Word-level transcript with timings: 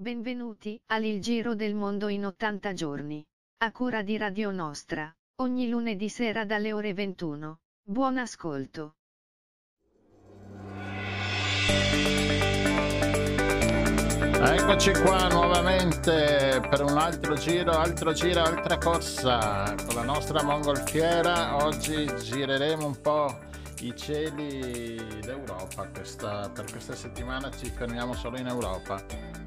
Benvenuti 0.00 0.80
al 0.86 1.18
Giro 1.18 1.54
del 1.54 1.74
Mondo 1.74 2.08
in 2.08 2.24
80 2.24 2.72
giorni. 2.72 3.22
A 3.58 3.70
cura 3.70 4.00
di 4.00 4.16
Radio 4.16 4.50
Nostra, 4.50 5.14
ogni 5.42 5.68
lunedì 5.68 6.08
sera 6.08 6.46
dalle 6.46 6.72
ore 6.72 6.94
21. 6.94 7.58
Buon 7.82 8.16
ascolto. 8.16 8.94
Eccoci 14.42 14.92
qua 15.02 15.28
nuovamente 15.28 16.66
per 16.70 16.82
un 16.82 16.96
altro 16.96 17.34
giro, 17.34 17.72
altro 17.72 18.14
giro, 18.14 18.40
altra 18.40 18.78
corsa 18.78 19.74
con 19.84 19.96
la 19.96 20.04
nostra 20.04 20.42
mongolfiera. 20.42 21.62
Oggi 21.62 22.06
gireremo 22.22 22.86
un 22.86 22.98
po' 23.02 23.38
i 23.80 23.94
cieli 23.96 24.96
d'Europa. 25.20 25.88
Questa, 25.92 26.50
per 26.50 26.70
questa 26.70 26.94
settimana 26.94 27.50
ci 27.50 27.70
fermiamo 27.70 28.14
solo 28.14 28.38
in 28.38 28.46
Europa. 28.46 29.02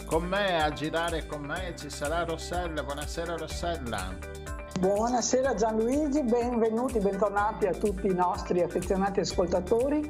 Con 0.06 0.26
me 0.26 0.62
a 0.62 0.72
girare 0.72 1.26
con 1.26 1.42
me 1.42 1.74
ci 1.78 1.90
sarà 1.90 2.24
Rossella. 2.24 2.84
Buonasera 2.84 3.36
Rossella. 3.36 4.43
Buonasera 4.80 5.54
Gianluigi, 5.54 6.24
benvenuti, 6.24 7.00
bentornati 7.00 7.68
a 7.68 7.74
tutti 7.74 8.08
i 8.08 8.14
nostri 8.14 8.62
affezionati 8.62 9.20
ascoltatori. 9.20 10.02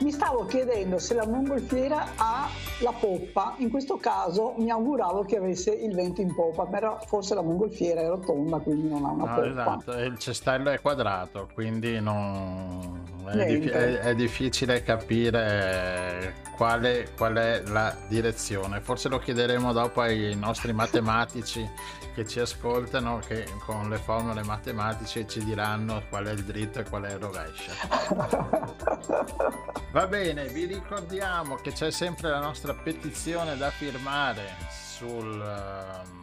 Mi 0.00 0.10
stavo 0.10 0.46
chiedendo 0.46 0.98
se 0.98 1.14
la 1.14 1.26
mongolfiera 1.26 2.06
ha 2.16 2.48
la 2.80 2.92
poppa, 2.92 3.54
in 3.58 3.68
questo 3.68 3.96
caso 3.98 4.54
mi 4.58 4.70
auguravo 4.70 5.24
che 5.24 5.36
avesse 5.36 5.72
il 5.72 5.94
vento 5.94 6.20
in 6.20 6.34
poppa, 6.34 6.66
però 6.66 6.98
forse 7.04 7.34
la 7.34 7.42
mongolfiera 7.42 8.00
è 8.00 8.06
rotonda, 8.06 8.58
quindi 8.58 8.88
non 8.88 9.04
ha 9.04 9.10
una 9.10 9.24
no, 9.24 9.34
poppa. 9.34 9.46
Esatto, 9.46 9.92
il 9.98 10.18
cestello 10.18 10.70
è 10.70 10.80
quadrato, 10.80 11.48
quindi 11.52 12.00
non... 12.00 13.02
è, 13.26 13.44
dif- 13.44 13.70
è, 13.70 13.98
è, 13.98 14.14
difficile 14.14 14.82
capire 14.82 16.34
quale, 16.56 17.08
qual 17.16 17.34
è 17.34 17.62
la 17.66 17.94
direzione. 18.08 18.80
Forse 18.80 19.08
lo 19.08 19.18
chiederemo 19.18 19.72
dopo 19.72 20.00
ai 20.00 20.34
nostri 20.36 20.72
matematici 20.72 21.68
che 22.14 22.26
ci 22.26 22.40
ascoltano 22.40 23.20
che 23.26 23.46
con 23.64 23.88
le 23.88 23.96
formule 23.98 24.42
matematiche 24.42 25.26
ci 25.26 25.42
diranno 25.44 26.02
qual 26.08 26.26
è 26.26 26.32
il 26.32 26.44
dritto 26.44 26.80
e 26.80 26.84
qual 26.84 27.04
è 27.04 27.12
il 27.12 27.18
rovescio. 27.18 27.72
Va 29.92 30.06
bene, 30.06 30.48
vi 30.48 30.64
ricordiamo 30.64 31.56
che 31.56 31.72
c'è 31.72 31.90
sempre 31.90 32.30
la 32.30 32.40
nostra 32.40 32.74
petizione 32.74 33.56
da 33.56 33.70
firmare 33.70 34.42
sul 34.70 35.38
uh, 35.38 36.20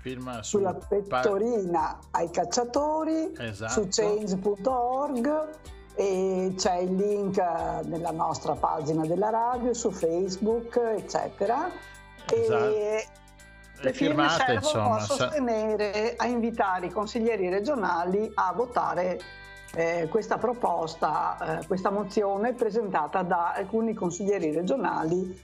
firma 0.00 0.42
sulla 0.42 0.74
pettorina 0.74 1.98
pa- 2.00 2.18
ai 2.18 2.30
cacciatori 2.30 3.32
esatto. 3.36 3.72
su 3.72 3.86
change.org 3.90 5.48
e 5.94 6.54
c'è 6.56 6.76
il 6.76 6.94
link 6.94 7.36
nella 7.38 8.12
nostra 8.12 8.54
pagina 8.54 9.04
della 9.06 9.30
radio 9.30 9.74
su 9.74 9.90
Facebook 9.90 10.76
eccetera 10.76 11.68
esatto. 12.26 12.74
e 12.74 13.06
le 13.86 13.92
firme 13.92 14.28
servono 14.28 14.54
insomma, 14.54 14.96
a 14.96 15.00
sostenere, 15.00 16.14
a 16.16 16.26
invitare 16.26 16.86
i 16.86 16.90
consiglieri 16.90 17.48
regionali 17.48 18.30
a 18.34 18.52
votare 18.52 19.20
eh, 19.74 20.08
questa 20.10 20.38
proposta, 20.38 21.60
eh, 21.60 21.66
questa 21.66 21.90
mozione 21.90 22.52
presentata 22.54 23.22
da 23.22 23.52
alcuni 23.52 23.94
consiglieri 23.94 24.52
regionali 24.52 25.40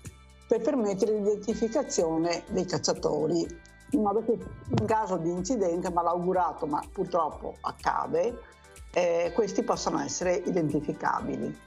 per 0.49 0.61
permettere 0.61 1.13
l'identificazione 1.13 2.43
dei 2.49 2.65
cacciatori, 2.65 3.47
in 3.91 4.03
modo 4.03 4.25
che 4.25 4.33
in 4.33 4.87
caso 4.87 5.17
di 5.17 5.31
incidente 5.31 5.91
malaugurato, 5.91 6.67
ma 6.67 6.83
purtroppo 6.91 7.57
accade, 7.61 8.41
eh, 8.93 9.31
questi 9.35 9.63
possano 9.63 10.01
essere 10.01 10.35
identificabili. 10.35 11.59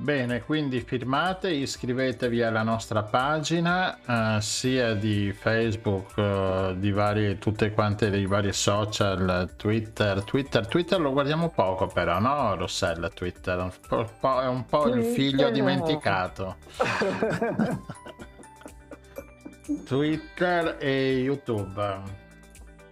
Bene, 0.00 0.44
quindi 0.44 0.80
firmate, 0.80 1.50
iscrivetevi 1.50 2.40
alla 2.40 2.62
nostra 2.62 3.02
pagina 3.02 4.36
eh, 4.36 4.40
sia 4.40 4.94
di 4.94 5.32
Facebook, 5.32 6.16
eh, 6.16 6.76
di 6.78 6.92
vari, 6.92 7.36
tutte 7.38 7.72
quante 7.72 8.06
i 8.06 8.26
vari 8.26 8.52
social, 8.52 9.54
Twitter, 9.56 10.22
Twitter, 10.22 10.68
Twitter 10.68 11.00
lo 11.00 11.10
guardiamo 11.10 11.50
poco 11.50 11.88
però, 11.88 12.20
no 12.20 12.54
Rossella 12.54 13.08
Twitter? 13.08 13.58
Un 13.58 13.72
po', 14.20 14.40
è 14.40 14.46
un 14.46 14.64
po' 14.66 14.82
Twitter. 14.82 15.00
il 15.00 15.14
figlio 15.14 15.50
dimenticato. 15.50 16.58
Twitter 19.84 20.76
e 20.78 21.18
YouTube. 21.18 22.02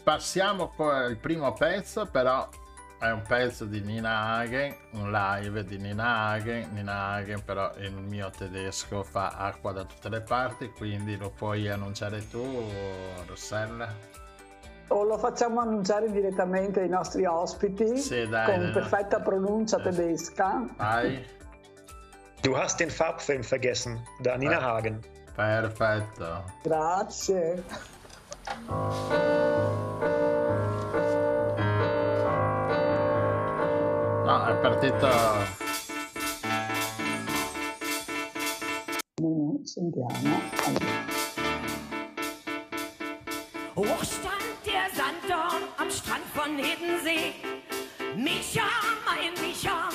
Passiamo 0.03 0.75
al 0.77 1.17
primo 1.19 1.53
pezzo 1.53 2.05
però 2.07 2.49
è 2.99 3.11
un 3.11 3.23
pezzo 3.27 3.65
di 3.65 3.81
Nina 3.81 4.37
Hagen, 4.37 4.75
un 4.93 5.11
live 5.11 5.65
di 5.65 5.79
Nina 5.79 6.29
Hagen. 6.29 6.71
Nina 6.73 7.13
Hagen 7.13 7.45
però 7.45 7.71
il 7.77 7.93
mio 7.93 8.31
tedesco 8.31 9.03
fa 9.03 9.29
acqua 9.37 9.73
da 9.73 9.85
tutte 9.85 10.09
le 10.09 10.23
parti, 10.23 10.71
quindi 10.71 11.17
lo 11.17 11.31
puoi 11.31 11.69
annunciare 11.69 12.29
tu, 12.29 12.71
Rossella? 13.27 14.15
O 14.89 15.03
lo 15.03 15.19
facciamo 15.19 15.61
annunciare 15.61 16.11
direttamente 16.11 16.81
ai 16.81 16.89
nostri 16.89 17.27
ospiti 17.27 17.99
sì, 17.99 18.27
dai, 18.29 18.47
con 18.47 18.63
dai, 18.63 18.73
perfetta 18.73 19.21
pronuncia 19.21 19.79
tedesca. 19.79 20.65
Vai. 20.77 21.25
Du 22.41 22.55
hast 22.55 22.79
den 22.79 22.91
Farbfilm 22.91 23.43
vergessen, 23.43 24.01
da 24.21 24.37
Nina 24.37 24.61
Hagen. 24.61 25.01
Perfetto. 25.35 26.45
Grazie. 26.63 27.65
No, 34.27 34.45
è 34.45 34.57
partito. 34.57 35.09
Sentiamo. 39.63 40.41
Hoch 43.77 44.03
stand 44.03 44.43
der 44.65 44.91
Sanddorn 44.97 45.63
am 45.77 45.89
Strand 45.91 46.25
von 46.35 46.59
Hiddensee. 46.59 47.35
Micha, 48.17 48.67
mein 49.05 49.33
Micha, 49.41 49.86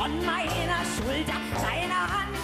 von 0.00 0.24
meiner 0.24 0.80
Schulter 0.96 1.38
deine 1.60 2.00
Hand. 2.00 2.34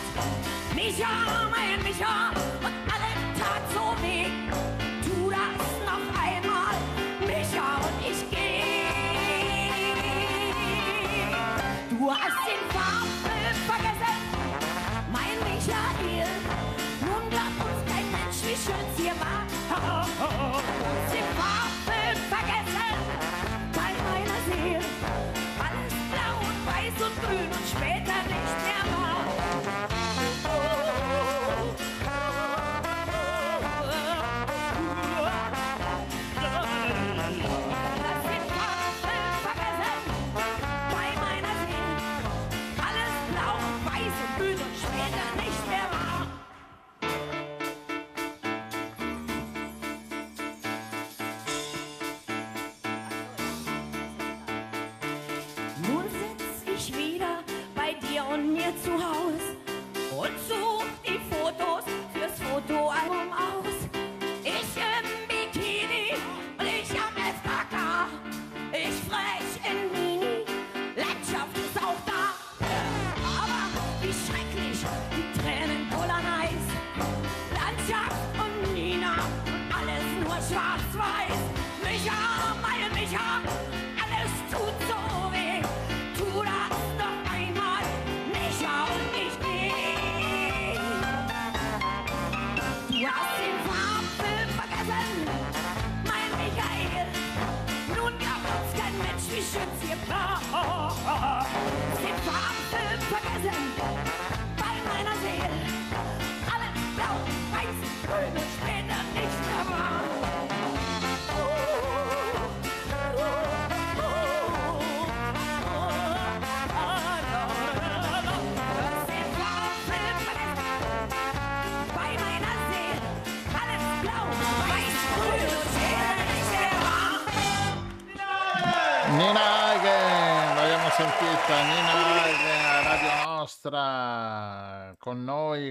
Micha, 0.75 1.49
mein 1.51 1.83
Micha, 1.83 2.29
und 2.61 2.75
alle 2.93 3.11
tat 3.39 3.63
so 3.73 3.95
weh. 4.03 4.46
Und 27.03 27.23
grün 27.23 27.51
und 27.51 27.69
später 27.69 28.23
nicht 28.27 28.66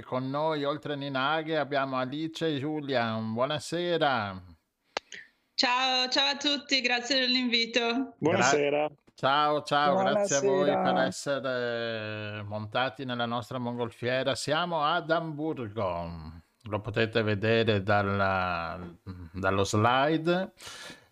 con 0.06 0.30
noi, 0.30 0.64
oltre 0.64 0.96
Nina 0.96 1.32
Hagen 1.32 1.58
abbiamo 1.58 1.98
Alice 1.98 2.46
e 2.46 2.60
Julian, 2.60 3.34
buonasera. 3.34 4.40
Ciao, 5.56 6.08
ciao 6.10 6.30
a 6.30 6.38
tutti, 6.38 6.80
grazie 6.82 7.20
dell'invito. 7.22 8.14
Buonasera. 8.20 8.86
Gra- 8.86 8.96
ciao, 9.16 9.64
ciao, 9.64 9.94
buonasera. 9.94 10.20
grazie 10.20 10.36
a 10.36 10.42
voi 10.42 10.72
per 10.84 10.98
essere 10.98 12.44
montati 12.44 13.04
nella 13.04 13.26
nostra 13.26 13.58
mongolfiera. 13.58 14.36
Siamo 14.36 14.84
ad 14.84 15.10
Amburgo, 15.10 16.12
lo 16.64 16.80
potete 16.82 17.24
vedere 17.24 17.82
dalla, 17.82 18.80
dallo 19.34 19.64
slide. 19.64 20.54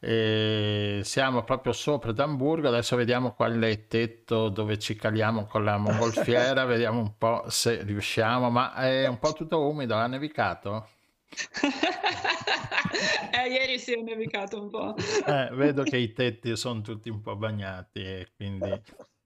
E 0.05 0.99
siamo 1.05 1.45
proprio 1.45 1.71
sopra 1.71 2.11
D'Amburgo, 2.11 2.67
adesso 2.67 2.97
vediamo 2.97 3.33
qual 3.33 3.57
è 3.57 3.67
il 3.67 3.87
tetto 3.87 4.49
dove 4.49 4.77
ci 4.77 4.95
caliamo 4.95 5.45
con 5.45 5.63
la 5.63 5.77
mongolfiera, 5.77 6.65
vediamo 6.67 6.99
un 6.99 7.17
po' 7.17 7.45
se 7.47 7.83
riusciamo, 7.83 8.49
ma 8.49 8.73
è 8.73 9.07
un 9.07 9.17
po' 9.17 9.31
tutto 9.31 9.65
umido, 9.65 9.95
ha 9.95 10.05
nevicato? 10.07 10.89
eh, 13.31 13.49
ieri 13.49 13.79
si 13.79 13.93
è 13.93 14.01
nevicato 14.01 14.61
un 14.61 14.69
po'. 14.69 14.93
eh, 15.25 15.47
vedo 15.53 15.83
che 15.83 15.95
i 15.95 16.11
tetti 16.11 16.53
sono 16.57 16.81
tutti 16.81 17.07
un 17.07 17.21
po' 17.21 17.37
bagnati 17.37 18.03
e 18.03 18.27
quindi 18.35 18.77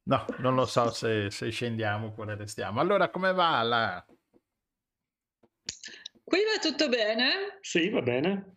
no, 0.03 0.25
non 0.37 0.53
lo 0.53 0.67
so 0.67 0.91
se, 0.91 1.31
se 1.31 1.49
scendiamo 1.49 2.05
oppure 2.07 2.35
restiamo. 2.35 2.81
Allora, 2.81 3.09
come 3.09 3.33
va 3.33 3.63
là? 3.63 4.05
Qui 6.23 6.39
va 6.43 6.59
tutto 6.61 6.87
bene? 6.87 7.57
Sì, 7.61 7.89
va 7.89 8.03
bene 8.03 8.56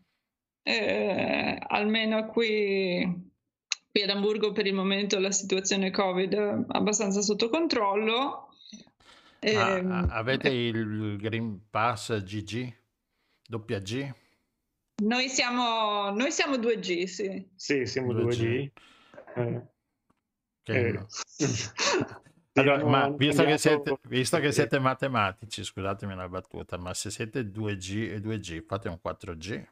eh, 0.62 1.58
almeno 1.66 2.26
qui, 2.26 3.32
qui, 3.90 4.02
ad 4.02 4.10
Amburgo 4.10 4.52
per 4.52 4.66
il 4.66 4.74
momento 4.74 5.18
la 5.18 5.30
situazione 5.30 5.90
Covid 5.90 6.32
è 6.32 6.64
abbastanza 6.68 7.20
sotto 7.20 7.48
controllo. 7.48 8.48
Ah, 9.40 9.76
ehm, 9.76 10.08
avete 10.10 10.48
il 10.48 11.16
Green 11.18 11.68
Pass 11.70 12.22
GG? 12.22 12.74
Doppia 13.46 13.78
G? 13.80 14.12
Noi 15.02 15.28
siamo, 15.28 16.10
noi 16.10 16.30
siamo 16.30 16.56
2G, 16.56 17.04
sì. 17.04 17.48
Sì, 17.54 17.86
siamo 17.86 18.12
2G. 18.12 18.70
2G. 19.34 19.36
Eh. 19.36 19.62
Eh. 20.64 21.06
Allora, 22.54 22.84
ma 22.84 23.08
visto 23.10 23.44
che, 23.44 23.56
siete, 23.58 23.98
visto 24.08 24.38
che, 24.38 24.50
siete, 24.50 24.78
matematici, 24.80 25.62
scusatemi 25.62 26.14
la 26.14 26.28
battuta, 26.28 26.76
ma 26.76 26.92
se 26.92 27.08
siete 27.08 27.42
2G 27.42 28.12
e 28.12 28.18
2G, 28.18 28.64
fate 28.66 28.88
un 28.88 28.98
4G? 29.02 29.64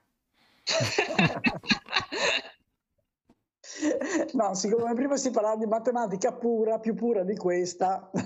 no, 4.34 4.54
siccome 4.54 4.94
prima 4.94 5.16
si 5.16 5.30
parlava 5.30 5.56
di 5.56 5.66
matematica 5.66 6.32
pura, 6.32 6.78
più 6.78 6.94
pura 6.94 7.24
di 7.24 7.36
questa. 7.36 8.10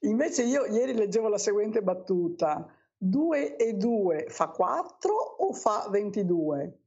Invece 0.00 0.42
io 0.44 0.64
ieri 0.66 0.94
leggevo 0.94 1.28
la 1.28 1.38
seguente 1.38 1.82
battuta. 1.82 2.66
2 2.96 3.56
e 3.56 3.74
2 3.74 4.26
fa 4.28 4.48
4 4.48 5.12
o 5.12 5.52
fa 5.52 5.88
22? 5.90 6.78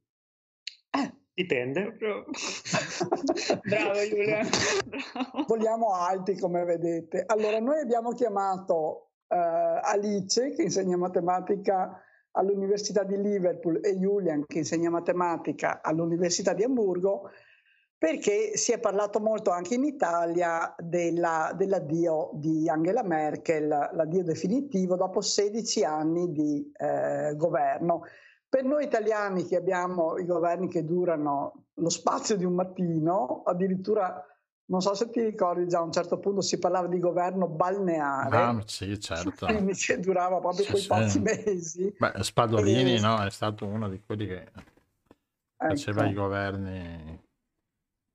Eh. 0.90 1.14
Dipende. 1.34 1.92
Bravo 3.62 4.08
Giulia. 4.08 4.40
Vogliamo 5.46 5.92
alti 5.92 6.38
come 6.38 6.64
vedete. 6.64 7.24
Allora 7.26 7.60
noi 7.60 7.80
abbiamo 7.80 8.12
chiamato 8.12 9.05
Alice 9.28 10.50
che 10.50 10.62
insegna 10.62 10.96
matematica 10.96 12.00
all'Università 12.32 13.02
di 13.02 13.20
Liverpool 13.20 13.80
e 13.82 13.96
Julian 13.96 14.44
che 14.46 14.58
insegna 14.58 14.90
matematica 14.90 15.80
all'Università 15.82 16.52
di 16.52 16.64
Amburgo 16.64 17.30
perché 17.98 18.56
si 18.56 18.72
è 18.72 18.78
parlato 18.78 19.20
molto 19.20 19.50
anche 19.50 19.74
in 19.74 19.84
Italia 19.84 20.74
della, 20.78 21.52
dell'addio 21.56 22.30
di 22.34 22.68
Angela 22.68 23.02
Merkel, 23.02 23.68
l'addio 23.68 24.22
definitivo 24.22 24.96
dopo 24.96 25.22
16 25.22 25.82
anni 25.82 26.30
di 26.30 26.70
eh, 26.76 27.32
governo. 27.36 28.02
Per 28.48 28.64
noi 28.64 28.84
italiani 28.84 29.46
che 29.46 29.56
abbiamo 29.56 30.18
i 30.18 30.26
governi 30.26 30.68
che 30.68 30.84
durano 30.84 31.64
lo 31.74 31.88
spazio 31.88 32.36
di 32.36 32.44
un 32.44 32.54
mattino, 32.54 33.42
addirittura 33.44 34.22
non 34.68 34.80
so 34.80 34.94
se 34.94 35.10
ti 35.10 35.22
ricordi 35.22 35.68
già 35.68 35.78
a 35.78 35.82
un 35.82 35.92
certo 35.92 36.18
punto 36.18 36.40
si 36.40 36.58
parlava 36.58 36.88
di 36.88 36.98
governo 36.98 37.46
balneare. 37.46 38.36
Ah, 38.36 38.62
sì, 38.66 38.98
certo. 38.98 39.46
Quindi 39.46 39.74
durava 40.00 40.38
proprio 40.40 40.64
sì, 40.64 40.70
quei 40.70 40.82
sì. 40.82 40.88
pochi 40.88 41.18
mesi. 41.20 41.94
Beh, 41.96 42.22
Spadolini 42.22 42.96
e... 42.96 43.00
no, 43.00 43.22
è 43.22 43.30
stato 43.30 43.66
uno 43.66 43.88
di 43.88 44.00
quelli 44.04 44.26
che 44.26 44.42
ecco. 44.42 45.68
faceva 45.68 46.06
i 46.06 46.12
governi. 46.12 47.24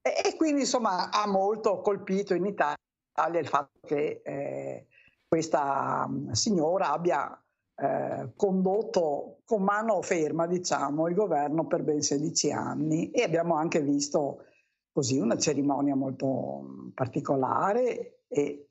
E, 0.01 0.13
e, 0.25 0.35
quindi 0.35 0.61
insomma 0.61 1.09
ha 1.09 1.25
molto 1.27 1.79
colpito 1.79 2.33
in 2.33 2.45
Italia 2.45 3.39
il 3.39 3.47
fatto 3.47 3.79
che 3.85 4.21
eh, 4.23 4.87
questa 5.27 6.05
mm, 6.09 6.31
signora 6.31 6.91
abbia 6.91 7.41
eh, 7.75 8.31
condotto 8.35 9.37
con 9.45 9.63
mano 9.63 10.01
ferma, 10.01 10.47
diciamo, 10.47 11.07
il 11.07 11.15
governo 11.15 11.65
per 11.65 11.83
ben 11.83 12.01
16 12.01 12.51
anni 12.51 13.11
e 13.11 13.23
abbiamo 13.23 13.55
anche 13.55 13.81
visto 13.81 14.43
così 14.91 15.19
una 15.19 15.37
cerimonia 15.37 15.95
molto 15.95 16.61
mm, 16.61 16.89
particolare 16.89 18.23
e 18.27 18.67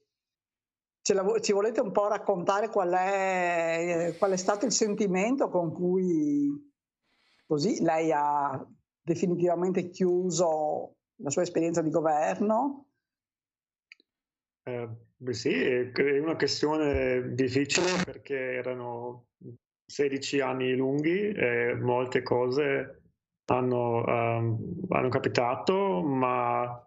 la, 1.12 1.40
ci 1.40 1.52
volete 1.52 1.80
un 1.80 1.92
po' 1.92 2.08
raccontare 2.08 2.68
qual 2.68 2.92
è, 2.92 4.14
qual 4.18 4.32
è 4.32 4.36
stato 4.36 4.66
il 4.66 4.72
sentimento 4.72 5.48
con 5.48 5.72
cui 5.72 6.72
così 7.46 7.82
lei 7.82 8.12
ha 8.12 8.64
definitivamente 9.02 9.88
chiuso 9.88 10.96
la 11.16 11.30
sua 11.30 11.42
esperienza 11.42 11.82
di 11.82 11.90
governo? 11.90 12.86
Eh, 14.62 14.88
sì, 15.30 15.50
è 15.50 16.18
una 16.20 16.36
questione 16.36 17.34
difficile 17.34 18.02
perché 18.04 18.36
erano 18.36 19.30
16 19.86 20.40
anni 20.40 20.76
lunghi 20.76 21.32
e 21.32 21.74
molte 21.74 22.22
cose 22.22 22.99
hanno, 23.50 24.04
um, 24.06 24.58
hanno 24.88 25.08
capitato, 25.08 26.02
ma 26.02 26.86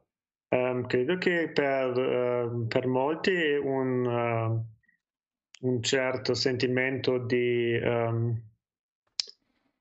um, 0.49 0.85
credo 0.85 1.17
che 1.17 1.49
per, 1.51 1.97
uh, 1.97 2.67
per 2.67 2.87
molti 2.87 3.33
un, 3.61 4.05
uh, 4.05 5.67
un, 5.67 5.83
certo 5.83 6.33
sentimento 6.33 7.17
di... 7.17 7.79
Um, 7.83 8.41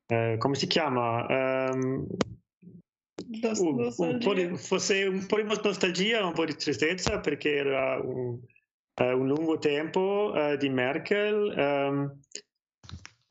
uh, 0.09 0.37
come 0.39 0.55
si 0.57 0.67
chiama? 0.67 1.27
Un, 1.73 2.07
un, 3.97 4.19
po 4.19 4.35
di, 4.35 4.57
forse 4.57 5.05
un 5.05 5.25
po' 5.27 5.37
di 5.37 5.45
nostalgia, 5.45 6.27
un 6.27 6.33
po' 6.33 6.45
di 6.45 6.57
tristezza 6.57 7.21
perché 7.21 7.55
era 7.55 7.99
un, 8.03 8.39
un 8.97 9.27
lungo 9.27 9.59
tempo 9.59 10.35
di 10.59 10.69
Merkel 10.69 12.19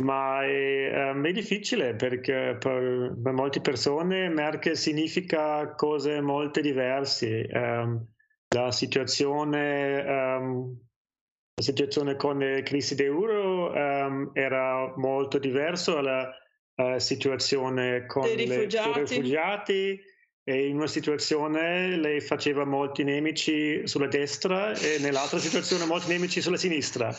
ma 0.01 0.43
è, 0.43 1.12
um, 1.12 1.25
è, 1.25 1.31
difficile 1.31 1.96
perché 1.96 2.58
per, 2.60 3.15
per, 3.22 3.34
molte 3.34 3.62
persone 3.62 4.29
Merkel 4.29 4.75
significa 4.75 5.74
cose 5.75 6.22
molto 6.22 6.62
diverse. 6.62 7.48
Um, 7.51 8.05
la, 8.50 8.72
situazione, 8.72 10.03
um, 10.05 10.77
la 11.55 11.63
situazione 11.63 12.15
con 12.15 12.39
la 12.39 12.62
crisi 12.63 12.96
d'euro 12.96 13.74
era 14.34 14.93
molto 14.98 15.38
diversa 15.38 15.93
dalla 15.93 16.36
uh, 16.75 16.98
situazione 16.98 18.05
con 18.05 18.25
i 18.27 18.36
rifugiati. 18.36 19.00
rifugiati. 19.00 20.10
E 20.43 20.67
in 20.67 20.75
una 20.75 20.88
situazione 20.88 21.96
lei 21.98 22.20
faceva 22.20 22.65
molti 22.65 23.03
nemici 23.03 23.88
sulla 23.88 24.08
destra 24.08 24.74
e 24.74 24.98
nell'altra 25.00 25.38
situazione 25.38 25.86
molti 25.86 26.08
nemici 26.10 26.41
sulla 26.41 26.58
sinistra. 26.58 27.15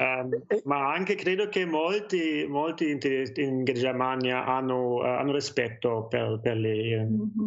Um, 0.00 0.30
ma 0.64 0.94
anche 0.94 1.14
credo 1.14 1.50
che 1.50 1.66
molti, 1.66 2.46
molti 2.48 2.88
in, 2.88 2.98
in 3.34 3.64
Germania 3.64 4.46
hanno, 4.46 4.94
uh, 4.94 5.00
hanno, 5.00 5.32
rispetto 5.32 6.06
per, 6.06 6.40
per 6.40 6.56
lei. 6.56 6.96
Mm-hmm. 6.98 7.44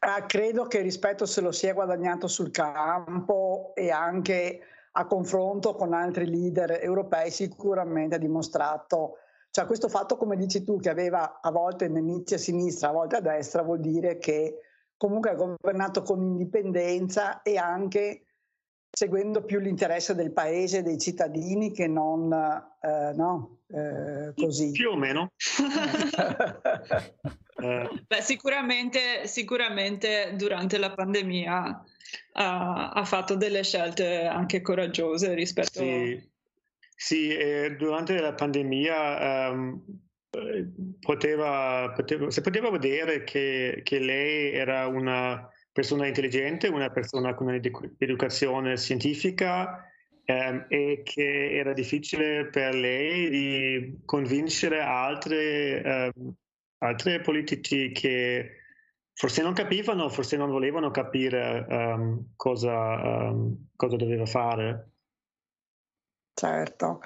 Uh, 0.00 0.26
credo 0.26 0.66
che 0.68 0.78
il 0.78 0.84
rispetto 0.84 1.26
se 1.26 1.42
lo 1.42 1.52
sia 1.52 1.74
guadagnato 1.74 2.28
sul 2.28 2.50
campo 2.50 3.72
e 3.74 3.90
anche 3.90 4.60
a 4.92 5.04
confronto 5.04 5.74
con 5.74 5.92
altri 5.92 6.26
leader 6.26 6.78
europei 6.80 7.30
sicuramente 7.30 8.14
ha 8.14 8.18
dimostrato 8.18 9.18
Cioè 9.50 9.66
questo 9.66 9.88
fatto, 9.88 10.16
come 10.16 10.36
dici 10.36 10.64
tu, 10.64 10.78
che 10.78 10.88
aveva 10.88 11.40
a 11.42 11.50
volte 11.50 11.88
nemici 11.88 12.32
a 12.34 12.38
sinistra, 12.38 12.88
a 12.88 12.92
volte 12.92 13.16
a 13.16 13.20
destra, 13.20 13.62
vuol 13.62 13.80
dire 13.80 14.16
che 14.16 14.60
comunque 14.96 15.28
ha 15.28 15.34
governato 15.34 16.00
con 16.00 16.22
indipendenza 16.22 17.42
e 17.42 17.58
anche 17.58 18.24
seguendo 18.90 19.44
più 19.44 19.60
l'interesse 19.60 20.14
del 20.14 20.32
paese 20.32 20.78
e 20.78 20.82
dei 20.82 20.98
cittadini 20.98 21.72
che 21.72 21.86
non 21.86 22.32
eh, 22.32 23.12
no, 23.14 23.58
eh, 23.68 24.32
così. 24.34 24.72
Più 24.72 24.90
o 24.90 24.96
meno. 24.96 25.32
Eh. 27.60 27.90
Beh, 28.06 28.22
sicuramente, 28.22 29.26
sicuramente 29.26 30.32
durante 30.34 30.78
la 30.78 30.94
pandemia 30.94 31.84
ha, 32.32 32.88
ha, 32.88 33.04
fatto 33.04 33.34
delle 33.34 33.62
scelte 33.62 34.24
anche 34.24 34.62
coraggiose 34.62 35.34
rispetto 35.34 35.80
sì. 35.80 35.90
a... 35.90 36.22
Sì, 36.96 37.36
durante 37.76 38.18
la 38.18 38.32
pandemia 38.32 39.50
um, 39.50 39.78
poteva, 41.00 41.92
poteva, 41.94 42.30
si 42.30 42.40
poteva 42.40 42.70
vedere 42.70 43.24
che, 43.24 43.82
che 43.84 43.98
lei 43.98 44.52
era 44.52 44.86
una 44.86 45.49
persona 45.72 46.06
intelligente, 46.06 46.68
una 46.68 46.90
persona 46.90 47.34
con 47.34 47.46
un'educazione 47.46 48.76
scientifica 48.76 49.84
ehm, 50.24 50.66
e 50.68 51.02
che 51.04 51.56
era 51.56 51.72
difficile 51.72 52.48
per 52.48 52.74
lei 52.74 53.30
di 53.30 54.00
convincere 54.04 54.80
altre, 54.80 55.82
ehm, 55.82 56.34
altre 56.78 57.20
politici 57.20 57.92
che 57.92 58.56
forse 59.12 59.42
non 59.42 59.52
capivano, 59.52 60.08
forse 60.08 60.36
non 60.36 60.50
volevano 60.50 60.90
capire 60.90 61.66
um, 61.68 62.32
cosa, 62.36 63.28
um, 63.28 63.68
cosa 63.76 63.96
doveva 63.96 64.24
fare. 64.24 64.92
Certo. 66.32 67.00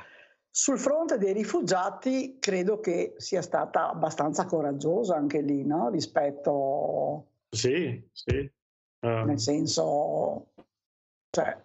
Sul 0.48 0.78
fronte 0.78 1.18
dei 1.18 1.32
rifugiati 1.32 2.38
credo 2.38 2.78
che 2.78 3.14
sia 3.16 3.42
stata 3.42 3.90
abbastanza 3.90 4.44
coraggiosa 4.44 5.16
anche 5.16 5.40
lì, 5.40 5.64
no? 5.64 5.90
Rispetto... 5.90 7.30
Sì, 7.54 8.08
sì. 8.12 8.52
Um... 9.00 9.24
Nel 9.26 9.38
senso, 9.38 10.52
cioè, 11.30 11.56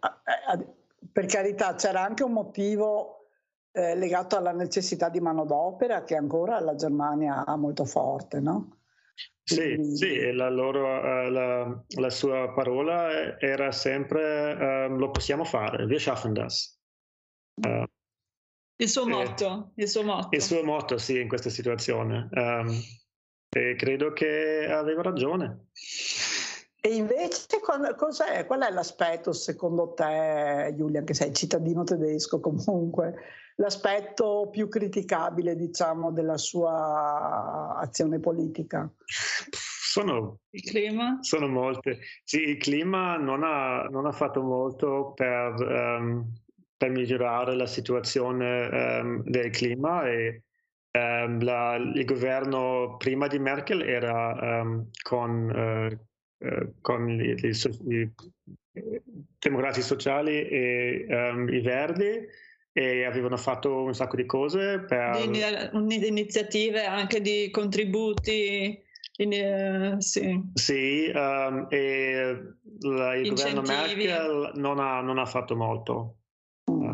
per 1.11 1.25
carità, 1.25 1.75
c'era 1.75 2.03
anche 2.03 2.23
un 2.23 2.33
motivo 2.33 3.27
eh, 3.71 3.95
legato 3.95 4.35
alla 4.35 4.51
necessità 4.51 5.09
di 5.09 5.19
manodopera 5.19 6.03
che 6.03 6.15
ancora 6.15 6.59
la 6.59 6.75
Germania 6.75 7.45
ha 7.45 7.55
molto 7.55 7.85
forte, 7.85 8.39
no? 8.39 8.77
Sì, 9.43 9.75
Quindi... 9.75 9.95
sì 9.95 10.31
la, 10.31 10.49
loro, 10.49 10.85
uh, 10.85 11.29
la, 11.29 11.83
la, 11.87 12.09
sua 12.09 12.53
parola 12.53 13.39
era 13.39 13.71
sempre 13.71 14.87
uh, 14.87 14.95
lo 14.95 15.09
possiamo 15.09 15.43
fare, 15.43 15.85
wir 15.85 15.99
schaffen 15.99 16.33
das. 16.33 16.79
Uh, 17.65 17.83
il 18.81 18.87
suo 18.87 19.07
motto, 19.07 19.71
il 19.75 19.87
suo 19.89 20.03
motto. 20.03 20.35
Il 20.35 20.41
suo 20.41 20.63
motto, 20.63 20.97
sì, 20.97 21.19
in 21.19 21.27
questa 21.27 21.49
situazione. 21.49 22.29
Um, 22.31 22.69
e 23.49 23.75
credo 23.75 24.13
che 24.13 24.67
aveva 24.69 25.01
ragione. 25.01 25.67
E 26.81 26.95
invece 26.95 27.59
cos'è, 27.95 28.45
qual 28.45 28.61
è 28.61 28.71
l'aspetto 28.71 29.33
secondo 29.33 29.93
te, 29.93 30.73
Giulia, 30.77 31.03
che 31.03 31.13
sei 31.13 31.33
cittadino 31.33 31.83
tedesco 31.83 32.39
comunque, 32.39 33.15
l'aspetto 33.55 34.47
più 34.49 34.69
criticabile, 34.69 35.55
diciamo, 35.55 36.11
della 36.11 36.37
sua 36.37 37.75
azione 37.77 38.19
politica? 38.19 38.89
Sono, 39.05 40.39
il 40.51 40.61
clima? 40.61 41.17
sono 41.21 41.47
molte. 41.47 41.99
Sì, 42.23 42.43
il 42.43 42.57
clima 42.57 43.17
non 43.17 43.43
ha, 43.43 43.83
non 43.89 44.05
ha 44.05 44.11
fatto 44.11 44.41
molto 44.41 45.11
per, 45.13 45.53
um, 45.59 46.31
per, 46.77 46.91
migliorare 46.91 47.55
la 47.55 47.65
situazione 47.65 48.99
um, 49.01 49.23
del 49.23 49.49
clima 49.49 50.07
e 50.07 50.43
um, 50.91 51.43
la, 51.43 51.75
il 51.75 52.05
governo 52.05 52.95
prima 52.97 53.27
di 53.27 53.39
Merkel 53.39 53.81
era 53.81 54.63
con... 55.03 55.91
Uh, 55.99 56.07
eh, 56.41 56.75
con 56.79 57.09
i, 57.19 57.35
i, 57.35 57.93
i, 57.93 58.11
democratici 59.39 59.85
sociali 59.85 60.47
e 60.47 61.05
um, 61.09 61.49
i 61.49 61.59
verdi 61.59 62.25
e 62.71 63.03
avevano 63.03 63.35
fatto 63.35 63.83
un 63.83 63.93
sacco 63.93 64.15
di 64.15 64.25
cose 64.25 64.79
per... 64.87 65.27
Di, 65.27 66.07
iniziative 66.07 66.85
anche 66.85 67.19
di 67.19 67.49
contributi 67.51 68.81
in, 69.17 69.95
uh, 69.97 69.99
sì, 69.99 70.41
sì 70.53 71.11
um, 71.13 71.67
e 71.69 72.53
la, 72.79 73.15
il 73.15 73.29
governo 73.29 73.61
Merkel 73.61 74.51
non 74.55 74.79
ha, 74.79 75.01
non 75.01 75.17
ha 75.17 75.25
fatto 75.25 75.57
molto. 75.57 76.19
Mm. 76.71 76.93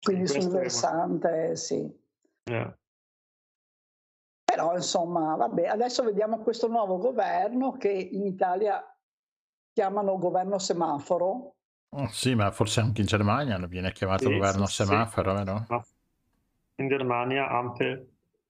Quindi 0.00 0.28
sul 0.28 0.48
versante, 0.48 1.56
sì. 1.56 1.90
Yeah. 2.50 2.76
Però 4.44 4.74
insomma, 4.74 5.34
vabbè, 5.36 5.66
adesso 5.66 6.02
vediamo 6.02 6.38
questo 6.38 6.68
nuovo 6.68 6.98
governo 6.98 7.72
che 7.72 7.90
in 7.90 8.26
Italia 8.26 8.84
chiamano 9.72 10.18
governo 10.18 10.58
semaforo. 10.58 11.54
Oh, 11.94 12.08
sì, 12.08 12.34
ma 12.34 12.50
forse 12.50 12.80
anche 12.80 13.00
in 13.00 13.06
Germania 13.06 13.58
viene 13.66 13.92
chiamato 13.92 14.24
sì, 14.24 14.32
governo 14.32 14.66
sì, 14.66 14.84
semaforo, 14.84 15.30
sì. 15.36 15.44
vero? 15.44 15.66
In 16.76 16.88
Germania 16.88 17.48
anche. 17.48 18.06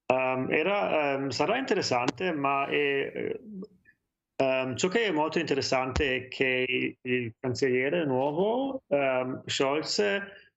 Um, 0.07 0.51
era, 0.51 1.17
um, 1.17 1.29
sarà 1.29 1.57
interessante, 1.57 2.33
ma 2.33 2.67
è, 2.67 3.39
um, 4.37 4.77
ciò 4.77 4.89
che 4.89 5.05
è 5.07 5.11
molto 5.11 5.39
interessante 5.39 6.17
è 6.17 6.29
che 6.29 6.97
il 7.01 7.35
cancelliere 7.39 8.05
nuovo, 8.05 8.83
Scholz, 9.47 10.03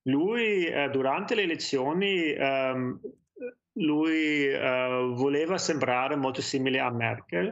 lui 0.03 0.65
uh, 0.67 0.89
durante 0.89 1.35
le 1.35 1.43
elezioni 1.43 2.33
lui 3.75 4.47
uh, 4.47 5.13
voleva 5.13 5.57
sembrare 5.57 6.15
molto 6.15 6.41
simile 6.41 6.79
a 6.79 6.91
Merkel, 6.91 7.47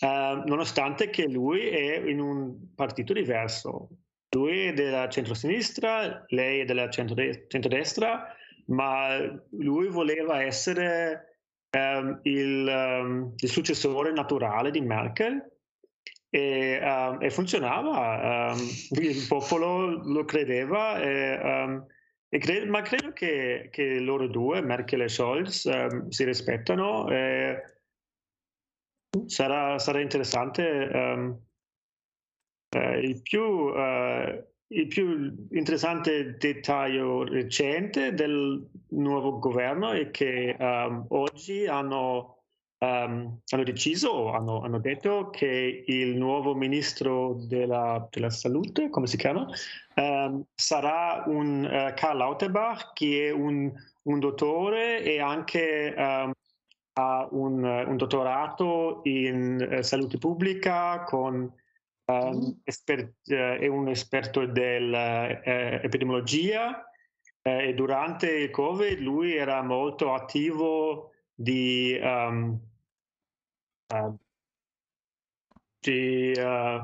uh, 0.00 0.46
nonostante 0.46 1.10
che 1.10 1.28
lui 1.28 1.68
è 1.68 1.96
in 1.98 2.20
un 2.20 2.74
partito 2.74 3.12
diverso. 3.12 3.88
Lui 4.30 4.66
è 4.66 4.72
della 4.74 5.08
centrosinistra, 5.08 6.24
lei 6.28 6.60
è 6.60 6.64
della 6.64 6.90
centrodestra, 6.90 8.34
ma 8.66 9.16
lui 9.52 9.88
voleva 9.88 10.42
essere 10.42 11.38
um, 11.70 12.20
il, 12.24 12.66
um, 12.66 13.32
il, 13.36 13.48
successore 13.48 14.12
naturale 14.12 14.70
di 14.70 14.82
Merkel 14.82 15.42
e, 16.28 16.78
um, 16.82 17.22
e 17.22 17.30
funzionava, 17.30 18.54
il 18.90 19.26
popolo 19.26 19.86
lo 19.86 20.24
credeva. 20.26 21.00
E, 21.00 21.86
Cre- 22.28 22.66
ma 22.66 22.82
credo 22.82 23.12
che, 23.12 23.68
che, 23.72 24.00
loro 24.00 24.26
due, 24.28 24.60
Merkel 24.60 25.02
e 25.02 25.08
Scholz, 25.08 25.64
um, 25.64 26.08
si 26.08 26.24
rispettano. 26.24 27.08
E 27.08 27.62
sarà, 29.26 29.78
sarà 29.78 30.00
interessante. 30.00 30.90
Um, 30.92 31.40
uh, 32.76 32.98
il, 32.98 33.22
più, 33.22 33.42
uh, 33.42 34.44
il, 34.66 34.86
più, 34.88 35.48
interessante 35.52 36.36
dettaglio 36.36 37.24
recente 37.24 38.12
del 38.12 38.68
nuovo 38.88 39.38
governo 39.38 39.92
è 39.92 40.10
che 40.10 40.54
um, 40.58 41.06
oggi 41.08 41.66
hanno 41.66 42.37
Um, 42.80 43.40
hanno 43.48 43.64
deciso, 43.64 44.30
hanno, 44.30 44.60
hanno, 44.60 44.78
detto 44.78 45.30
che 45.30 45.82
il 45.84 46.16
nuovo 46.16 46.54
ministro 46.54 47.34
della, 47.34 48.06
della 48.08 48.30
salute, 48.30 48.88
come 48.88 49.08
si 49.08 49.16
chiama, 49.16 49.48
um, 49.96 50.44
sarà 50.54 51.24
un 51.26 51.64
uh, 51.64 51.92
Karl 51.94 52.18
Lauterbach, 52.18 52.92
che 52.92 53.26
è 53.26 53.32
un, 53.32 53.72
un 54.02 54.20
dottore 54.20 55.02
e 55.02 55.18
anche 55.18 55.92
um, 55.96 56.30
ha 56.92 57.26
un, 57.32 57.64
un, 57.64 57.96
dottorato 57.96 59.00
in 59.04 59.78
uh, 59.78 59.82
salute 59.82 60.18
pubblica 60.18 61.02
con 61.02 61.52
mm. 62.12 62.50
esper- 62.62 63.12
uh, 63.26 63.56
è 63.58 63.66
un 63.66 63.88
esperto 63.88 64.46
dell'epidemiologia 64.46 66.88
e 67.42 67.74
durante 67.74 68.30
il 68.30 68.50
Covid 68.50 69.00
lui 69.00 69.34
era 69.34 69.62
molto 69.62 70.14
attivo 70.14 71.10
di, 71.38 71.96
um, 72.02 72.58
uh, 73.94 74.18
di 75.78 76.32
uh, 76.36 76.82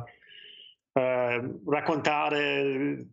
uh, 0.92 1.60
raccontare, 1.66 3.06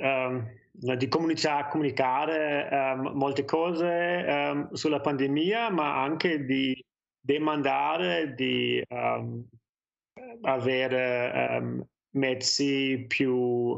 um, 0.00 0.48
di 0.70 1.08
comunicare, 1.08 1.68
comunicare 1.70 2.68
um, 2.70 3.10
molte 3.14 3.44
cose 3.44 4.24
um, 4.28 4.72
sulla 4.72 5.00
pandemia, 5.00 5.70
ma 5.70 6.00
anche 6.00 6.44
di 6.44 6.80
demandare 7.20 8.34
di 8.34 8.80
avere 10.42 11.88
mezzi 12.10 13.04
più 13.08 13.76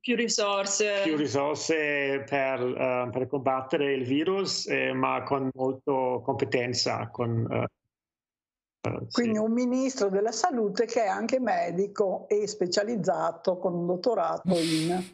più 0.00 0.16
risorse. 0.16 1.02
Più 1.04 1.16
risorse 1.16 2.24
per, 2.26 2.60
uh, 2.60 3.10
per 3.10 3.26
combattere 3.28 3.92
il 3.92 4.04
virus, 4.04 4.66
eh, 4.66 4.92
ma 4.92 5.22
con 5.22 5.50
molta 5.54 6.22
competenza. 6.22 7.08
Con, 7.10 7.46
uh, 7.48 8.88
uh, 8.88 9.06
Quindi 9.10 9.36
sì. 9.36 9.42
un 9.42 9.52
ministro 9.52 10.08
della 10.08 10.32
salute 10.32 10.86
che 10.86 11.04
è 11.04 11.08
anche 11.08 11.38
medico 11.38 12.26
e 12.28 12.46
specializzato 12.46 13.58
con 13.58 13.74
un 13.74 13.86
dottorato 13.86 14.56
in 14.56 15.04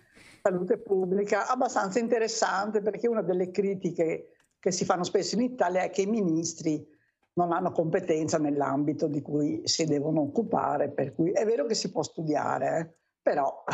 salute 0.42 0.78
pubblica, 0.78 1.48
abbastanza 1.48 1.98
interessante 1.98 2.80
perché 2.80 3.08
una 3.08 3.22
delle 3.22 3.50
critiche 3.50 4.30
che 4.60 4.70
si 4.70 4.84
fanno 4.84 5.02
spesso 5.02 5.34
in 5.34 5.42
Italia 5.42 5.82
è 5.82 5.90
che 5.90 6.02
i 6.02 6.06
ministri 6.06 6.94
non 7.34 7.52
hanno 7.52 7.72
competenza 7.72 8.38
nell'ambito 8.38 9.08
di 9.08 9.20
cui 9.20 9.60
si 9.64 9.84
devono 9.84 10.20
occupare, 10.20 10.90
per 10.90 11.14
cui 11.14 11.32
è 11.32 11.44
vero 11.44 11.66
che 11.66 11.74
si 11.74 11.90
può 11.90 12.02
studiare, 12.02 12.78
eh, 12.78 12.94
però... 13.20 13.64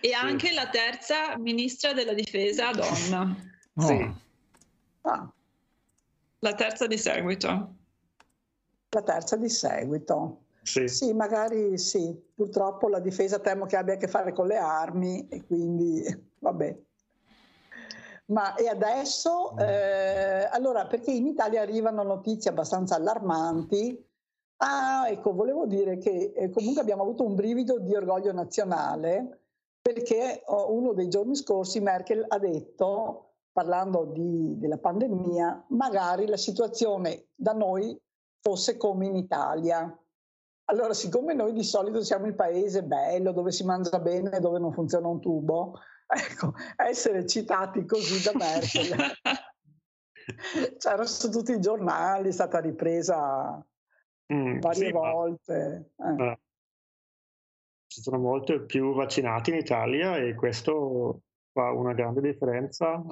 E 0.00 0.12
anche 0.12 0.52
la 0.52 0.68
terza 0.68 1.36
ministra 1.36 1.92
della 1.92 2.14
difesa 2.14 2.70
donna. 2.70 3.22
Oh. 3.22 3.48
Sì. 3.80 4.12
Ah. 5.02 5.32
La 6.40 6.54
terza 6.54 6.86
di 6.86 6.98
seguito. 6.98 7.74
La 8.90 9.02
terza 9.02 9.36
di 9.36 9.48
seguito. 9.48 10.42
Sì. 10.62 10.88
sì, 10.88 11.14
magari 11.14 11.78
sì. 11.78 12.14
Purtroppo 12.34 12.88
la 12.88 12.98
difesa 12.98 13.38
temo 13.38 13.64
che 13.66 13.76
abbia 13.76 13.94
a 13.94 13.96
che 13.96 14.08
fare 14.08 14.32
con 14.32 14.48
le 14.48 14.58
armi 14.58 15.28
e 15.28 15.46
quindi 15.46 16.02
vabbè. 16.40 16.78
Ma 18.26 18.54
e 18.54 18.68
adesso, 18.68 19.54
mm. 19.54 19.58
eh, 19.60 20.48
allora, 20.50 20.86
perché 20.86 21.10
in 21.10 21.26
Italia 21.26 21.62
arrivano 21.62 22.02
notizie 22.02 22.50
abbastanza 22.50 22.96
allarmanti. 22.96 24.08
Ah, 24.58 25.08
ecco, 25.08 25.32
volevo 25.32 25.66
dire 25.66 25.96
che 25.96 26.32
eh, 26.34 26.50
comunque 26.50 26.82
abbiamo 26.82 27.02
avuto 27.02 27.24
un 27.24 27.34
brivido 27.34 27.78
di 27.78 27.94
orgoglio 27.94 28.32
nazionale 28.32 29.39
perché 29.92 30.42
uno 30.46 30.92
dei 30.92 31.08
giorni 31.08 31.34
scorsi 31.34 31.80
Merkel 31.80 32.24
ha 32.28 32.38
detto, 32.38 33.32
parlando 33.50 34.04
di, 34.04 34.56
della 34.56 34.78
pandemia, 34.78 35.66
magari 35.70 36.26
la 36.26 36.36
situazione 36.36 37.26
da 37.34 37.52
noi 37.52 38.00
fosse 38.40 38.76
come 38.76 39.06
in 39.06 39.16
Italia. 39.16 39.92
Allora, 40.66 40.94
siccome 40.94 41.34
noi 41.34 41.52
di 41.52 41.64
solito 41.64 42.02
siamo 42.02 42.26
il 42.26 42.36
paese 42.36 42.84
bello, 42.84 43.32
dove 43.32 43.50
si 43.50 43.64
mangia 43.64 43.98
bene 43.98 44.30
e 44.30 44.40
dove 44.40 44.60
non 44.60 44.72
funziona 44.72 45.08
un 45.08 45.20
tubo, 45.20 45.80
ecco, 46.06 46.52
essere 46.76 47.26
citati 47.26 47.84
così 47.84 48.22
da 48.22 48.32
Merkel. 48.36 48.96
C'erano 50.78 51.06
su 51.06 51.28
tutti 51.30 51.50
i 51.50 51.60
giornali, 51.60 52.28
è 52.28 52.32
stata 52.32 52.60
ripresa 52.60 53.60
mm, 54.32 54.60
varie 54.60 54.86
sì, 54.86 54.92
volte. 54.92 55.92
Ma... 55.96 56.30
Eh. 56.30 56.38
Ci 57.90 58.02
sono 58.02 58.18
molti 58.18 58.60
più 58.60 58.94
vaccinati 58.94 59.50
in 59.50 59.56
Italia 59.56 60.16
e 60.16 60.36
questo 60.36 61.22
fa 61.52 61.72
una 61.72 61.92
grande 61.92 62.20
differenza 62.20 63.02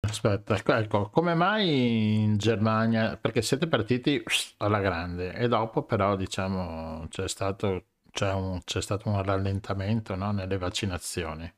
Aspetta, 0.00 0.56
ecco, 0.56 0.74
ecco, 0.74 1.10
come 1.10 1.34
mai 1.34 2.22
in 2.22 2.38
Germania? 2.38 3.16
Perché 3.16 3.42
siete 3.42 3.68
partiti 3.68 4.20
alla 4.58 4.80
grande 4.80 5.32
e 5.34 5.46
dopo 5.46 5.84
però 5.84 6.16
diciamo 6.16 7.06
c'è 7.08 7.28
stato, 7.28 7.84
c'è 8.10 8.32
un, 8.32 8.60
c'è 8.64 8.80
stato 8.82 9.08
un 9.08 9.22
rallentamento 9.22 10.16
no, 10.16 10.32
nelle 10.32 10.58
vaccinazioni. 10.58 11.52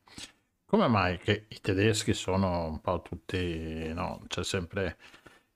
Come 0.67 0.89
mai 0.89 1.17
che 1.19 1.47
i 1.49 1.61
tedeschi 1.61 2.13
sono 2.13 2.67
un 2.67 2.81
po' 2.81 3.01
tutti, 3.01 3.91
no? 3.95 4.23
C'è 4.29 4.45
sempre 4.45 4.99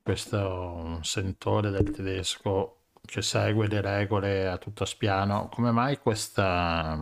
questo 0.01 0.99
sentore 1.03 1.69
del 1.69 1.91
tedesco 1.91 2.82
che 3.05 3.21
segue 3.21 3.67
le 3.67 3.81
regole 3.81 4.47
a 4.47 4.57
tutto 4.57 4.85
spiano. 4.85 5.49
Come 5.49 5.71
mai 5.71 5.97
questa... 5.97 6.97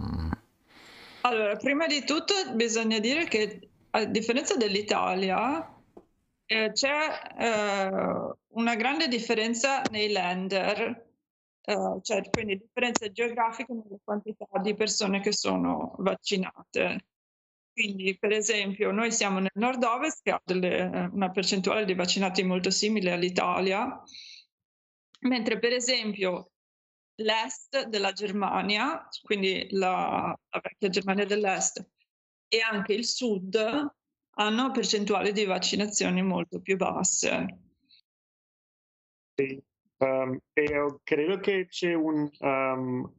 Allora, 1.21 1.55
prima 1.55 1.85
di 1.85 2.03
tutto 2.03 2.33
bisogna 2.55 2.99
dire 2.99 3.25
che 3.25 3.69
a 3.91 4.05
differenza 4.05 4.55
dell'Italia, 4.55 5.71
eh, 6.45 6.71
c'è 6.73 7.21
eh, 7.37 8.35
una 8.47 8.75
grande 8.75 9.07
differenza 9.07 9.81
nei 9.91 10.09
lender, 10.09 11.05
eh, 11.61 11.99
cioè 12.01 12.29
quindi 12.29 12.57
differenze 12.57 13.11
geografiche 13.11 13.73
nelle 13.73 13.99
quantità 14.03 14.47
di 14.61 14.73
persone 14.73 15.21
che 15.21 15.31
sono 15.31 15.95
vaccinate. 15.99 17.05
Quindi, 17.73 18.17
per 18.17 18.31
esempio, 18.31 18.91
noi 18.91 19.11
siamo 19.11 19.39
nel 19.39 19.51
nord-ovest 19.53 20.21
che 20.23 20.31
ha 20.31 20.41
delle, 20.43 21.09
una 21.13 21.29
percentuale 21.29 21.85
di 21.85 21.93
vaccinati 21.93 22.43
molto 22.43 22.69
simile 22.69 23.11
all'Italia, 23.11 24.01
mentre 25.21 25.59
per 25.59 25.73
esempio 25.73 26.51
l'est 27.15 27.87
della 27.87 28.11
Germania, 28.13 29.07
quindi 29.21 29.67
la, 29.71 30.37
la 30.49 30.59
vecchia 30.61 30.89
Germania 30.89 31.25
dell'est, 31.25 31.85
e 32.47 32.59
anche 32.59 32.93
il 32.93 33.05
sud 33.05 33.55
hanno 34.35 34.71
percentuali 34.71 35.31
di 35.31 35.45
vaccinazioni 35.45 36.21
molto 36.21 36.59
più 36.61 36.77
basse. 36.77 37.59
Sì, 39.35 39.61
um, 39.97 40.37
e 40.53 40.99
credo 41.03 41.39
che 41.39 41.67
c'è 41.67 41.93
un, 41.93 42.29
um, 42.39 43.13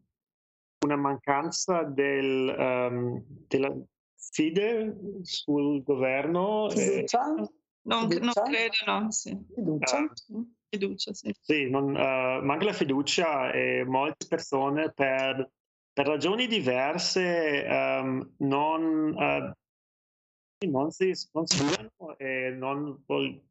una 0.84 0.96
mancanza 0.96 1.82
del, 1.82 2.54
um, 2.58 3.24
della 3.46 3.74
fide 4.16 4.96
sul 5.22 5.82
governo. 5.82 6.68
Fiducia? 6.70 7.34
E... 7.34 7.50
Non, 7.84 8.06
non, 8.08 8.32
credo, 8.32 8.74
no. 8.86 9.10
Sì. 9.10 9.36
Fiducia? 9.54 10.12
Uh, 10.28 10.54
fiducia, 10.72 11.12
sì. 11.12 11.34
Sì, 11.38 11.68
non, 11.68 11.94
uh, 11.94 12.42
manca 12.42 12.64
la 12.64 12.72
fiducia 12.72 13.52
e 13.52 13.84
molte 13.84 14.26
persone 14.26 14.90
per, 14.90 15.50
per 15.92 16.06
ragioni 16.06 16.46
diverse 16.46 17.66
um, 17.68 18.34
non, 18.38 19.14
uh, 19.14 20.66
non 20.66 20.90
si, 20.90 21.12
non 21.32 21.46
si 21.46 21.58
curano 21.58 22.16
e 22.16 22.54
non, 22.56 23.02
vog- 23.06 23.42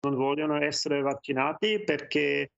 non, 0.00 0.14
vogliono 0.16 0.56
essere 0.56 1.00
vaccinati 1.02 1.84
perché 1.84 2.50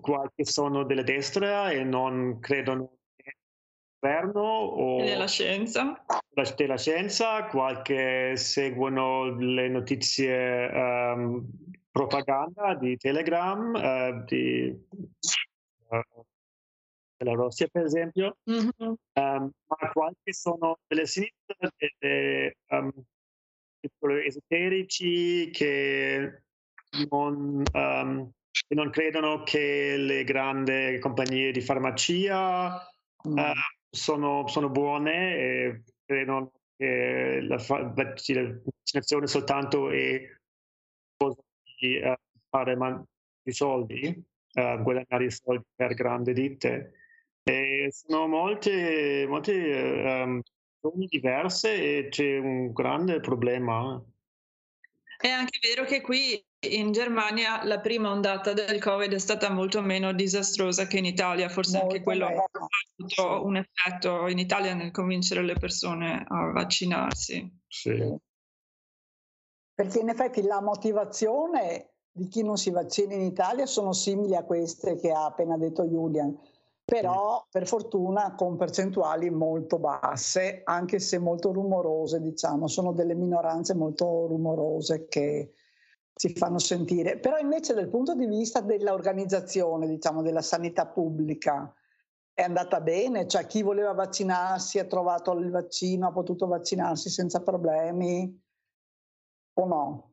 qualche 0.00 0.44
sono 0.44 0.84
della 0.84 1.02
destra 1.02 1.72
e 1.72 1.82
non 1.82 2.38
credono 2.38 2.98
nel 3.16 3.34
governo 3.98 4.40
o 4.40 4.98
nella 5.02 5.26
scienza. 5.26 6.04
della 6.54 6.78
scienza, 6.78 7.46
qualche 7.46 8.36
seguono 8.36 9.34
le 9.34 9.68
notizie 9.68 10.70
um, 10.72 11.44
propaganda 12.06 12.74
di 12.74 12.96
Telegram, 12.96 13.74
uh, 13.74 14.24
di, 14.24 14.74
uh, 15.88 16.24
della 17.16 17.32
Russia 17.32 17.68
per 17.70 17.84
esempio, 17.84 18.38
mm-hmm. 18.50 18.70
um, 18.80 19.50
ma 19.66 19.90
qualche 19.92 20.32
sono 20.32 20.78
delle 20.86 21.06
sinistre, 21.06 21.72
delle 21.76 22.56
um, 22.68 22.90
esoterici 24.24 25.50
che 25.50 26.42
non, 27.10 27.62
um, 27.72 28.30
che 28.50 28.74
non, 28.74 28.90
credono 28.90 29.42
che 29.42 29.96
le 29.96 30.24
grandi 30.24 30.98
compagnie 31.00 31.52
di 31.52 31.60
farmacia 31.60 32.82
mm. 33.28 33.36
uh, 33.36 33.52
sono, 33.90 34.46
sono, 34.48 34.70
buone 34.70 35.36
e 35.36 35.82
credono 36.06 36.52
che 36.76 37.40
la, 37.42 37.56
vaccinazione 37.94 39.26
soltanto 39.26 39.90
è 39.90 40.38
di 41.80 41.96
uh, 41.96 42.14
fare 42.48 42.76
man- 42.76 43.04
i 43.44 43.52
soldi, 43.52 44.22
uh, 44.52 44.82
guadagnare 44.82 45.24
i 45.24 45.30
soldi 45.30 45.64
per 45.74 45.94
grandi 45.94 46.32
ditte. 46.32 46.92
E 47.42 47.88
sono 47.90 48.28
molte, 48.28 49.24
molte 49.26 49.52
um, 50.22 50.42
diverse 51.08 51.98
e 51.98 52.08
c'è 52.10 52.38
un 52.38 52.72
grande 52.72 53.20
problema. 53.20 54.00
È 55.18 55.28
anche 55.28 55.58
vero 55.60 55.84
che 55.84 56.00
qui 56.00 56.42
in 56.68 56.92
Germania 56.92 57.64
la 57.64 57.80
prima 57.80 58.10
ondata 58.10 58.52
del 58.52 58.80
Covid 58.80 59.12
è 59.12 59.18
stata 59.18 59.50
molto 59.50 59.80
meno 59.80 60.12
disastrosa 60.12 60.86
che 60.86 60.98
in 60.98 61.06
Italia, 61.06 61.48
forse 61.48 61.78
molto 61.78 61.94
anche 61.94 62.04
quello 62.04 62.26
ha 62.26 62.28
avuto 62.28 63.46
un 63.46 63.56
effetto 63.56 64.28
in 64.28 64.38
Italia 64.38 64.74
nel 64.74 64.90
convincere 64.90 65.42
le 65.42 65.54
persone 65.54 66.24
a 66.26 66.52
vaccinarsi. 66.52 67.50
Sì. 67.66 68.28
Perché 69.80 70.00
in 70.00 70.10
effetti 70.10 70.42
la 70.42 70.60
motivazione 70.60 71.92
di 72.12 72.28
chi 72.28 72.42
non 72.42 72.58
si 72.58 72.68
vaccina 72.68 73.14
in 73.14 73.22
Italia 73.22 73.64
sono 73.64 73.94
simili 73.94 74.36
a 74.36 74.44
queste 74.44 74.96
che 74.96 75.10
ha 75.10 75.24
appena 75.24 75.56
detto 75.56 75.86
Julian 75.86 76.38
però 76.84 77.46
per 77.50 77.66
fortuna 77.66 78.34
con 78.34 78.56
percentuali 78.56 79.30
molto 79.30 79.78
basse, 79.78 80.60
anche 80.64 80.98
se 80.98 81.18
molto 81.18 81.50
rumorose, 81.52 82.20
diciamo, 82.20 82.66
sono 82.66 82.92
delle 82.92 83.14
minoranze 83.14 83.74
molto 83.74 84.26
rumorose 84.26 85.06
che 85.08 85.52
si 86.12 86.34
fanno 86.34 86.58
sentire. 86.58 87.18
Però 87.18 87.38
invece 87.38 87.72
dal 87.72 87.88
punto 87.88 88.14
di 88.14 88.26
vista 88.26 88.60
dell'organizzazione, 88.60 89.86
diciamo, 89.86 90.20
della 90.20 90.42
sanità 90.42 90.88
pubblica, 90.88 91.72
è 92.34 92.42
andata 92.42 92.80
bene, 92.80 93.28
cioè 93.28 93.46
chi 93.46 93.62
voleva 93.62 93.92
vaccinarsi 93.92 94.78
ha 94.78 94.84
trovato 94.84 95.32
il 95.32 95.48
vaccino, 95.50 96.08
ha 96.08 96.12
potuto 96.12 96.48
vaccinarsi 96.48 97.08
senza 97.08 97.40
problemi 97.40 98.39
o 99.60 99.66
no? 99.66 100.12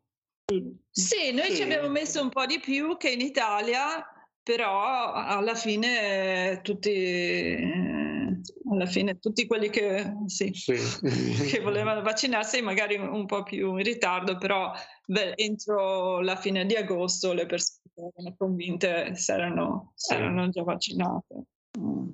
Sì, 0.90 1.32
noi 1.34 1.54
ci 1.54 1.62
abbiamo 1.62 1.90
messo 1.90 2.22
un 2.22 2.30
po' 2.30 2.46
di 2.46 2.60
più 2.60 2.96
che 2.98 3.10
in 3.10 3.22
Italia 3.22 4.06
però 4.48 5.12
alla 5.12 5.56
fine 5.56 6.62
tutti, 6.64 6.90
eh, 6.90 8.40
alla 8.72 8.86
fine, 8.86 9.20
tutti 9.20 9.46
quelli 9.46 9.70
che, 9.70 10.14
sì, 10.28 10.52
sì. 10.54 10.74
che, 11.52 11.60
volevano 11.60 12.02
vaccinarsi 12.02 12.62
magari 12.62 12.96
un 12.96 13.26
po' 13.26 13.44
più 13.44 13.76
in 13.76 13.84
ritardo, 13.84 14.38
però 14.38 14.72
beh, 15.06 15.34
entro 15.36 16.22
la 16.22 16.38
fine 16.38 16.66
di 16.66 16.76
agosto 16.76 17.34
le 17.34 17.46
persone 17.46 17.82
erano 17.94 18.36
convinte 18.38 19.16
si 19.16 19.32
erano, 19.34 19.92
sì. 19.96 20.14
erano 20.14 20.48
già 20.48 20.64
vaccinate. 20.64 21.44
Mm. 21.78 22.10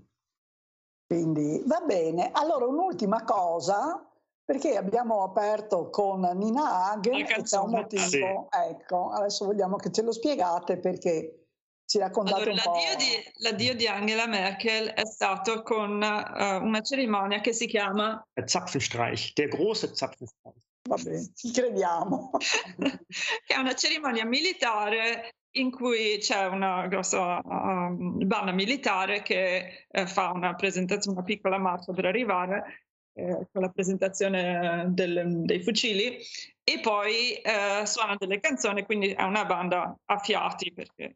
Quindi 1.05 1.61
va 1.67 1.81
bene. 1.85 2.31
Allora 2.31 2.65
un'ultima 2.65 3.23
cosa 3.23 4.11
perché 4.45 4.75
abbiamo 4.75 5.23
aperto 5.23 5.89
con 5.89 6.19
Nina 6.35 6.89
Hagen 6.89 7.15
e 7.15 7.41
c'è 7.43 7.57
un 7.57 7.69
motivo. 7.69 8.01
Sì. 8.01 8.19
Ecco, 8.21 9.11
adesso 9.11 9.45
vogliamo 9.45 9.77
che 9.77 9.91
ce 9.91 10.01
lo 10.01 10.11
spiegate 10.11 10.77
perché 10.77 11.43
ci 11.85 11.97
raccontate 11.97 12.43
allora, 12.43 12.51
un 12.51 12.59
po'. 12.63 12.71
L'addio 12.71 12.95
di, 12.97 13.31
l'addio 13.35 13.75
di 13.75 13.87
Angela 13.87 14.27
Merkel 14.27 14.87
è 14.89 15.05
stato 15.05 15.61
con 15.63 15.91
uh, 16.01 16.65
una 16.65 16.81
cerimonia 16.81 17.39
che 17.39 17.53
si 17.53 17.67
chiama 17.67 18.25
Zapfenstreich, 18.45 19.33
der 19.33 19.47
große 19.47 19.95
Zapfenstreich. 19.95 20.57
Vabbè, 20.89 21.19
ci 21.33 21.51
crediamo. 21.51 22.31
che 22.77 23.53
è 23.53 23.57
una 23.57 23.75
cerimonia 23.75 24.25
militare 24.25 25.35
in 25.55 25.71
cui 25.71 26.17
c'è 26.19 26.47
una 26.47 26.87
grossa 26.87 27.37
uh, 27.37 27.95
banda 28.25 28.51
militare 28.51 29.21
che 29.21 29.87
uh, 29.89 30.05
fa 30.05 30.31
una 30.31 30.55
presentazione, 30.55 31.17
una 31.17 31.25
piccola 31.25 31.57
marcia 31.57 31.93
per 31.93 32.05
arrivare 32.05 32.87
eh, 33.13 33.47
con 33.51 33.61
la 33.61 33.69
presentazione 33.69 34.85
del, 34.89 35.43
dei 35.43 35.61
fucili 35.61 36.17
e 36.63 36.79
poi 36.79 37.33
eh, 37.35 37.85
suona 37.85 38.15
delle 38.17 38.39
canzoni, 38.39 38.83
quindi 38.83 39.11
è 39.11 39.23
una 39.23 39.45
banda 39.45 39.95
a 40.05 40.17
fiati. 40.19 40.73
Perché... 40.73 41.13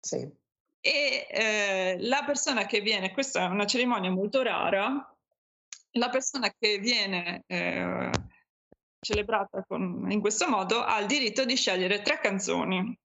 Sì. 0.00 0.28
E 0.82 1.26
eh, 1.30 1.96
la 2.00 2.22
persona 2.24 2.66
che 2.66 2.80
viene, 2.80 3.12
questa 3.12 3.44
è 3.44 3.48
una 3.48 3.66
cerimonia 3.66 4.10
molto 4.10 4.42
rara, 4.42 5.14
la 5.92 6.08
persona 6.08 6.52
che 6.58 6.78
viene 6.78 7.42
eh, 7.46 8.10
celebrata 9.00 9.64
con, 9.66 10.06
in 10.10 10.20
questo 10.20 10.48
modo 10.48 10.82
ha 10.82 10.98
il 11.00 11.06
diritto 11.06 11.44
di 11.44 11.56
scegliere 11.56 12.02
tre 12.02 12.20
canzoni 12.20 12.96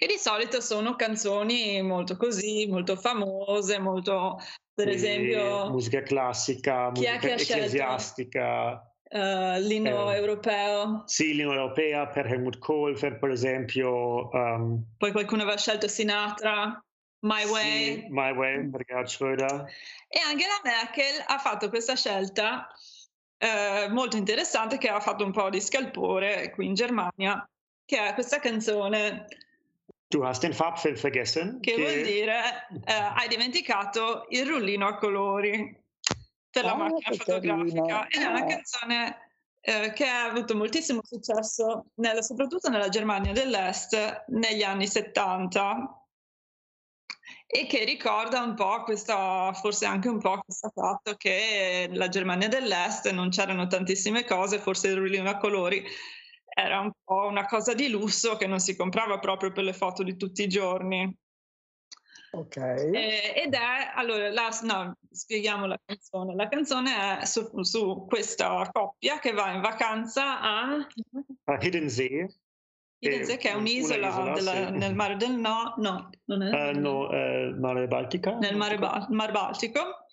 che 0.00 0.06
di 0.06 0.16
solito 0.16 0.62
sono 0.62 0.96
canzoni 0.96 1.82
molto 1.82 2.16
così, 2.16 2.66
molto 2.66 2.96
famose, 2.96 3.78
molto 3.78 4.38
per 4.72 4.88
e 4.88 4.92
esempio 4.94 5.68
musica 5.68 6.00
classica, 6.00 6.88
musica 6.88 7.34
ecclesiastica. 7.34 8.82
Uh, 9.10 9.58
l'inno 9.58 10.10
eh, 10.10 10.16
europeo. 10.16 11.02
Sì, 11.04 11.34
l'inno 11.34 11.52
europeo 11.52 12.08
per 12.08 12.32
Helmut 12.32 12.58
Kohl, 12.58 12.98
per 12.98 13.28
esempio. 13.30 14.30
Um, 14.30 14.82
Poi 14.96 15.12
qualcuno 15.12 15.42
aveva 15.42 15.58
scelto 15.58 15.86
Sinatra, 15.86 16.82
My 17.26 17.44
Way. 17.44 18.00
Sì, 18.00 18.06
My 18.08 18.32
Way 18.32 18.70
per 18.70 18.84
Gerhard 18.84 19.06
Schröder. 19.06 19.66
E 20.08 20.18
Angela 20.20 20.60
Merkel 20.64 21.24
ha 21.26 21.36
fatto 21.36 21.68
questa 21.68 21.94
scelta 21.94 22.68
eh, 23.36 23.86
molto 23.90 24.16
interessante 24.16 24.78
che 24.78 24.88
ha 24.88 25.00
fatto 25.00 25.26
un 25.26 25.32
po' 25.32 25.50
di 25.50 25.60
scalpore 25.60 26.52
qui 26.52 26.64
in 26.64 26.74
Germania, 26.74 27.46
che 27.84 28.02
è 28.02 28.14
questa 28.14 28.38
canzone 28.38 29.26
Du 30.10 30.24
hast 30.24 30.42
den 30.42 30.52
Farbfilm 30.52 30.96
vergessen. 30.96 31.60
Che, 31.60 31.72
che... 31.72 31.80
vuol 31.80 32.02
dire 32.02 32.66
eh, 32.84 32.92
hai 32.92 33.28
dimenticato 33.28 34.26
il 34.30 34.44
rullino 34.44 34.88
a 34.88 34.96
colori 34.96 35.78
per 36.50 36.64
la 36.64 36.74
oh, 36.74 36.76
macchina 36.78 37.16
fotografica. 37.16 38.08
Ed 38.08 38.22
è 38.22 38.26
una 38.26 38.44
canzone 38.44 39.30
eh, 39.60 39.92
che 39.92 40.06
ha 40.06 40.24
avuto 40.24 40.56
moltissimo 40.56 41.00
successo 41.04 41.86
nella, 41.94 42.22
soprattutto 42.22 42.68
nella 42.68 42.88
Germania 42.88 43.32
dell'Est 43.32 44.24
negli 44.28 44.64
anni 44.64 44.88
70 44.88 46.06
e 47.46 47.66
che 47.66 47.84
ricorda 47.84 48.42
un 48.42 48.54
po' 48.54 48.82
questa, 48.82 49.52
forse 49.52 49.84
anche 49.84 50.08
un 50.08 50.18
po' 50.18 50.40
questo 50.44 50.72
fatto 50.74 51.14
che 51.14 51.88
la 51.92 52.08
Germania 52.08 52.48
dell'Est 52.48 53.08
non 53.10 53.30
c'erano 53.30 53.68
tantissime 53.68 54.24
cose, 54.24 54.58
forse 54.58 54.88
il 54.88 54.96
rullino 54.96 55.30
a 55.30 55.36
colori 55.36 55.84
era 56.64 56.80
un 56.80 56.92
po' 57.04 57.26
una 57.26 57.46
cosa 57.46 57.74
di 57.74 57.88
lusso 57.88 58.36
che 58.36 58.46
non 58.46 58.60
si 58.60 58.76
comprava 58.76 59.18
proprio 59.18 59.52
per 59.52 59.64
le 59.64 59.72
foto 59.72 60.02
di 60.02 60.16
tutti 60.16 60.42
i 60.42 60.48
giorni. 60.48 61.16
Ok. 62.32 62.56
Eh, 62.56 63.32
ed 63.34 63.54
è, 63.54 63.92
allora, 63.94 64.30
la, 64.30 64.48
no, 64.62 64.96
spieghiamo 65.10 65.66
la 65.66 65.78
canzone. 65.84 66.34
La 66.36 66.48
canzone 66.48 67.18
è 67.20 67.24
su, 67.24 67.62
su, 67.62 68.06
questa 68.08 68.68
coppia 68.72 69.18
che 69.18 69.32
va 69.32 69.52
in 69.52 69.60
vacanza 69.60 70.40
a... 70.40 70.76
a 71.44 71.58
Hidden 71.60 71.88
Sea. 71.88 72.28
Hidden 72.98 73.24
Sea, 73.24 73.36
che 73.36 73.50
è 73.50 73.54
un'isola, 73.54 74.32
della, 74.32 74.52
sì. 74.52 74.70
nel 74.72 74.94
mare 74.94 75.16
del 75.16 75.32
no, 75.32 75.74
no, 75.78 76.10
non 76.26 76.42
è... 76.42 76.70
Uh, 76.70 76.78
no, 76.78 77.08
uh, 77.08 77.58
mare 77.58 77.88
Baltica. 77.88 78.36
Nel 78.36 78.56
mare, 78.56 78.78
ba- 78.78 79.06
mar 79.10 79.32
Baltico. 79.32 80.06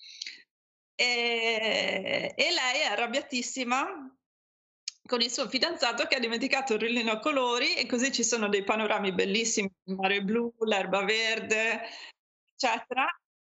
E, 0.96 2.34
e 2.36 2.44
lei 2.52 2.82
è 2.82 2.92
arrabbiatissima 2.92 4.17
con 5.08 5.22
il 5.22 5.32
suo 5.32 5.48
fidanzato 5.48 6.06
che 6.06 6.16
ha 6.16 6.20
dimenticato 6.20 6.74
il 6.74 6.82
rullino 6.82 7.14
a 7.14 7.20
colori 7.20 7.74
e 7.76 7.88
così 7.88 8.12
ci 8.12 8.24
sono 8.24 8.48
dei 8.50 8.64
panorami 8.64 9.14
bellissimi, 9.14 9.72
il 9.86 9.96
mare 9.96 10.22
blu, 10.22 10.54
l'erba 10.60 11.04
verde, 11.04 11.82
eccetera. 12.54 13.08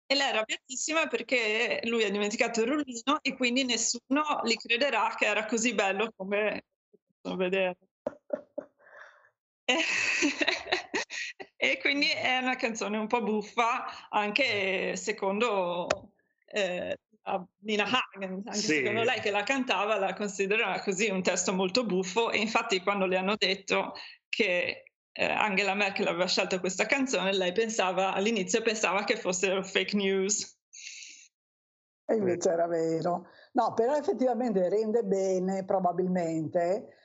E 0.07 0.15
lei 0.15 0.27
è 0.27 0.29
arrabbiatissima 0.29 1.07
perché 1.07 1.81
lui 1.83 2.03
ha 2.03 2.09
dimenticato 2.09 2.61
il 2.61 2.67
rullino 2.67 3.21
e 3.21 3.35
quindi 3.35 3.63
nessuno 3.63 4.41
gli 4.43 4.55
crederà 4.55 5.13
che 5.17 5.25
era 5.25 5.45
così 5.45 5.73
bello 5.73 6.11
come 6.15 6.63
possono 7.21 7.37
vedere. 7.37 7.77
E, 9.65 9.75
e 11.55 11.77
quindi 11.79 12.09
è 12.09 12.37
una 12.39 12.55
canzone 12.55 12.97
un 12.97 13.07
po' 13.07 13.21
buffa, 13.21 14.09
anche 14.09 14.95
secondo 14.95 15.87
eh, 16.47 16.97
a 17.23 17.45
Nina 17.59 17.85
Hagen, 17.85 18.41
anche 18.45 18.57
sì. 18.57 18.77
secondo 18.77 19.03
lei 19.03 19.19
che 19.19 19.31
la 19.31 19.43
cantava 19.43 19.97
la 19.97 20.13
considera 20.13 20.79
così 20.81 21.09
un 21.09 21.21
testo 21.21 21.53
molto 21.53 21.85
buffo 21.85 22.31
e 22.31 22.39
infatti 22.39 22.81
quando 22.81 23.05
le 23.05 23.17
hanno 23.17 23.35
detto 23.37 23.93
che 24.27 24.83
eh, 25.11 25.25
Angela 25.25 25.75
Merkel 25.75 26.07
aveva 26.07 26.27
scelto 26.27 26.59
questa 26.59 26.85
canzone 26.85 27.33
lei 27.33 27.51
pensava 27.51 28.13
all'inizio 28.13 28.61
pensava 28.61 29.03
che 29.03 29.17
fossero 29.17 29.63
fake 29.63 29.95
news. 29.95 30.57
E 32.05 32.15
invece 32.15 32.49
era 32.49 32.67
vero. 32.67 33.27
No, 33.53 33.73
però 33.73 33.95
effettivamente 33.95 34.67
rende 34.67 35.03
bene 35.03 35.63
probabilmente 35.63 36.95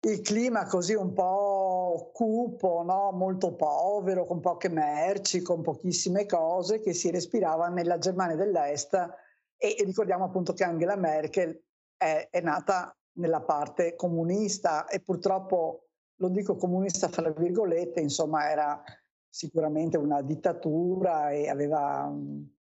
il 0.00 0.20
clima 0.20 0.64
così 0.66 0.94
un 0.94 1.12
po' 1.12 2.10
cupo, 2.14 2.82
no? 2.82 3.10
molto 3.12 3.54
povero, 3.56 4.24
con 4.24 4.40
poche 4.40 4.68
merci, 4.68 5.42
con 5.42 5.60
pochissime 5.60 6.24
cose 6.24 6.80
che 6.80 6.94
si 6.94 7.10
respirava 7.10 7.68
nella 7.68 7.98
Germania 7.98 8.36
dell'Est 8.36 9.26
e 9.58 9.76
ricordiamo 9.84 10.24
appunto 10.24 10.52
che 10.52 10.64
Angela 10.64 10.96
Merkel 10.96 11.60
è, 11.96 12.28
è 12.30 12.40
nata 12.40 12.96
nella 13.14 13.40
parte 13.40 13.96
comunista 13.96 14.86
e 14.86 15.00
purtroppo 15.00 15.88
lo 16.20 16.28
dico 16.28 16.56
comunista 16.56 17.08
fra 17.08 17.30
virgolette, 17.30 18.00
insomma 18.00 18.48
era 18.50 18.82
sicuramente 19.28 19.96
una 19.96 20.22
dittatura 20.22 21.30
e 21.30 21.48
aveva, 21.48 22.12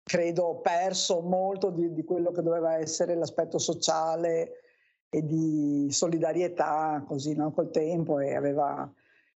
credo, 0.02 0.60
perso 0.60 1.20
molto 1.20 1.70
di, 1.70 1.92
di, 1.92 2.04
quello 2.04 2.30
che 2.30 2.42
doveva 2.42 2.76
essere 2.76 3.14
l'aspetto 3.14 3.58
sociale 3.58 4.60
e 5.08 5.24
di 5.24 5.88
solidarietà 5.90 7.02
così 7.06 7.34
no? 7.34 7.52
col 7.52 7.70
tempo 7.70 8.20
e 8.20 8.34
aveva... 8.34 8.90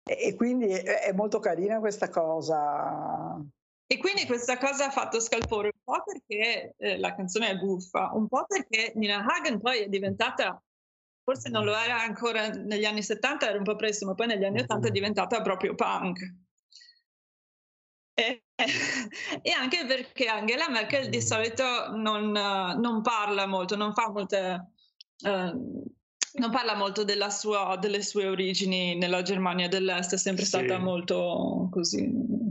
E, 0.04 0.34
quindi 0.34 0.68
è, 0.68 1.12
molto 1.12 1.38
carina 1.38 1.80
questa 1.80 2.08
cosa 2.08 3.38
e 3.86 3.98
quindi 3.98 4.24
questa 4.26 4.56
cosa 4.56 4.86
ha 4.86 4.90
fatto 4.90 5.20
scalpore 5.20 5.72
po' 5.88 6.02
perché 6.04 6.74
eh, 6.76 6.98
la 6.98 7.14
canzone 7.14 7.48
è 7.48 7.56
buffa, 7.56 8.10
un 8.12 8.28
po' 8.28 8.44
perché 8.46 8.92
Nina 8.96 9.24
Hagen 9.24 9.58
poi 9.58 9.80
è 9.80 9.88
diventata, 9.88 10.62
forse 11.24 11.48
non 11.48 11.64
lo 11.64 11.74
era 11.74 12.02
ancora 12.02 12.48
negli 12.48 12.84
anni 12.84 13.02
70, 13.02 13.48
era 13.48 13.56
un 13.56 13.64
po' 13.64 13.74
presto, 13.74 14.04
ma 14.04 14.14
poi 14.14 14.26
negli 14.26 14.44
anni 14.44 14.60
80 14.60 14.88
è 14.88 14.90
diventata 14.90 15.40
proprio 15.40 15.74
punk. 15.74 16.34
E, 18.12 18.42
e 19.42 19.50
anche 19.52 19.86
perché 19.86 20.26
Angela 20.26 20.68
Merkel 20.68 21.08
di 21.08 21.22
solito 21.22 21.96
non, 21.96 22.32
non 22.32 23.00
parla 23.00 23.46
molto, 23.46 23.74
non 23.74 23.94
fa 23.94 24.10
molte... 24.10 24.72
Uh, 25.20 25.96
non 26.30 26.50
parla 26.50 26.76
molto 26.76 27.04
sua, 27.30 27.76
delle 27.80 28.02
sue 28.02 28.28
origini 28.28 28.94
nella 28.96 29.22
Germania 29.22 29.66
dell'Est, 29.66 30.12
è 30.12 30.18
sempre 30.18 30.44
sì. 30.44 30.50
stata 30.50 30.78
molto 30.78 31.68
così 31.72 32.47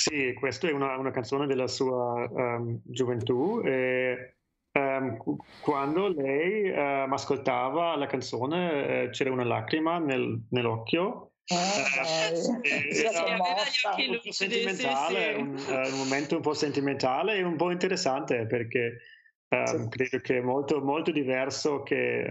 sì, 0.00 0.32
questa 0.32 0.66
è 0.66 0.72
una, 0.72 0.96
una 0.96 1.10
canzone 1.10 1.46
della 1.46 1.66
sua 1.66 2.26
um, 2.30 2.80
gioventù 2.84 3.60
e 3.62 4.36
um, 4.72 5.36
quando 5.60 6.08
lei 6.08 6.70
um, 6.70 7.12
ascoltava 7.12 7.94
la 7.96 8.06
canzone 8.06 9.04
uh, 9.04 9.10
c'era 9.10 9.30
una 9.30 9.44
lacrima 9.44 9.98
nel, 9.98 10.46
nell'occhio. 10.48 11.32
Ah, 11.52 11.56
uh, 11.56 12.60
era 12.64 13.24
un 13.26 14.20
po' 14.22 14.32
sentimentale, 14.32 15.34
sì, 15.34 15.58
sì. 15.58 15.70
Un, 15.70 15.76
uh, 15.76 15.92
un, 15.92 15.98
momento 15.98 16.36
un 16.36 16.42
po' 16.42 16.54
sentimentale 16.54 17.34
e 17.34 17.42
un 17.42 17.56
po' 17.56 17.70
interessante 17.70 18.46
perché 18.46 19.00
sì. 19.48 19.86
credo 19.90 20.18
che 20.22 20.38
è 20.38 20.40
molto, 20.40 20.80
molto 20.80 21.10
diverso 21.10 21.82
che, 21.82 22.24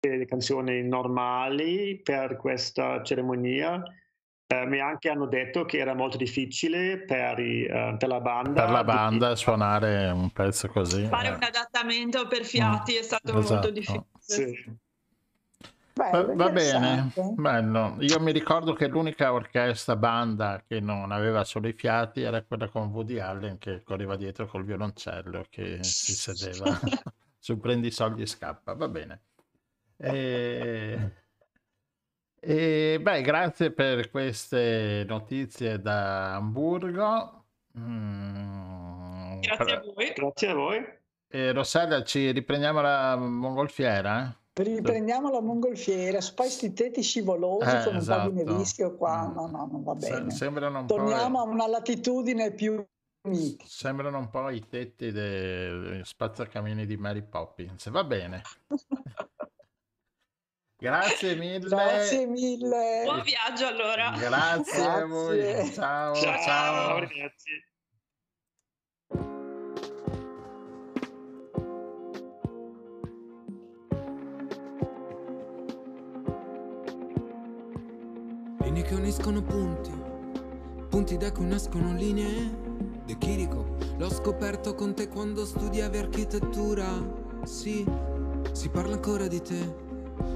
che 0.00 0.16
le 0.16 0.24
canzoni 0.24 0.82
normali 0.82 2.00
per 2.02 2.36
questa 2.36 3.04
cerimonia 3.04 3.80
eh, 3.80 4.04
mi 4.66 4.78
anche 4.78 5.08
hanno 5.08 5.26
detto 5.26 5.64
che 5.64 5.78
era 5.78 5.94
molto 5.94 6.16
difficile 6.16 6.98
per, 6.98 7.38
i, 7.40 7.64
uh, 7.64 7.96
per 7.96 8.08
la 8.08 8.20
banda. 8.20 8.62
Per 8.62 8.70
la 8.70 8.84
banda 8.84 9.30
di... 9.30 9.36
suonare 9.36 10.10
un 10.10 10.30
pezzo 10.30 10.68
così. 10.68 11.04
Fare 11.06 11.28
eh. 11.28 11.32
un 11.32 11.42
adattamento 11.42 12.26
per 12.28 12.44
fiati 12.44 12.94
mm. 12.94 12.98
è 12.98 13.02
stato 13.02 13.38
esatto. 13.38 13.52
molto 13.54 13.70
difficile. 13.70 14.06
Sì. 14.20 14.84
Beh, 15.96 16.34
va, 16.34 16.50
bene, 16.50 17.10
bello. 17.36 17.96
Io 18.00 18.20
mi 18.20 18.30
ricordo 18.30 18.74
che 18.74 18.86
l'unica 18.86 19.32
orchestra 19.32 19.96
banda 19.96 20.62
che 20.66 20.78
non 20.78 21.10
aveva 21.10 21.42
solo 21.42 21.68
i 21.68 21.72
fiati 21.72 22.20
era 22.20 22.42
quella 22.42 22.68
con 22.68 22.88
Woody 22.88 23.18
Allen 23.18 23.56
che 23.56 23.82
correva 23.82 24.14
dietro 24.14 24.46
col 24.46 24.64
violoncello 24.64 25.46
che 25.48 25.82
si 25.82 26.12
sedeva 26.12 26.78
su 27.38 27.58
prendi 27.58 27.90
soldi 27.90 28.22
e 28.22 28.26
scappa, 28.26 28.74
va 28.74 28.88
bene. 28.88 29.22
E... 29.96 31.12
E 32.48 33.00
beh, 33.02 33.22
grazie 33.22 33.72
per 33.72 34.08
queste 34.08 35.04
notizie 35.08 35.80
da 35.80 36.36
Hamburgo. 36.36 37.44
Mm, 37.76 39.40
grazie 39.40 39.74
a 39.74 39.80
voi. 39.80 40.12
Grazie 40.14 40.48
a 40.50 40.54
voi. 40.54 40.86
E 41.26 41.50
Rossella, 41.50 42.04
ci 42.04 42.30
riprendiamo 42.30 42.80
la 42.80 43.16
mongolfiera? 43.16 44.32
Riprendiamo 44.52 45.28
la 45.32 45.40
mongolfiera, 45.40 46.20
poi 46.36 46.48
sti 46.48 46.72
tetti 46.72 47.02
scivolosi 47.02 47.76
eh, 47.76 47.82
con 47.82 47.96
esatto. 47.96 48.20
un 48.20 48.26
po' 48.28 48.34
di 48.34 48.40
esatto. 48.40 48.52
nevischio 48.52 48.96
qua, 48.96 49.26
mm. 49.26 49.34
no, 49.34 49.46
no, 49.48 49.68
non 49.72 49.82
va 49.82 49.94
bene. 49.94 50.30
sembrano 50.30 50.78
un 50.78 50.86
Torniamo 50.86 51.42
po'... 51.42 51.48
a 51.48 51.52
una 51.52 51.66
latitudine 51.66 52.52
più 52.52 52.80
Sembrano 53.64 54.18
un 54.18 54.30
po' 54.30 54.50
i 54.50 54.68
tetti 54.68 55.10
dei 55.10 56.00
spazzacamini 56.04 56.86
di 56.86 56.96
Mary 56.96 57.22
Poppins, 57.22 57.90
va 57.90 58.04
bene. 58.04 58.42
Grazie 60.86 61.34
mille. 61.34 61.68
Grazie 61.68 62.26
mille. 62.26 63.02
Buon 63.02 63.22
viaggio 63.22 63.66
allora. 63.66 64.12
Grazie, 64.16 64.28
Grazie. 64.28 64.84
a 64.84 65.06
voi. 65.06 65.72
Ciao, 65.72 66.14
ciao. 66.14 66.42
ciao. 66.44 67.08
Linee 78.60 78.82
che 78.82 78.94
uniscono 78.94 79.42
punti, 79.42 79.90
punti 80.88 81.16
da 81.16 81.32
cui 81.32 81.46
nascono 81.46 81.94
linee. 81.94 82.64
De 83.06 83.18
Chirico, 83.18 83.76
l'ho 83.98 84.08
scoperto 84.08 84.76
con 84.76 84.94
te 84.94 85.08
quando 85.08 85.44
studiavi 85.44 85.98
architettura. 85.98 86.86
Sì, 87.42 87.84
si 88.52 88.68
parla 88.68 88.94
ancora 88.94 89.26
di 89.26 89.42
te 89.42 89.85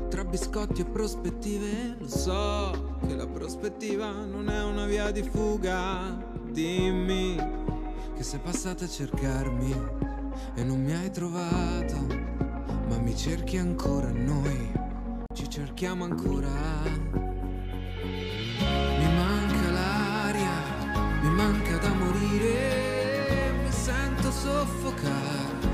tra 0.09 0.25
biscotti 0.25 0.81
e 0.83 0.85
prospettive. 0.85 1.97
Lo 1.99 2.09
so 2.09 2.97
che 3.07 3.14
la 3.14 3.27
prospettiva 3.27 4.11
non 4.11 4.49
è 4.49 4.62
una 4.62 4.87
via 4.87 5.11
di 5.11 5.23
fuga. 5.23 6.29
Dimmi 6.51 7.37
che 8.16 8.23
sei 8.23 8.40
passata 8.40 8.85
a 8.85 8.88
cercarmi 8.88 9.75
e 10.55 10.62
non 10.62 10.83
mi 10.83 10.93
hai 10.93 11.11
trovato, 11.11 11.97
ma 12.88 12.99
mi 12.99 13.16
cerchi 13.16 13.57
ancora 13.57 14.11
noi, 14.11 14.73
ci 15.33 15.49
cerchiamo 15.49 16.05
ancora. 16.05 16.51
Mi 18.59 19.14
manca 19.14 19.71
l'aria, 19.71 21.21
mi 21.23 21.31
manca 21.31 21.79
da 21.79 21.95
morire, 21.95 23.55
mi 23.62 23.71
sento 23.71 24.31
soffocare. 24.31 25.69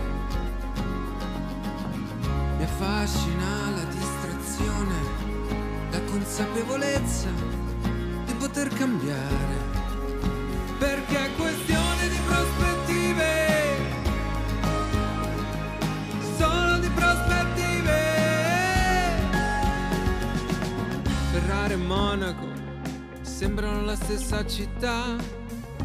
Mi 2.58 2.64
affascina 2.64 3.70
la 3.74 3.95
la 4.64 6.00
consapevolezza 6.10 7.28
di 8.24 8.32
poter 8.38 8.68
cambiare. 8.68 9.74
Perché 10.78 11.24
è 11.24 11.34
questione 11.36 12.08
di 12.08 12.18
prospettive, 12.26 13.34
solo 16.36 16.78
di 16.78 16.88
prospettive. 16.88 17.94
Ferrara 21.32 21.72
e 21.72 21.76
Monaco 21.76 22.46
sembrano 23.22 23.82
la 23.84 23.96
stessa 23.96 24.46
città. 24.46 25.16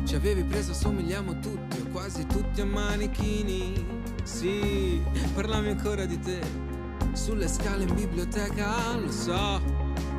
Ci 0.04 0.16
avevi 0.16 0.44
preso, 0.44 0.74
somigliamo 0.74 1.40
tutti, 1.40 1.80
o 1.80 1.92
quasi 1.92 2.26
tutti 2.26 2.62
a 2.62 2.66
manichini. 2.66 3.86
Sì, 4.24 5.02
parlami 5.34 5.70
ancora 5.70 6.06
di 6.06 6.20
te 6.20 6.71
sulle 7.14 7.48
scale 7.48 7.84
in 7.84 7.94
biblioteca, 7.94 8.96
lo 8.96 9.12
so 9.12 9.62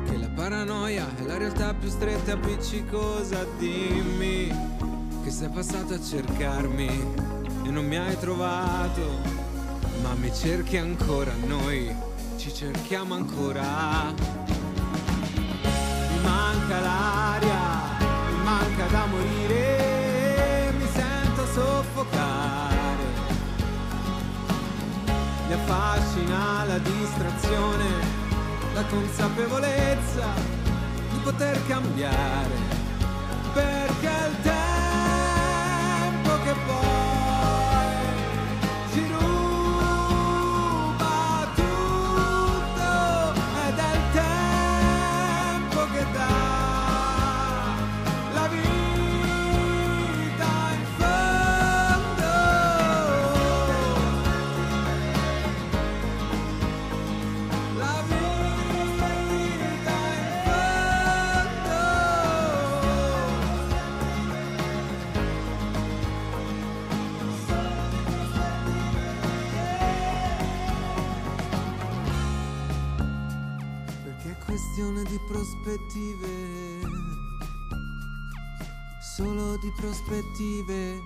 che 0.05 0.17
la 0.17 0.29
paranoia 0.29 1.07
è 1.17 1.23
la 1.23 1.37
realtà 1.37 1.73
più 1.73 1.89
stretta 1.89 2.31
e 2.31 2.33
appiccicosa. 2.33 3.45
Dimmi 3.57 4.51
che 5.23 5.31
sei 5.31 5.49
passato 5.49 5.93
a 5.93 6.01
cercarmi 6.01 6.87
e 7.65 7.69
non 7.69 7.85
mi 7.85 7.97
hai 7.97 8.17
trovato, 8.19 9.19
ma 10.01 10.13
mi 10.15 10.31
cerchi 10.33 10.77
ancora, 10.77 11.33
noi 11.45 11.95
ci 12.37 12.53
cerchiamo 12.53 13.15
ancora. 13.15 14.13
Mi 15.61 16.19
manca 16.21 16.79
l'aria, 16.79 17.92
la 27.33 27.39
distrazione, 27.39 27.85
la 28.73 28.83
consapevolezza 28.85 30.27
di 31.11 31.17
poter 31.23 31.65
cambiare, 31.67 32.55
perché 33.53 34.07
il 34.27 34.41
tempo 34.41 34.71
che 36.43 36.53
poi 36.65 37.12
questione 74.83 75.03
di 75.03 75.19
prospettive, 75.25 76.27
solo 79.15 79.57
di 79.57 79.71
prospettive. 79.77 80.99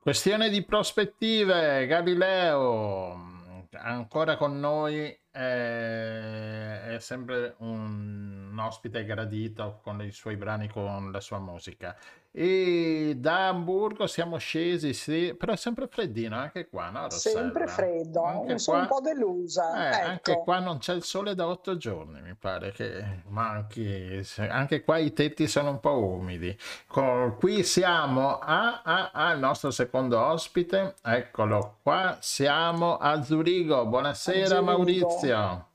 Questione 0.00 0.48
di 0.48 0.64
prospettive, 0.64 1.86
Galileo, 1.86 3.66
ancora 3.72 4.38
con 4.38 4.58
noi, 4.58 5.14
è, 5.30 6.80
è 6.94 6.96
sempre 6.98 7.56
un 7.58 8.43
ospite 8.58 9.04
gradito 9.04 9.80
con 9.82 10.02
i 10.02 10.10
suoi 10.10 10.36
brani, 10.36 10.68
con 10.68 11.10
la 11.10 11.20
sua 11.20 11.38
musica. 11.38 11.96
E 12.36 13.14
da 13.16 13.46
Hamburgo 13.46 14.08
siamo 14.08 14.38
scesi, 14.38 14.92
sì, 14.92 15.36
però 15.38 15.52
è 15.52 15.56
sempre 15.56 15.86
freddino 15.86 16.34
anche 16.36 16.66
qua, 16.68 16.90
no? 16.90 17.02
Rossella? 17.02 17.42
Sempre 17.42 17.68
freddo, 17.68 18.24
anche 18.24 18.58
sono 18.58 18.78
qua, 18.78 18.86
un 18.86 18.88
po' 18.88 19.08
delusa. 19.08 19.76
Eh, 19.76 19.96
ecco. 19.96 20.08
Anche 20.08 20.42
qua 20.42 20.58
non 20.58 20.78
c'è 20.78 20.94
il 20.94 21.04
sole 21.04 21.36
da 21.36 21.46
otto 21.46 21.76
giorni, 21.76 22.20
mi 22.22 22.34
pare 22.34 22.72
che 22.72 23.22
manchi. 23.28 24.20
Anche 24.38 24.82
qua 24.82 24.98
i 24.98 25.12
tetti 25.12 25.46
sono 25.46 25.70
un 25.70 25.78
po' 25.78 25.96
umidi. 25.96 26.58
Con, 26.88 27.36
qui 27.38 27.62
siamo 27.62 28.40
al 28.40 29.38
nostro 29.38 29.70
secondo 29.70 30.20
ospite, 30.20 30.96
eccolo 31.04 31.76
qua, 31.82 32.18
siamo 32.20 32.96
a 32.96 33.22
Zurigo. 33.22 33.86
Buonasera 33.86 34.42
a 34.42 34.48
Zurigo. 34.48 34.64
Maurizio. 34.64 35.68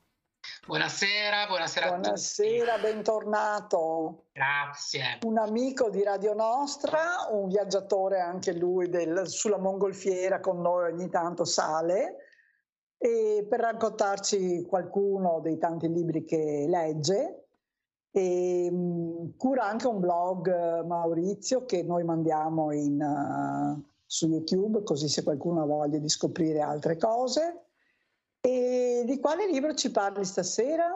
Buonasera, 0.70 1.48
buonasera, 1.48 1.88
buonasera 1.88 2.78
bentornato. 2.78 4.26
Grazie. 4.34 5.18
Un 5.26 5.40
amico 5.40 5.90
di 5.90 6.04
Radio 6.04 6.36
Nostra, 6.36 7.28
un 7.32 7.48
viaggiatore 7.48 8.20
anche 8.20 8.54
lui 8.54 8.88
del, 8.88 9.28
sulla 9.28 9.58
mongolfiera 9.58 10.40
con 10.40 10.62
noi 10.62 10.92
ogni 10.92 11.10
tanto 11.10 11.44
sale 11.44 12.18
e 13.00 13.48
per 13.50 13.62
raccontarci 13.62 14.64
qualcuno 14.70 15.40
dei 15.42 15.58
tanti 15.58 15.92
libri 15.92 16.24
che 16.24 16.68
legge. 16.68 17.48
E, 18.12 18.68
um, 18.72 19.36
cura 19.38 19.64
anche 19.64 19.88
un 19.88 20.00
blog 20.00 20.84
Maurizio 20.86 21.66
che 21.66 21.82
noi 21.82 22.04
mandiamo 22.04 22.72
in, 22.72 23.02
uh, 23.02 23.84
su 24.06 24.28
YouTube 24.28 24.84
così 24.84 25.08
se 25.08 25.24
qualcuno 25.24 25.64
ha 25.64 25.66
voglia 25.66 25.98
di 25.98 26.10
scoprire 26.10 26.60
altre 26.60 26.96
cose. 26.96 27.69
E 28.42 29.04
di 29.06 29.20
quale 29.20 29.48
libro 29.48 29.74
ci 29.74 29.92
parli 29.92 30.24
stasera? 30.24 30.88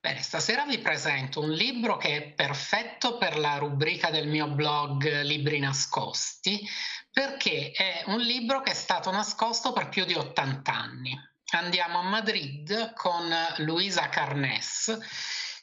Bene, 0.00 0.22
stasera 0.22 0.64
vi 0.64 0.78
presento 0.78 1.40
un 1.40 1.50
libro 1.50 1.96
che 1.96 2.16
è 2.16 2.22
perfetto 2.32 3.18
per 3.18 3.38
la 3.38 3.58
rubrica 3.58 4.10
del 4.10 4.28
mio 4.28 4.48
blog 4.48 5.22
Libri 5.22 5.58
nascosti, 5.58 6.66
perché 7.10 7.70
è 7.72 8.04
un 8.06 8.18
libro 8.20 8.60
che 8.60 8.70
è 8.70 8.74
stato 8.74 9.10
nascosto 9.10 9.72
per 9.72 9.88
più 9.88 10.04
di 10.04 10.14
80 10.14 10.72
anni. 10.72 11.18
Andiamo 11.52 11.98
a 11.98 12.02
Madrid 12.02 12.92
con 12.94 13.30
Luisa 13.58 14.08
Carnes, 14.08 14.98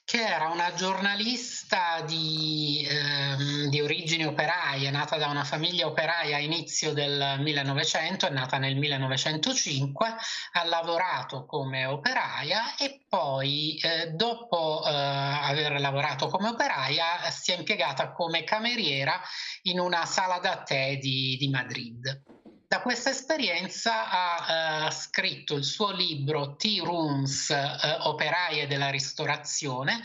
che 0.08 0.26
era 0.26 0.48
una 0.48 0.74
giornalista 0.74 2.00
di, 2.08 2.88
ehm, 2.90 3.66
di, 3.68 3.82
origini 3.82 4.26
operaie, 4.26 4.90
nata 4.90 5.18
da 5.18 5.28
una 5.28 5.44
famiglia 5.44 5.86
operaia 5.86 6.38
a 6.38 6.40
inizio 6.40 6.94
del 6.94 7.36
1900, 7.40 8.28
è 8.28 8.30
nata 8.30 8.58
nel 8.58 8.78
1905, 8.78 10.16
ha 10.54 10.64
lavorato 10.64 11.46
come 11.46 11.84
operaia 11.84 12.78
e 12.78 13.02
poi 13.10 13.78
eh, 13.84 14.12
dopo 14.12 14.82
eh, 14.86 14.92
aver 14.94 15.78
lavorato 15.82 16.28
come 16.28 16.48
operaia 16.48 17.30
si 17.30 17.52
è 17.52 17.58
impiegata 17.58 18.14
come 18.14 18.46
cameriera 18.46 19.20
in 19.64 19.82
una 19.82 20.06
sala 20.06 20.40
da 20.40 20.64
tè 20.64 21.00
di, 21.00 21.36
di 21.38 21.50
Madrid. 21.50 22.37
Da 22.70 22.82
questa 22.82 23.12
esperienza 23.12 24.10
ha 24.10 24.88
eh, 24.88 24.92
scritto 24.92 25.56
il 25.56 25.64
suo 25.64 25.90
libro 25.92 26.58
Tea 26.58 26.84
Rooms, 26.84 27.50
eh, 27.50 27.78
operaie 28.02 28.68
della 28.68 28.90
ristorazione, 28.90 30.04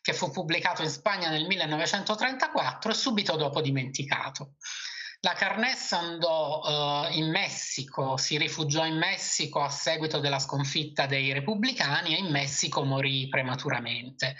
che 0.00 0.12
fu 0.12 0.30
pubblicato 0.30 0.82
in 0.82 0.90
Spagna 0.90 1.28
nel 1.28 1.44
1934 1.44 2.92
e 2.92 2.94
subito 2.94 3.34
dopo 3.34 3.60
dimenticato. 3.60 4.52
La 5.22 5.32
Carness 5.32 5.90
andò 5.92 6.60
uh, 7.08 7.12
in 7.16 7.30
Messico, 7.30 8.16
si 8.16 8.36
rifugiò 8.36 8.84
in 8.84 8.98
Messico 8.98 9.62
a 9.62 9.70
seguito 9.70 10.20
della 10.20 10.38
sconfitta 10.38 11.06
dei 11.06 11.32
repubblicani 11.32 12.14
e 12.14 12.18
in 12.18 12.30
Messico 12.30 12.84
morì 12.84 13.26
prematuramente. 13.28 14.36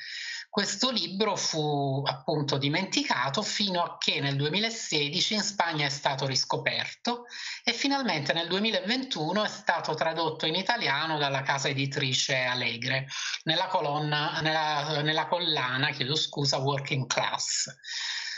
Questo 0.54 0.92
libro 0.92 1.34
fu 1.34 2.00
appunto 2.06 2.58
dimenticato 2.58 3.42
fino 3.42 3.82
a 3.82 3.98
che 3.98 4.20
nel 4.20 4.36
2016 4.36 5.34
in 5.34 5.42
Spagna 5.42 5.84
è 5.84 5.88
stato 5.88 6.26
riscoperto 6.26 7.24
e 7.64 7.72
finalmente 7.72 8.32
nel 8.32 8.46
2021 8.46 9.42
è 9.42 9.48
stato 9.48 9.94
tradotto 9.94 10.46
in 10.46 10.54
italiano 10.54 11.18
dalla 11.18 11.42
casa 11.42 11.66
editrice 11.66 12.36
Allegre 12.44 13.08
nella, 13.42 13.66
colonna, 13.66 14.38
nella, 14.42 15.02
nella 15.02 15.26
collana, 15.26 15.90
chiedo 15.90 16.14
scusa, 16.14 16.58
Working 16.58 17.08
Class. 17.08 17.74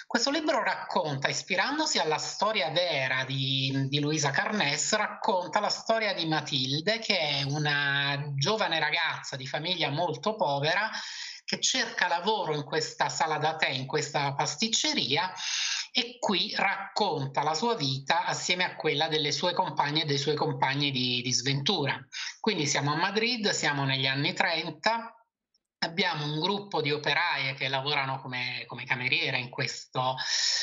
Questo 0.07 0.31
libro 0.31 0.63
racconta, 0.63 1.29
ispirandosi 1.29 1.99
alla 1.99 2.17
storia 2.17 2.71
vera 2.71 3.25
di, 3.25 3.89
di, 3.91 4.01
Luisa 4.01 4.31
Carnès, 4.31 4.95
racconta 4.95 5.61
la 5.61 5.69
storia 5.69 6.15
di 6.15 6.25
Matilde, 6.25 6.99
che 6.99 7.19
è 7.19 7.43
una 7.43 8.33
giovane 8.37 8.79
ragazza 8.79 9.37
di 9.37 9.47
famiglia 9.47 9.91
molto 9.91 10.35
povera 10.35 10.89
che 11.47 11.61
cerca 11.61 12.09
lavoro 12.09 12.55
in 12.55 12.65
questa 12.65 13.09
sala 13.09 13.39
da 13.39 13.55
tè, 13.55 13.69
in 13.69 13.87
questa 13.87 14.35
pasticceria 14.35 15.33
e 15.93 16.19
qui 16.19 16.53
racconta 16.57 17.43
la 17.43 17.55
sua 17.55 17.77
vita 17.77 18.25
assieme 18.25 18.65
a 18.65 18.75
quella 18.75 19.07
delle 19.07 19.31
sue 19.31 19.55
compagne 19.55 20.03
e 20.03 20.07
dei 20.07 20.19
suoi 20.19 20.35
compagni 20.35 20.91
di, 20.91 21.23
di 21.23 21.33
sventura. 21.33 22.05
Quindi 22.41 22.67
siamo 22.67 22.93
a 22.93 22.97
Madrid, 22.97 23.49
siamo 23.51 23.85
negli 23.85 24.07
anni 24.07 24.35
30, 24.35 25.26
Abbiamo 25.87 26.25
un 26.25 26.41
gruppo 26.41 26.81
di 26.81 26.91
operaie 26.91 27.55
che 27.55 27.69
lavorano 27.69 28.21
come, 28.21 28.65
come 28.67 28.85
cameriere 28.85 29.39
in 29.39 29.51
questo, 29.51 30.17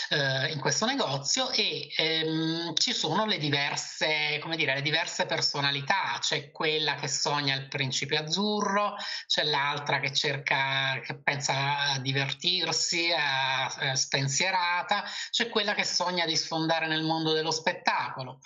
eh, 0.09 0.51
in 0.51 0.59
questo, 0.59 0.85
negozio 0.85 1.49
e 1.51 1.87
ehm, 1.95 2.75
ci 2.75 2.91
sono 2.91 3.25
le 3.25 3.37
diverse, 3.37 4.41
dire, 4.55 4.73
le 4.73 4.81
diverse 4.81 5.25
personalità. 5.25 6.17
C'è 6.19 6.51
quella 6.51 6.95
che 6.95 7.07
sogna 7.07 7.55
il 7.55 7.69
principe 7.69 8.17
azzurro, 8.17 8.95
c'è 9.25 9.43
l'altra 9.45 10.01
che 10.01 10.11
cerca, 10.13 10.99
che 11.01 11.15
pensa 11.15 11.91
a 11.91 11.99
divertirsi, 11.99 13.09
a, 13.11 13.67
a 13.67 13.95
spensierata, 13.95 15.05
c'è 15.29 15.47
quella 15.47 15.73
che 15.73 15.85
sogna 15.85 16.25
di 16.25 16.35
sfondare 16.35 16.87
nel 16.87 17.03
mondo 17.03 17.31
dello 17.31 17.51
spettacolo. 17.51 18.39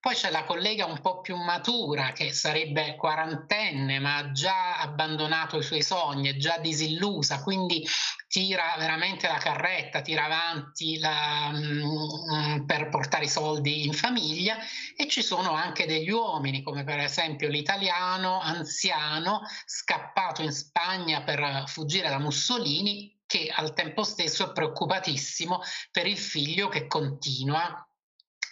Poi 0.00 0.14
c'è 0.14 0.30
la 0.30 0.44
collega 0.44 0.86
un 0.86 0.98
po' 1.02 1.20
più 1.20 1.36
matura 1.36 2.12
che 2.12 2.32
sarebbe 2.32 2.96
quarantenne 2.96 3.98
ma 3.98 4.16
ha 4.16 4.32
già 4.32 4.78
abbandonato 4.78 5.58
i 5.58 5.62
suoi 5.62 5.82
sogni, 5.82 6.30
è 6.30 6.36
già 6.36 6.56
disillusa, 6.56 7.42
quindi 7.42 7.86
tira 8.26 8.74
veramente 8.78 9.28
la 9.28 9.36
carretta, 9.36 10.00
tira 10.00 10.24
avanti 10.24 10.98
la, 10.98 11.50
mm, 11.52 12.64
per 12.64 12.88
portare 12.88 13.24
i 13.24 13.28
soldi 13.28 13.84
in 13.84 13.92
famiglia. 13.92 14.56
E 14.96 15.06
ci 15.06 15.22
sono 15.22 15.50
anche 15.50 15.84
degli 15.84 16.10
uomini 16.10 16.62
come 16.62 16.82
per 16.82 17.00
esempio 17.00 17.48
l'italiano 17.48 18.40
anziano 18.40 19.42
scappato 19.66 20.40
in 20.40 20.52
Spagna 20.52 21.22
per 21.24 21.64
fuggire 21.66 22.08
da 22.08 22.18
Mussolini 22.18 23.18
che 23.26 23.52
al 23.54 23.74
tempo 23.74 24.02
stesso 24.02 24.48
è 24.48 24.52
preoccupatissimo 24.52 25.60
per 25.90 26.06
il 26.06 26.18
figlio 26.18 26.68
che 26.68 26.86
continua 26.86 27.84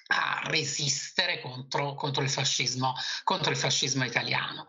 a 0.08 0.40
resistere 0.44 1.40
contro, 1.40 1.94
contro, 1.94 2.22
il 2.22 2.30
fascismo, 2.30 2.94
contro 3.24 3.50
il 3.50 3.56
fascismo 3.56 4.04
italiano. 4.04 4.68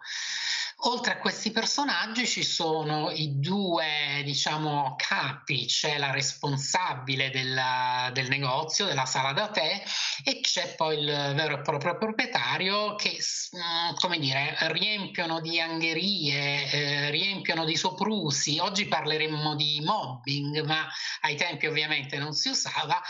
Oltre 0.84 1.12
a 1.12 1.18
questi 1.20 1.52
personaggi 1.52 2.26
ci 2.26 2.42
sono 2.42 3.12
i 3.12 3.38
due, 3.38 4.22
diciamo, 4.24 4.96
capi, 4.96 5.66
c'è 5.66 5.98
la 5.98 6.12
responsabile 6.12 7.30
della, 7.32 8.10
del 8.14 8.30
negozio, 8.30 8.86
della 8.86 9.06
sala 9.06 9.34
da 9.34 9.50
tè 9.50 9.84
e 10.24 10.40
c'è 10.40 10.76
poi 10.76 11.00
il 11.00 11.06
vero 11.36 11.56
e 11.56 11.62
proprio 11.62 11.98
proprietario 11.98 12.96
che, 12.96 13.18
mm, 13.58 13.96
come 13.96 14.20
dire, 14.20 14.56
riempiono 14.72 15.42
di 15.42 15.60
angherie, 15.60 16.72
eh, 16.72 17.10
riempiono 17.10 17.66
di 17.66 17.76
soprusi. 17.76 18.58
Oggi 18.60 18.88
parleremmo 18.88 19.56
di 19.56 19.82
mobbing, 19.84 20.64
ma 20.64 20.88
ai 21.22 21.36
tempi 21.36 21.68
ovviamente 21.68 22.18
non 22.18 22.32
si 22.32 22.48
usava, 22.48 23.02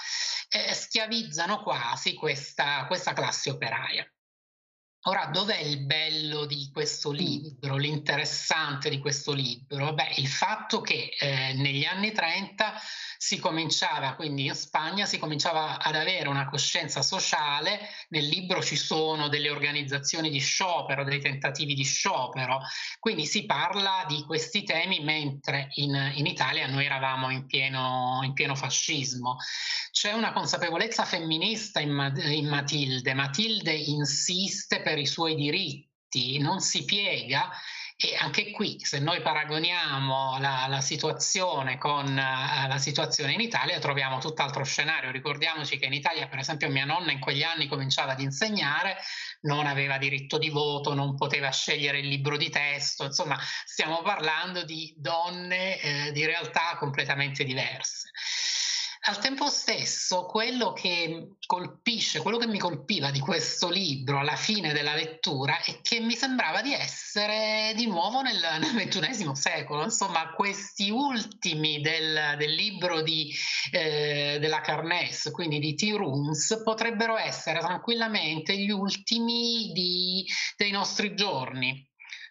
eh, 0.50 0.74
schiavizzano 0.74 1.62
quasi 1.62 2.16
questa, 2.16 2.88
questa 2.88 3.14
classe 3.14 3.52
operaia. 3.52 4.12
Ora, 5.10 5.26
dov'è 5.26 5.58
il 5.58 5.80
bello 5.80 6.46
di 6.46 6.70
questo 6.72 7.10
libro, 7.10 7.78
l'interessante 7.78 8.92
di 8.92 9.00
questo 9.00 9.34
libro? 9.34 9.92
Beh, 9.96 10.14
il 10.18 10.28
fatto 10.28 10.82
che 10.82 11.16
eh, 11.20 11.54
negli 11.54 11.84
anni 11.84 12.12
30 12.12 12.76
si 13.18 13.40
cominciava, 13.40 14.14
quindi 14.14 14.46
in 14.46 14.54
Spagna, 14.54 15.08
si 15.08 15.18
cominciava 15.18 15.82
ad 15.82 15.96
avere 15.96 16.30
una 16.30 16.48
coscienza 16.48 17.02
sociale. 17.02 17.90
Nel 18.10 18.28
libro 18.28 18.62
ci 18.62 18.76
sono 18.76 19.30
delle 19.30 19.50
organizzazioni 19.50 20.30
di 20.30 20.38
sciopero, 20.38 21.04
dei 21.04 21.20
tentativi 21.20 21.74
di 21.74 21.84
sciopero, 21.84 22.62
quindi 23.00 23.26
si 23.26 23.48
parla 23.48 24.06
di 24.08 24.24
questi 24.26 24.64
temi 24.64 25.00
mentre 25.00 25.70
in, 25.76 26.12
in 26.16 26.28
Italia 26.28 26.68
noi 26.68 26.86
eravamo 26.86 27.32
in 27.32 27.48
pieno, 27.48 28.20
in 28.24 28.34
pieno, 28.34 28.54
fascismo. 28.54 29.38
C'è 29.90 30.14
una 30.14 30.32
consapevolezza 30.34 31.04
femminista 31.04 31.80
in, 31.80 32.14
in 32.28 32.48
Matilde. 32.48 33.16
Matilde 33.16 33.74
insiste 33.74 34.82
per 34.82 34.99
i 35.00 35.06
suoi 35.06 35.36
diritti, 35.36 36.38
non 36.40 36.60
si 36.60 36.86
piega 36.86 37.50
e 38.02 38.16
anche 38.16 38.52
qui, 38.52 38.80
se 38.82 39.00
noi 39.00 39.22
paragoniamo 39.22 40.40
la, 40.40 40.68
la 40.70 40.80
situazione 40.80 41.78
con 41.78 42.06
uh, 42.06 42.68
la 42.70 42.78
situazione 42.78 43.34
in 43.34 43.42
Italia, 43.42 43.78
troviamo 43.80 44.20
tutt'altro 44.20 44.64
scenario. 44.64 45.12
Ricordiamoci 45.12 45.78
che 45.78 45.88
in 45.88 45.92
Italia, 45.92 46.30
per 46.30 46.40
esempio, 46.40 46.70
mia 46.70 46.86
nonna 46.86 47.12
in 47.12 47.20
quegli 47.20 47.44
anni 47.44 47.68
cominciava 47.68 48.14
ad 48.14 48.22
insegnare, 48.22 48.96
non 49.42 49.68
aveva 49.68 49.98
diritto 49.98 50.38
di 50.38 50.48
voto, 50.48 50.94
non 50.94 51.18
poteva 51.18 51.52
scegliere 51.52 52.00
il 52.00 52.08
libro 52.08 52.38
di 52.38 52.50
testo, 52.50 53.04
insomma, 53.04 53.38
stiamo 53.66 54.02
parlando 54.02 54.64
di 54.64 54.94
donne 54.96 55.82
eh, 55.82 56.12
di 56.14 56.26
realtà 56.26 56.78
completamente 56.78 57.44
diverse. 57.44 58.12
Al 59.10 59.18
tempo 59.18 59.50
stesso, 59.50 60.28
quello 60.28 60.72
che 60.72 61.38
colpisce, 61.48 62.20
quello 62.20 62.38
che 62.38 62.46
mi 62.46 62.60
colpiva 62.60 63.10
di 63.10 63.20
questo 63.20 63.68
libro 63.68 64.20
alla 64.20 64.36
fine 64.36 64.72
della 64.72 64.94
lettura 64.94 65.60
è 65.64 65.80
che 65.82 66.00
mi 66.00 66.16
sembrava 66.16 66.62
di 66.62 66.74
essere 66.74 67.74
di 67.76 67.88
nuovo 67.88 68.22
nel, 68.22 68.40
XXI 68.62 69.32
secolo. 69.34 69.82
Insomma, 69.82 70.30
questi 70.36 70.92
ultimi 70.92 71.82
del, 71.82 72.36
del 72.38 72.54
libro 72.54 73.02
di, 73.02 73.34
eh, 73.72 74.38
della 74.40 74.62
Carnes, 74.62 75.32
quindi 75.32 75.58
di 75.58 75.74
Tea 75.74 75.98
Rooms, 75.98 76.62
potrebbero 76.64 77.18
essere 77.18 77.62
tranquillamente 77.62 78.56
gli 78.56 78.70
ultimi 78.70 79.72
di, 79.74 80.24
dei 80.56 80.70
nostri 80.70 81.16
giorni 81.16 81.89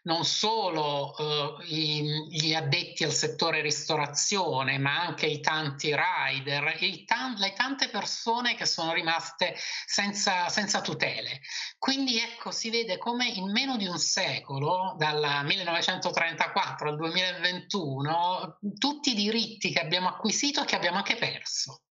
non 0.08 0.24
solo 0.24 1.14
eh, 1.18 1.66
gli 1.66 2.54
addetti 2.54 3.04
al 3.04 3.12
settore 3.12 3.60
ristorazione, 3.60 4.78
ma 4.78 5.02
anche 5.02 5.26
i 5.26 5.40
tanti 5.40 5.94
rider, 5.94 6.78
i 6.80 7.04
tan- 7.04 7.34
le 7.34 7.52
tante 7.52 7.90
persone 7.90 8.54
che 8.54 8.64
sono 8.64 8.94
rimaste 8.94 9.54
senza, 9.84 10.48
senza 10.48 10.80
tutele. 10.80 11.40
Quindi 11.78 12.18
ecco, 12.18 12.50
si 12.50 12.70
vede 12.70 12.96
come 12.96 13.28
in 13.28 13.50
meno 13.50 13.76
di 13.76 13.86
un 13.86 13.98
secolo, 13.98 14.94
dal 14.96 15.44
1934 15.44 16.88
al 16.88 16.96
2021, 16.96 18.58
tutti 18.78 19.10
i 19.10 19.14
diritti 19.14 19.70
che 19.70 19.80
abbiamo 19.80 20.08
acquisito 20.08 20.62
e 20.62 20.64
che 20.64 20.74
abbiamo 20.74 20.96
anche 20.96 21.16
perso. 21.16 21.82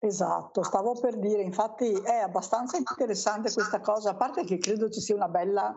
Esatto, 0.00 0.64
stavo 0.64 0.98
per 1.00 1.18
dire, 1.18 1.40
infatti 1.40 1.90
è 1.90 2.16
abbastanza 2.16 2.76
interessante 2.76 3.52
questa 3.52 3.80
cosa, 3.80 4.10
a 4.10 4.16
parte 4.16 4.44
che 4.44 4.58
credo 4.58 4.90
ci 4.90 5.00
sia 5.00 5.14
una 5.14 5.28
bella 5.28 5.72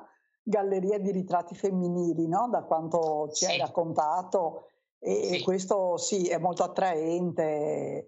galleria 0.47 0.97
di 0.97 1.11
ritratti 1.11 1.55
femminili, 1.55 2.27
no? 2.27 2.47
da 2.49 2.63
quanto 2.63 3.29
ci 3.33 3.45
sì. 3.45 3.51
hai 3.51 3.57
raccontato, 3.57 4.69
e, 4.99 5.33
sì. 5.33 5.43
questo 5.43 5.97
sì, 5.97 6.27
è 6.27 6.37
molto 6.37 6.63
attraente. 6.63 8.07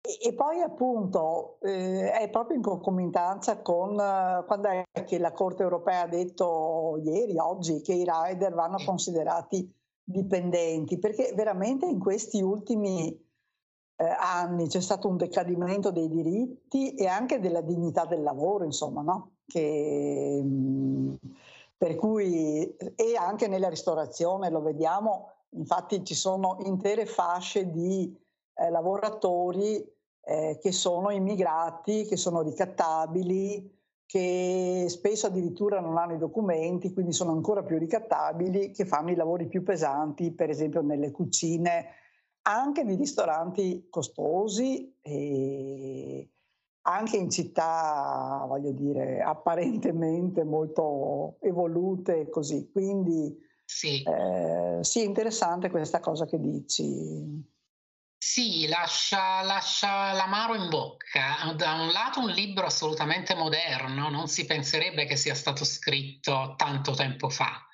E, 0.00 0.32
poi 0.32 0.60
appunto 0.60 1.58
eh, 1.60 2.10
è 2.12 2.30
proprio 2.30 2.56
in 2.56 2.62
concomitanza 2.62 3.60
con 3.60 3.90
uh, 3.90 4.44
quando 4.46 4.68
è 4.68 5.04
che 5.04 5.18
la 5.18 5.32
Corte 5.32 5.62
europea 5.62 6.02
ha 6.02 6.08
detto 6.08 6.98
ieri, 7.02 7.36
oggi, 7.38 7.82
che 7.82 7.92
i 7.92 8.06
rider 8.08 8.54
vanno 8.54 8.78
considerati 8.84 9.70
dipendenti, 10.02 10.98
perché 10.98 11.32
veramente 11.34 11.84
in 11.84 11.98
questi 11.98 12.40
ultimi 12.40 13.08
eh, 13.96 14.04
anni 14.18 14.68
c'è 14.68 14.80
stato 14.80 15.08
un 15.08 15.18
decadimento 15.18 15.90
dei 15.90 16.08
diritti 16.08 16.94
e 16.94 17.06
anche 17.06 17.40
della 17.40 17.60
dignità 17.60 18.06
del 18.06 18.22
lavoro, 18.22 18.64
insomma, 18.64 19.02
no? 19.02 19.32
Che, 19.44 20.40
mh, 20.42 21.16
per 21.78 21.94
cui, 21.94 22.76
e 22.96 23.16
anche 23.16 23.46
nella 23.46 23.68
ristorazione 23.68 24.50
lo 24.50 24.60
vediamo, 24.60 25.30
infatti 25.50 26.04
ci 26.04 26.14
sono 26.14 26.56
intere 26.64 27.06
fasce 27.06 27.70
di 27.70 28.12
eh, 28.54 28.68
lavoratori 28.68 29.88
eh, 30.24 30.58
che 30.60 30.72
sono 30.72 31.10
immigrati, 31.10 32.04
che 32.04 32.16
sono 32.16 32.42
ricattabili, 32.42 33.76
che 34.04 34.86
spesso 34.88 35.28
addirittura 35.28 35.78
non 35.78 35.98
hanno 35.98 36.14
i 36.14 36.18
documenti, 36.18 36.92
quindi 36.92 37.12
sono 37.12 37.30
ancora 37.30 37.62
più 37.62 37.78
ricattabili, 37.78 38.72
che 38.72 38.84
fanno 38.84 39.12
i 39.12 39.14
lavori 39.14 39.46
più 39.46 39.62
pesanti, 39.62 40.32
per 40.32 40.50
esempio 40.50 40.82
nelle 40.82 41.12
cucine, 41.12 41.86
anche 42.42 42.84
di 42.84 42.96
ristoranti 42.96 43.86
costosi 43.88 44.96
e 45.00 46.28
anche 46.88 47.16
in 47.16 47.30
città, 47.30 48.44
voglio 48.46 48.72
dire, 48.72 49.20
apparentemente 49.20 50.42
molto 50.44 51.36
evolute 51.40 52.28
così. 52.30 52.70
Quindi 52.72 53.36
sì, 53.64 54.02
eh, 54.02 54.78
sì 54.80 55.04
interessante 55.04 55.70
questa 55.70 56.00
cosa 56.00 56.24
che 56.24 56.40
dici. 56.40 57.56
Sì, 58.20 58.66
lascia, 58.66 59.42
lascia 59.42 60.12
l'amaro 60.12 60.54
in 60.54 60.68
bocca. 60.68 61.52
Da 61.54 61.74
un 61.74 61.92
lato 61.92 62.20
un 62.20 62.30
libro 62.30 62.66
assolutamente 62.66 63.34
moderno, 63.34 64.08
non 64.08 64.26
si 64.26 64.44
penserebbe 64.44 65.04
che 65.04 65.16
sia 65.16 65.34
stato 65.34 65.64
scritto 65.64 66.54
tanto 66.56 66.92
tempo 66.92 67.28
fa. 67.28 67.64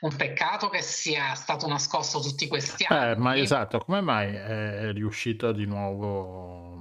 Un 0.00 0.14
peccato 0.16 0.68
che 0.68 0.82
sia 0.82 1.34
stato 1.34 1.66
nascosto 1.66 2.20
tutti 2.20 2.46
questi 2.48 2.86
anni. 2.88 3.12
Eh, 3.12 3.16
ma 3.16 3.36
esatto, 3.36 3.78
come 3.78 4.00
mai 4.00 4.34
è 4.34 4.92
riuscito 4.92 5.52
di 5.52 5.66
nuovo, 5.66 6.79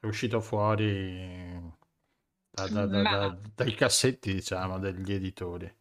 è 0.00 0.06
uscito 0.06 0.40
fuori 0.40 1.60
da, 2.50 2.66
da, 2.68 2.86
da, 2.86 3.02
ma... 3.02 3.40
dai 3.54 3.74
cassetti, 3.74 4.32
diciamo, 4.34 4.78
degli 4.78 5.12
editori? 5.12 5.72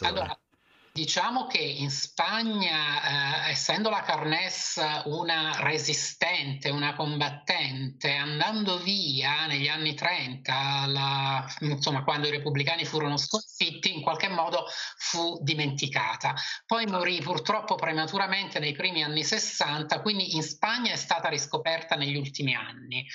Allora, 0.00 0.38
Diciamo 0.98 1.46
che 1.46 1.58
in 1.58 1.92
Spagna, 1.92 3.46
eh, 3.46 3.50
essendo 3.50 3.88
la 3.88 4.02
Carnes 4.02 4.80
una 5.04 5.60
resistente, 5.60 6.70
una 6.70 6.96
combattente, 6.96 8.14
andando 8.14 8.78
via 8.78 9.46
negli 9.46 9.68
anni 9.68 9.94
30, 9.94 10.86
la, 10.88 11.54
insomma, 11.60 12.02
quando 12.02 12.26
i 12.26 12.32
repubblicani 12.32 12.84
furono 12.84 13.16
sconfitti, 13.16 13.94
in 13.94 14.02
qualche 14.02 14.26
modo 14.28 14.64
fu 14.96 15.38
dimenticata. 15.40 16.34
Poi 16.66 16.84
morì 16.86 17.20
purtroppo 17.20 17.76
prematuramente 17.76 18.58
nei 18.58 18.72
primi 18.72 19.04
anni 19.04 19.22
60, 19.22 20.00
quindi 20.00 20.34
in 20.34 20.42
Spagna 20.42 20.92
è 20.92 20.96
stata 20.96 21.28
riscoperta 21.28 21.94
negli 21.94 22.16
ultimi 22.16 22.56
anni. 22.56 23.06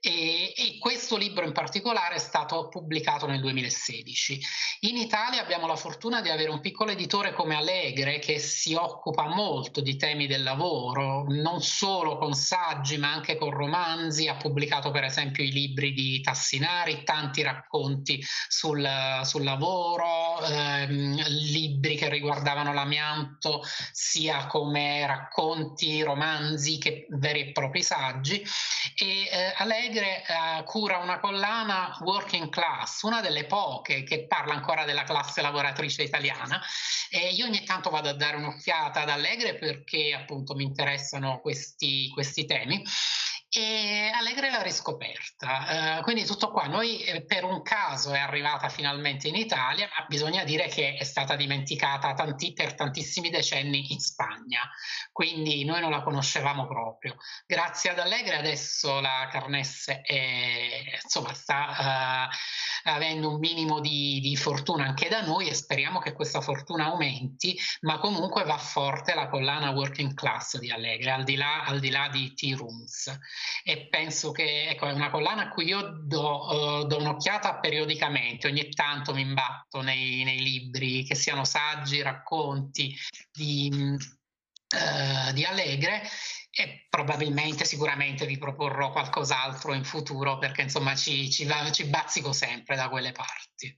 E, 0.00 0.54
e 0.56 0.78
questo 0.78 1.16
libro 1.16 1.44
in 1.44 1.50
particolare 1.52 2.14
è 2.14 2.18
stato 2.18 2.68
pubblicato 2.68 3.26
nel 3.26 3.40
2016. 3.40 4.40
In 4.80 4.96
Italia 4.96 5.42
abbiamo 5.42 5.66
la 5.66 5.74
fortuna 5.74 6.20
di 6.20 6.28
avere 6.28 6.50
un 6.50 6.60
piccolo 6.60 6.92
editore 6.92 7.15
editore 7.16 7.32
come 7.32 7.54
Allegre 7.56 8.18
che 8.18 8.38
si 8.38 8.74
occupa 8.74 9.26
molto 9.26 9.80
di 9.80 9.96
temi 9.96 10.26
del 10.26 10.42
lavoro, 10.42 11.24
non 11.28 11.62
solo 11.62 12.18
con 12.18 12.34
saggi 12.34 12.98
ma 12.98 13.12
anche 13.12 13.36
con 13.36 13.50
romanzi, 13.50 14.28
ha 14.28 14.36
pubblicato 14.36 14.90
per 14.90 15.04
esempio 15.04 15.42
i 15.42 15.50
libri 15.50 15.92
di 15.92 16.20
Tassinari, 16.20 17.04
tanti 17.04 17.42
racconti 17.42 18.22
sul, 18.48 18.86
sul 19.22 19.44
lavoro, 19.44 20.25
ehm, 20.42 21.22
libri 21.26 21.96
che 21.96 22.08
riguardavano 22.08 22.72
l'amianto 22.72 23.62
sia 23.92 24.46
come 24.46 25.06
racconti, 25.06 26.02
romanzi 26.02 26.78
che 26.78 27.06
veri 27.10 27.40
e 27.40 27.52
propri 27.52 27.82
saggi. 27.82 28.44
E 28.94 29.28
eh, 29.30 29.54
Allegre 29.56 30.22
eh, 30.22 30.64
cura 30.64 30.98
una 30.98 31.18
collana 31.18 31.96
Working 32.00 32.48
Class, 32.48 33.02
una 33.02 33.20
delle 33.20 33.44
poche 33.44 34.02
che 34.02 34.26
parla 34.26 34.54
ancora 34.54 34.84
della 34.84 35.04
classe 35.04 35.42
lavoratrice 35.42 36.02
italiana. 36.02 36.60
E 37.10 37.30
io 37.30 37.46
ogni 37.46 37.64
tanto 37.64 37.90
vado 37.90 38.08
a 38.08 38.14
dare 38.14 38.36
un'occhiata 38.36 39.02
ad 39.02 39.08
Allegre 39.08 39.54
perché 39.56 40.14
appunto 40.14 40.54
mi 40.54 40.64
interessano 40.64 41.38
questi, 41.40 42.10
questi 42.10 42.44
temi 42.46 42.82
e 43.48 44.10
Allegre 44.12 44.50
l'ha 44.50 44.62
riscoperta. 44.62 45.98
Uh, 45.98 46.02
quindi 46.02 46.24
tutto 46.24 46.50
qua, 46.50 46.66
noi 46.66 47.02
eh, 47.02 47.24
per 47.24 47.44
un 47.44 47.62
caso 47.62 48.12
è 48.12 48.18
arrivata 48.18 48.68
finalmente 48.68 49.28
in 49.28 49.34
Italia, 49.34 49.88
ma 49.96 50.04
bisogna 50.06 50.44
dire 50.44 50.68
che 50.68 50.94
è 50.94 51.04
stata 51.04 51.36
dimenticata 51.36 52.12
tanti, 52.14 52.52
per 52.52 52.74
tantissimi 52.74 53.30
decenni 53.30 53.92
in 53.92 54.00
Spagna, 54.00 54.68
quindi 55.12 55.64
noi 55.64 55.80
non 55.80 55.90
la 55.90 56.02
conoscevamo 56.02 56.66
proprio. 56.66 57.16
Grazie 57.46 57.90
ad 57.90 57.98
Allegre 57.98 58.36
adesso 58.36 59.00
la 59.00 59.28
Carnesse 59.30 60.00
è, 60.02 60.98
insomma, 61.02 61.32
sta 61.32 62.28
uh, 62.28 62.36
avendo 62.92 63.30
un 63.30 63.38
minimo 63.38 63.80
di, 63.80 64.20
di 64.20 64.36
fortuna 64.36 64.84
anche 64.84 65.08
da 65.08 65.24
noi 65.24 65.48
e 65.48 65.54
speriamo 65.54 65.98
che 65.98 66.12
questa 66.12 66.40
fortuna 66.40 66.86
aumenti, 66.86 67.58
ma 67.82 67.98
comunque 67.98 68.44
va 68.44 68.58
forte 68.58 69.14
la 69.14 69.28
collana 69.28 69.70
Working 69.70 70.14
Class 70.14 70.58
di 70.58 70.70
Allegre, 70.70 71.10
al 71.10 71.24
di 71.24 71.36
là, 71.36 71.64
al 71.64 71.80
di, 71.80 71.90
là 71.90 72.08
di 72.08 72.32
Tea 72.34 72.56
Rooms 72.56 73.18
e 73.64 73.88
penso 73.88 74.30
che 74.30 74.68
ecco, 74.68 74.86
è 74.86 74.92
una 74.92 75.10
collana 75.10 75.42
a 75.42 75.48
cui 75.48 75.66
io 75.66 76.00
do, 76.04 76.80
uh, 76.80 76.86
do 76.86 76.98
un'occhiata 76.98 77.58
periodicamente, 77.58 78.46
ogni 78.46 78.68
tanto 78.68 79.12
mi 79.12 79.22
imbatto 79.22 79.80
nei, 79.80 80.22
nei 80.24 80.40
libri, 80.40 81.04
che 81.04 81.14
siano 81.14 81.44
saggi, 81.44 82.02
racconti 82.02 82.94
di, 83.32 83.96
uh, 84.74 85.32
di 85.32 85.44
Allegre 85.44 86.02
e 86.50 86.86
probabilmente, 86.88 87.64
sicuramente 87.64 88.24
vi 88.24 88.38
proporrò 88.38 88.90
qualcos'altro 88.90 89.74
in 89.74 89.84
futuro 89.84 90.38
perché 90.38 90.62
insomma 90.62 90.94
ci, 90.94 91.30
ci, 91.30 91.46
ci 91.72 91.84
bazzico 91.84 92.32
sempre 92.32 92.76
da 92.76 92.88
quelle 92.88 93.12
parti. 93.12 93.74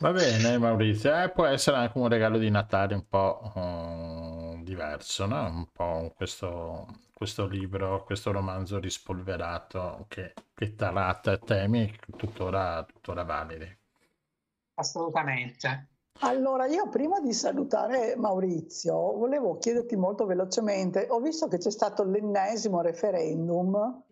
Va 0.00 0.12
bene 0.12 0.56
Maurizio, 0.56 1.22
eh, 1.22 1.30
può 1.30 1.44
essere 1.44 1.76
anche 1.76 1.98
un 1.98 2.08
regalo 2.08 2.38
di 2.38 2.50
Natale 2.50 2.94
un 2.94 3.06
po' 3.06 3.52
uh, 3.54 4.62
diverso, 4.62 5.26
no? 5.26 5.46
un 5.46 5.70
po' 5.72 6.12
questo 6.16 7.04
questo 7.16 7.46
libro, 7.46 8.04
questo 8.04 8.30
romanzo 8.30 8.78
rispolverato 8.78 10.04
che, 10.06 10.34
che 10.52 10.74
tratta 10.74 11.38
temi 11.38 11.90
tuttora, 12.14 12.84
tuttora 12.84 13.22
validi. 13.22 13.74
Assolutamente. 14.74 15.95
Allora, 16.20 16.66
io 16.66 16.88
prima 16.88 17.20
di 17.20 17.32
salutare 17.32 18.16
Maurizio, 18.16 18.94
volevo 19.16 19.58
chiederti 19.58 19.96
molto 19.96 20.24
velocemente, 20.26 21.06
ho 21.10 21.20
visto 21.20 21.48
che 21.48 21.58
c'è 21.58 21.70
stato 21.70 22.04
l'ennesimo 22.04 22.80
referendum 22.80 24.04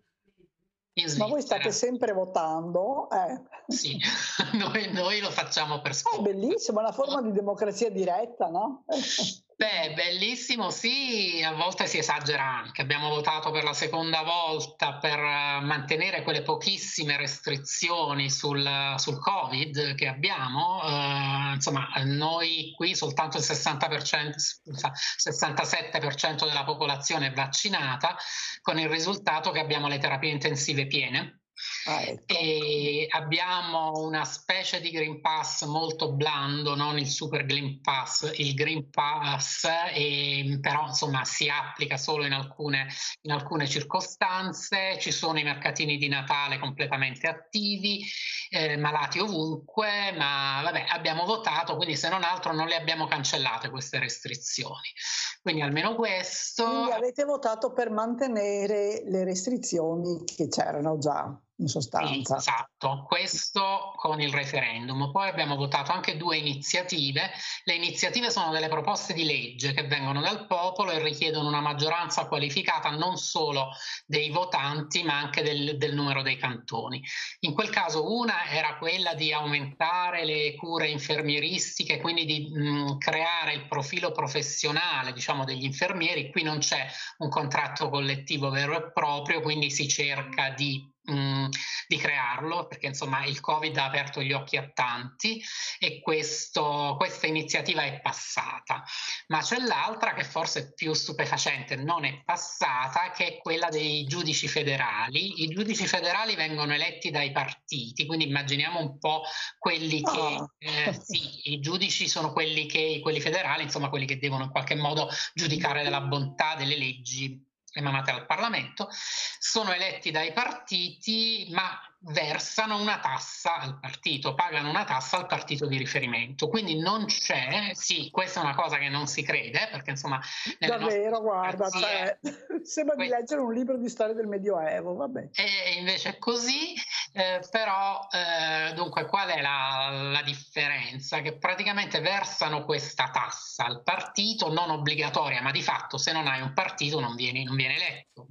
ma 1.17 1.27
voi 1.27 1.41
state 1.41 1.71
sempre 1.73 2.13
votando? 2.13 3.09
Eh. 3.09 3.41
Sì, 3.67 3.97
noi, 4.55 4.91
noi, 4.93 5.19
lo 5.19 5.29
facciamo 5.29 5.81
per 5.81 5.93
scopo. 5.93 6.19
È 6.19 6.33
bellissimo, 6.33 6.79
è 6.79 6.83
una 6.83 6.93
forma 6.93 7.21
di 7.21 7.33
democrazia 7.33 7.89
diretta, 7.89 8.47
no? 8.47 8.85
Beh, 9.57 9.93
bellissimo, 9.93 10.69
sì, 10.69 11.41
a 11.41 11.53
volte 11.53 11.87
si 11.87 11.97
esagera 11.97 12.43
anche. 12.43 12.81
Abbiamo 12.81 13.07
votato 13.07 13.51
per 13.51 13.63
la 13.63 13.71
seconda 13.73 14.21
volta 14.21 14.97
per 14.97 15.17
eh, 15.17 15.59
mantenere 15.61 16.23
quelle 16.23 16.41
pochissime 16.41 17.15
restrizioni 17.15 18.29
sul, 18.29 18.95
sul 18.97 19.17
Covid 19.17 19.95
che 19.95 20.07
abbiamo. 20.07 20.81
Uh, 20.83 21.53
insomma, 21.53 21.87
noi 22.03 22.73
qui 22.75 22.95
soltanto 22.95 23.37
il 23.37 23.43
60%, 23.43 24.33
scusa, 24.35 24.91
67% 24.91 26.45
della 26.45 26.65
popolazione 26.65 27.27
è 27.27 27.31
vaccinata, 27.31 28.17
con 28.61 28.77
il 28.77 28.89
risultato 28.89 29.51
che 29.51 29.59
abbiamo 29.59 29.87
le 29.87 29.99
terapie 29.99 30.31
intensive 30.31 30.85
piene 30.85 31.44
Ah, 31.87 32.01
ecco. 32.01 32.33
E 32.33 33.07
abbiamo 33.11 33.91
una 33.99 34.25
specie 34.25 34.81
di 34.81 34.89
Green 34.89 35.21
Pass 35.21 35.65
molto 35.65 36.13
blando, 36.13 36.75
non 36.75 36.97
il 36.97 37.07
Super 37.07 37.45
Green 37.45 37.79
Pass, 37.79 38.31
il 38.37 38.55
Green 38.55 38.89
Pass, 38.89 39.67
e, 39.93 40.57
però 40.59 40.87
insomma 40.87 41.23
si 41.25 41.47
applica 41.47 41.97
solo 41.97 42.25
in 42.25 42.33
alcune, 42.33 42.87
in 43.21 43.31
alcune, 43.31 43.67
circostanze, 43.67 44.97
ci 44.99 45.11
sono 45.11 45.37
i 45.37 45.43
mercatini 45.43 45.97
di 45.97 46.07
Natale 46.07 46.57
completamente 46.57 47.27
attivi, 47.27 48.03
eh, 48.49 48.77
malati 48.77 49.19
ovunque, 49.19 50.11
ma 50.17 50.61
vabbè 50.63 50.85
abbiamo 50.89 51.25
votato, 51.25 51.75
quindi 51.75 51.95
se 51.95 52.09
non 52.09 52.23
altro 52.23 52.51
non 52.51 52.65
le 52.65 52.77
abbiamo 52.77 53.05
cancellate 53.05 53.69
queste 53.69 53.99
restrizioni. 53.99 54.91
Quindi 55.39 55.61
almeno 55.61 55.93
questo... 55.93 56.65
Quindi 56.65 56.91
avete 56.91 57.25
votato 57.25 57.73
per 57.73 57.91
mantenere 57.91 59.03
le 59.05 59.23
restrizioni 59.23 60.23
che 60.23 60.47
c'erano 60.47 60.97
già. 60.97 61.39
In 61.57 61.67
sostanza. 61.67 62.37
Esatto, 62.37 63.05
questo 63.07 63.93
con 63.95 64.19
il 64.19 64.31
referendum. 64.31 65.11
Poi 65.11 65.29
abbiamo 65.29 65.55
votato 65.55 65.91
anche 65.91 66.17
due 66.17 66.37
iniziative. 66.37 67.31
Le 67.63 67.75
iniziative 67.75 68.29
sono 68.29 68.51
delle 68.51 68.67
proposte 68.67 69.13
di 69.13 69.23
legge 69.23 69.73
che 69.73 69.87
vengono 69.87 70.21
dal 70.21 70.47
popolo 70.47 70.91
e 70.91 71.01
richiedono 71.01 71.47
una 71.47 71.61
maggioranza 71.61 72.27
qualificata 72.27 72.89
non 72.89 73.17
solo 73.17 73.69
dei 74.05 74.29
votanti 74.29 75.03
ma 75.03 75.17
anche 75.17 75.41
del, 75.43 75.77
del 75.77 75.93
numero 75.95 76.21
dei 76.21 76.37
cantoni. 76.37 77.01
In 77.41 77.53
quel 77.53 77.69
caso 77.69 78.13
una 78.13 78.49
era 78.49 78.77
quella 78.77 79.13
di 79.13 79.31
aumentare 79.31 80.25
le 80.25 80.55
cure 80.55 80.87
infermieristiche, 80.89 82.01
quindi 82.01 82.25
di 82.25 82.49
mh, 82.51 82.97
creare 82.97 83.53
il 83.53 83.67
profilo 83.67 84.11
professionale 84.11 85.13
diciamo, 85.13 85.45
degli 85.45 85.63
infermieri. 85.63 86.31
Qui 86.31 86.43
non 86.43 86.57
c'è 86.57 86.85
un 87.19 87.29
contratto 87.29 87.89
collettivo 87.89 88.49
vero 88.49 88.75
e 88.75 88.91
proprio, 88.91 89.41
quindi 89.41 89.71
si 89.71 89.87
cerca 89.87 90.49
di 90.49 90.93
mh, 91.05 91.49
di 91.87 91.97
crearlo, 91.97 92.67
perché 92.67 92.87
insomma 92.87 93.25
il 93.25 93.39
Covid 93.39 93.75
ha 93.77 93.85
aperto 93.85 94.21
gli 94.21 94.31
occhi 94.31 94.57
a 94.57 94.69
tanti 94.73 95.41
e 95.79 95.99
questo, 96.01 96.95
questa 96.97 97.27
iniziativa 97.27 97.83
è 97.83 97.99
passata. 98.01 98.83
Ma 99.27 99.41
c'è 99.41 99.59
l'altra 99.59 100.13
che 100.13 100.23
forse 100.23 100.59
è 100.59 100.73
più 100.73 100.93
stupefacente, 100.93 101.75
non 101.75 102.05
è 102.05 102.21
passata, 102.23 103.11
che 103.11 103.27
è 103.27 103.37
quella 103.37 103.69
dei 103.69 104.05
giudici 104.05 104.47
federali. 104.47 105.43
I 105.43 105.47
giudici 105.47 105.87
federali 105.87 106.35
vengono 106.35 106.73
eletti 106.73 107.11
dai 107.11 107.31
partiti, 107.31 108.05
quindi 108.05 108.27
immaginiamo 108.27 108.79
un 108.79 108.97
po' 108.97 109.23
quelli 109.57 110.01
che, 110.01 110.19
oh. 110.19 110.53
eh, 110.57 110.99
sì, 111.01 111.51
i 111.51 111.59
giudici 111.59 112.07
sono 112.07 112.31
quelli 112.31 112.65
che, 112.65 112.99
quelli 113.01 113.21
federali, 113.21 113.63
insomma 113.63 113.89
quelli 113.89 114.05
che 114.05 114.17
devono 114.17 114.45
in 114.45 114.49
qualche 114.51 114.75
modo 114.75 115.09
giudicare 115.33 115.83
della 115.83 116.01
bontà 116.01 116.55
delle 116.55 116.77
leggi 116.77 117.53
emanate 117.75 118.11
dal 118.11 118.25
Parlamento, 118.25 118.89
sono 118.91 119.73
eletti 119.73 120.11
dai 120.11 120.33
partiti 120.33 121.47
ma 121.51 121.79
versano 122.07 122.79
una 122.79 122.99
tassa 122.99 123.57
al 123.57 123.79
partito, 123.79 124.35
pagano 124.35 124.69
una 124.69 124.83
tassa 124.83 125.17
al 125.17 125.25
partito 125.25 125.65
di 125.65 125.77
riferimento. 125.77 126.47
Quindi 126.47 126.79
non 126.79 127.05
c'è, 127.05 127.71
sì, 127.73 128.09
questa 128.11 128.41
è 128.41 128.43
una 128.43 128.55
cosa 128.55 128.77
che 128.77 128.89
non 128.89 129.07
si 129.07 129.23
crede, 129.23 129.67
perché 129.71 129.91
insomma... 129.91 130.21
Davvero, 130.59 131.21
guarda, 131.21 131.69
cioè, 131.69 132.17
sembra 132.63 132.95
di 132.95 133.07
leggere 133.07 133.41
un 133.41 133.53
libro 133.53 133.77
di 133.77 133.89
storia 133.89 134.13
del 134.13 134.27
Medioevo, 134.27 134.93
vabbè. 134.95 135.29
E 135.33 135.77
invece 135.77 136.09
è 136.09 136.17
così, 136.19 136.75
eh, 137.17 137.39
però 137.49 138.05
eh, 138.11 138.73
dunque 138.73 139.05
qual 139.05 139.29
è 139.29 139.41
la, 139.41 139.89
la, 140.11 140.21
differenza? 140.21 141.21
Che 141.21 141.37
praticamente 141.37 142.01
versano 142.01 142.65
questa 142.65 143.09
tassa 143.09 143.63
al 143.63 143.83
partito, 143.83 144.51
non 144.51 144.69
obbligatoria, 144.69 145.41
ma 145.41 145.51
di 145.51 145.61
fatto 145.61 145.97
se 145.97 146.11
non 146.11 146.27
hai 146.27 146.41
un 146.41 146.51
partito 146.51 146.99
non 146.99 147.15
vieni, 147.15 147.45
non 147.45 147.55
viene 147.55 147.75
eletto. 147.75 148.27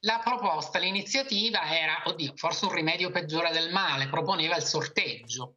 La 0.00 0.22
proposta, 0.24 0.78
l'iniziativa 0.78 1.70
era, 1.70 2.02
oddio, 2.06 2.32
forse 2.34 2.64
un 2.64 2.72
rimedio 2.72 3.10
peggiore 3.10 3.50
del 3.52 3.70
male, 3.70 4.08
proponeva 4.08 4.56
il 4.56 4.64
sorteggio. 4.64 5.56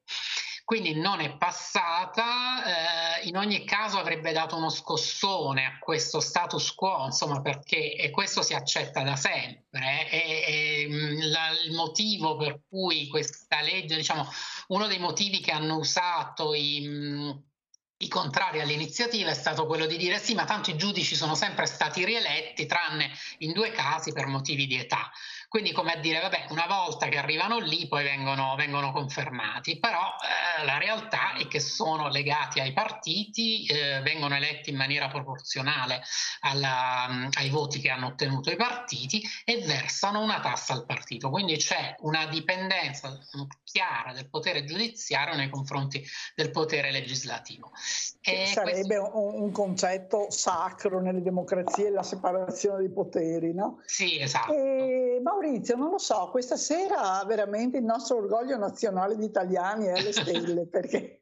Quindi 0.65 0.93
non 0.93 1.22
è 1.22 1.38
passata, 1.38 2.65
eh, 2.65 3.07
in 3.24 3.38
ogni 3.38 3.63
caso 3.65 3.97
avrebbe 3.97 4.32
dato 4.32 4.55
uno 4.55 4.70
scossone 4.70 5.65
a 5.65 5.80
questo 5.80 6.20
status 6.20 6.74
quo, 6.74 7.05
insomma, 7.05 7.41
perché 7.41 8.09
questo 8.11 8.41
si 8.41 8.53
accetta 8.53 9.03
da 9.03 9.15
sempre. 9.15 9.65
Eh, 10.09 10.18
e, 10.18 10.43
e 10.47 11.28
la, 11.28 11.49
il 11.65 11.74
motivo 11.74 12.36
per 12.36 12.61
cui 12.68 13.07
questa 13.07 13.61
legge, 13.61 13.95
diciamo, 13.95 14.28
uno 14.68 14.88
dei 14.88 14.99
motivi 14.99 15.39
che 15.39 15.51
hanno 15.51 15.78
usato 15.78 16.53
i, 16.53 17.36
i 17.99 18.07
contrari 18.07 18.61
all'iniziativa 18.61 19.32
è 19.32 19.34
stato 19.34 19.65
quello 19.65 19.86
di 19.88 19.97
dire 19.97 20.20
sì, 20.20 20.36
ma 20.36 20.45
tanto 20.45 20.70
i 20.70 20.78
giudici 20.78 21.15
sono 21.15 21.34
sempre 21.34 21.65
stati 21.65 22.05
rieletti, 22.05 22.65
tranne 22.65 23.11
in 23.39 23.53
due 23.53 23.72
casi 23.72 24.13
per 24.13 24.28
motivi 24.28 24.68
di 24.68 24.78
età. 24.78 25.11
Quindi 25.48 25.72
come 25.72 25.93
a 25.93 25.98
dire, 25.98 26.20
vabbè, 26.20 26.48
una 26.50 26.66
volta 26.68 27.08
che 27.08 27.18
arrivano 27.18 27.60
lì 27.60 27.88
poi 27.88 28.04
vengono, 28.04 28.56
vengono 28.56 28.91
confermati, 28.91 29.80
però 29.80 30.14
eh, 30.60 30.66
la 30.66 30.78
realtà 30.78 31.36
è 31.38 31.48
che 31.48 31.62
sono 31.62 32.10
legati 32.10 32.60
ai 32.60 32.74
partiti, 32.74 33.66
eh, 33.66 34.02
vengono 34.02 34.36
eletti 34.36 34.72
in 34.72 34.76
maniera 34.76 35.08
proporzionale 35.08 36.02
alla, 36.41 37.30
ai 37.32 37.50
voti 37.50 37.80
che 37.80 37.89
hanno 37.89 38.08
ottenuto 38.08 38.52
i 38.52 38.58
partiti 38.58 39.24
e 39.45 39.62
versano 39.66 40.22
una 40.22 40.41
tassa 40.41 40.74
al 40.74 40.86
partito. 40.86 41.30
Quindi 41.30 41.56
c'è 41.56 41.95
una 42.00 42.26
dipendenza 42.26 43.18
chiara 43.64 44.12
del 44.12 44.30
potere 44.30 44.66
giudiziario 44.66 45.36
nei 45.36 45.50
confronti 45.50 46.04
del 46.36 46.52
potere 46.52 46.91
legislativo. 46.91 47.72
E 48.22 48.48
sarebbe 48.48 49.00
questo... 49.00 49.18
un, 49.18 49.52
concetto 49.52 50.30
sacro 50.30 51.00
nelle 51.00 51.22
democrazie, 51.22 51.89
la 51.89 52.04
separazione 52.04 52.80
dei 52.80 52.89
poteri, 52.89 53.54
no? 53.54 53.80
Sì, 53.86 54.20
esatto. 54.20 54.54
E, 54.54 55.20
Maurizio, 55.38 55.76
non 55.76 55.92
lo 55.92 56.00
so, 56.00 56.30
questa 56.32 56.56
sera 56.56 57.24
veramente 57.26 57.78
il 57.78 57.84
nostro 57.84 58.18
orgoglio 58.18 58.58
nazionale 58.58 59.16
di 59.16 59.26
italiani 59.26 59.86
è 59.86 59.92
alle 59.92 60.12
stelle 60.12 60.66
perché 60.68 61.20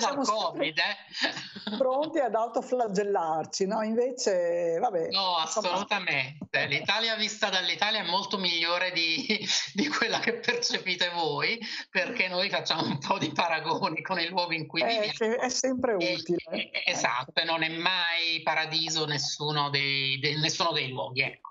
dal 0.00 0.16
Covid, 0.24 0.78
eh? 0.78 1.76
pronti 1.76 2.20
ad 2.20 2.34
autoflagellarci, 2.34 3.66
no? 3.66 3.82
Invece, 3.82 4.78
vabbè. 4.80 5.08
No, 5.10 5.36
assolutamente. 5.36 6.66
L'Italia 6.66 7.14
vista 7.16 7.50
dall'Italia 7.50 8.00
è 8.00 8.08
molto 8.08 8.38
migliore 8.38 8.92
di, 8.92 9.46
di, 9.74 9.88
quella 9.88 10.18
che 10.18 10.38
percepite 10.38 11.10
voi, 11.10 11.60
perché 11.90 12.28
noi 12.28 12.48
facciamo 12.48 12.82
un 12.84 12.98
po' 12.98 13.18
di 13.18 13.30
paragoni 13.30 14.00
con 14.00 14.18
i 14.18 14.28
luoghi 14.28 14.56
in 14.56 14.66
cui 14.66 14.80
eh, 14.80 15.12
viviamo. 15.12 15.36
È 15.38 15.48
sempre 15.50 15.94
utile. 15.94 16.40
E, 16.50 16.70
esatto, 16.86 17.40
e 17.40 17.44
non 17.44 17.62
è 17.62 17.68
mai 17.68 18.40
paradiso 18.42 19.04
nessuno 19.04 19.68
dei, 19.68 20.18
de, 20.18 20.38
nessuno 20.38 20.72
dei 20.72 20.88
luoghi, 20.88 21.20
ecco. 21.20 21.50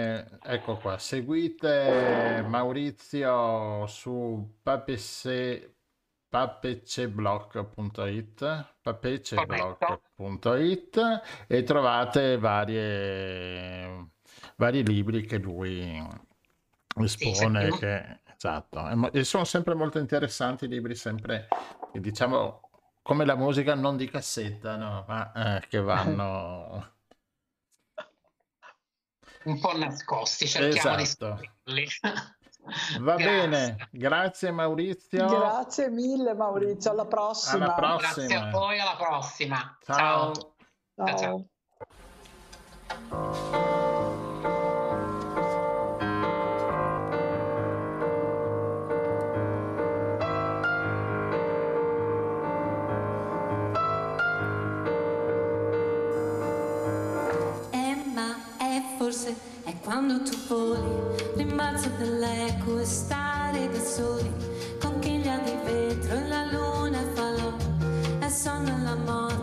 Eh, 0.00 0.24
ecco 0.44 0.76
qua, 0.76 0.96
seguite 0.96 2.44
Maurizio 2.46 3.84
su 3.88 4.58
papece, 4.62 5.74
papeceblock.it 6.28 8.74
papeceblock.it 8.80 11.22
e 11.48 11.62
trovate 11.64 12.38
varie, 12.38 14.10
vari 14.54 14.84
libri 14.84 15.26
che 15.26 15.38
lui 15.38 16.00
espone 16.94 17.72
sì, 17.72 17.78
che, 17.78 18.20
esatto, 18.36 19.10
e 19.10 19.24
sono 19.24 19.42
sempre 19.42 19.74
molto 19.74 19.98
interessanti 19.98 20.66
i 20.66 20.68
libri 20.68 20.94
sempre 20.94 21.48
diciamo 21.90 22.70
come 23.02 23.24
la 23.24 23.34
musica 23.34 23.74
non 23.74 23.96
di 23.96 24.08
cassetta 24.08 24.76
no? 24.76 25.04
ma 25.08 25.56
eh, 25.56 25.66
che 25.66 25.80
vanno 25.82 26.97
un 29.48 29.58
po' 29.58 29.76
nascosti, 29.76 30.46
cerchiamo 30.46 30.98
esatto. 30.98 31.40
di 31.64 31.86
Va 33.00 33.14
grazie. 33.14 33.24
bene, 33.24 33.88
grazie 33.90 34.50
Maurizio. 34.50 35.26
Grazie 35.26 35.88
mille 35.88 36.34
Maurizio, 36.34 36.90
alla 36.90 37.06
prossima. 37.06 37.64
Alla 37.64 37.96
prossima. 37.96 38.26
Grazie 38.26 38.36
a 38.36 38.50
voi, 38.50 38.78
alla 38.78 38.96
prossima. 38.96 39.78
Ciao. 39.84 40.34
ciao. 40.34 41.16
ciao. 41.16 41.48
ciao. 43.08 43.87
Forse 59.10 59.34
è 59.64 59.74
quando 59.82 60.20
tu 60.20 60.36
voli, 60.48 61.16
rimbalzo 61.36 61.88
dell'eco 61.96 62.78
e 62.78 62.84
stare 62.84 63.70
da 63.70 63.80
soli, 63.80 64.30
conchiglia 64.78 65.38
di 65.38 65.54
vetro 65.64 66.14
e 66.14 66.28
la 66.28 66.44
luna 66.52 66.98
falò, 67.14 67.54
e 68.20 68.28
sonno 68.28 68.82
la 68.82 68.96
morte, 68.96 69.37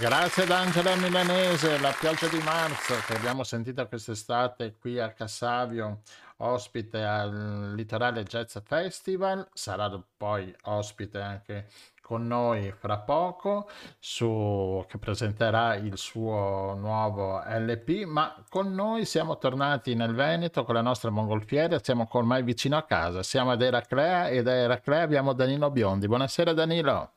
Grazie 0.00 0.42
ad 0.42 0.50
Angela 0.50 0.96
Milanese, 0.96 1.78
la 1.78 1.94
pioggia 1.96 2.26
di 2.26 2.38
marzo 2.38 2.94
che 3.06 3.14
abbiamo 3.14 3.44
sentito 3.44 3.86
quest'estate 3.86 4.74
qui 4.78 4.98
a 4.98 5.12
Cassavio, 5.12 6.00
ospite 6.38 7.02
al 7.04 7.74
Litorale 7.76 8.24
Jazz 8.24 8.56
Festival, 8.64 9.46
sarà 9.52 9.88
poi 10.16 10.52
ospite 10.64 11.20
anche 11.20 11.68
con 12.02 12.26
noi 12.26 12.72
fra 12.76 12.98
poco, 12.98 13.68
su, 14.00 14.84
che 14.88 14.98
presenterà 14.98 15.76
il 15.76 15.96
suo 15.96 16.74
nuovo 16.74 17.40
LP, 17.46 18.04
ma 18.04 18.34
con 18.50 18.74
noi 18.74 19.04
siamo 19.04 19.38
tornati 19.38 19.94
nel 19.94 20.14
Veneto 20.14 20.64
con 20.64 20.74
la 20.74 20.82
nostra 20.82 21.10
mongolfiera, 21.10 21.78
siamo 21.80 22.08
ormai 22.10 22.42
vicino 22.42 22.76
a 22.76 22.82
casa, 22.82 23.22
siamo 23.22 23.52
ad 23.52 23.62
Eraclea 23.62 24.28
e 24.28 24.42
da 24.42 24.54
Eraclea 24.54 25.02
abbiamo 25.02 25.32
Danilo 25.32 25.70
Biondi. 25.70 26.08
Buonasera 26.08 26.52
Danilo. 26.52 27.12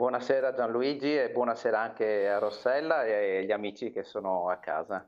Buonasera 0.00 0.54
Gianluigi 0.54 1.14
e 1.14 1.28
buonasera 1.28 1.78
anche 1.78 2.26
a 2.26 2.38
Rossella 2.38 3.04
e 3.04 3.40
agli 3.40 3.52
amici 3.52 3.92
che 3.92 4.02
sono 4.02 4.48
a 4.48 4.56
casa. 4.56 5.06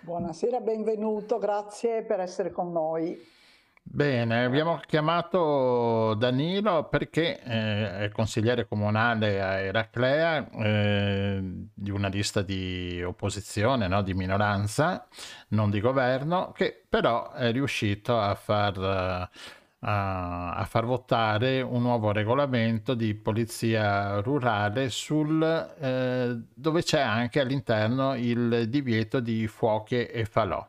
Buonasera, 0.00 0.58
benvenuto, 0.58 1.38
grazie 1.38 2.02
per 2.02 2.18
essere 2.18 2.50
con 2.50 2.72
noi. 2.72 3.16
Bene, 3.80 4.44
abbiamo 4.44 4.80
chiamato 4.84 6.14
Danilo 6.14 6.88
perché 6.88 7.40
eh, 7.40 7.98
è 7.98 8.10
consigliere 8.10 8.66
comunale 8.66 9.40
a 9.40 9.60
Eraclea 9.60 10.50
eh, 10.50 11.40
di 11.72 11.90
una 11.92 12.08
lista 12.08 12.42
di 12.42 13.00
opposizione, 13.04 13.86
no? 13.86 14.02
di 14.02 14.12
minoranza, 14.12 15.06
non 15.50 15.70
di 15.70 15.80
governo, 15.80 16.50
che 16.50 16.84
però 16.88 17.30
è 17.30 17.52
riuscito 17.52 18.18
a 18.18 18.34
far 18.34 19.30
a, 19.88 20.54
a, 20.54 20.64
far 20.64 20.84
votare 20.84 21.60
un 21.60 21.82
nuovo 21.82 22.10
regolamento 22.10 22.94
di 22.94 23.14
polizia 23.14 24.20
rurale 24.20 24.88
sul, 24.90 25.40
eh, 25.42 26.34
dove 26.52 26.82
c'è 26.82 27.00
anche 27.00 27.38
all'interno 27.38 28.14
il 28.14 28.68
divieto 28.68 29.20
di 29.20 29.46
fuochi 29.46 30.04
e 30.04 30.24
falò. 30.24 30.66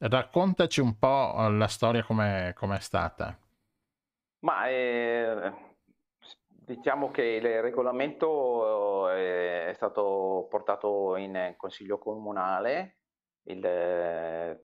Raccontaci 0.00 0.80
un 0.80 0.98
po' 0.98 1.48
la 1.48 1.66
storia 1.66 2.04
come 2.04 2.52
è 2.54 2.80
stata. 2.80 3.36
Ma 4.40 4.68
eh, 4.68 5.52
diciamo 6.46 7.10
che 7.10 7.22
il 7.22 7.62
regolamento 7.62 9.10
eh, 9.10 9.70
è 9.70 9.72
stato 9.72 10.46
portato 10.50 11.16
in 11.16 11.54
consiglio 11.56 11.98
comunale 11.98 12.98
il, 13.44 13.64
eh, 13.64 14.62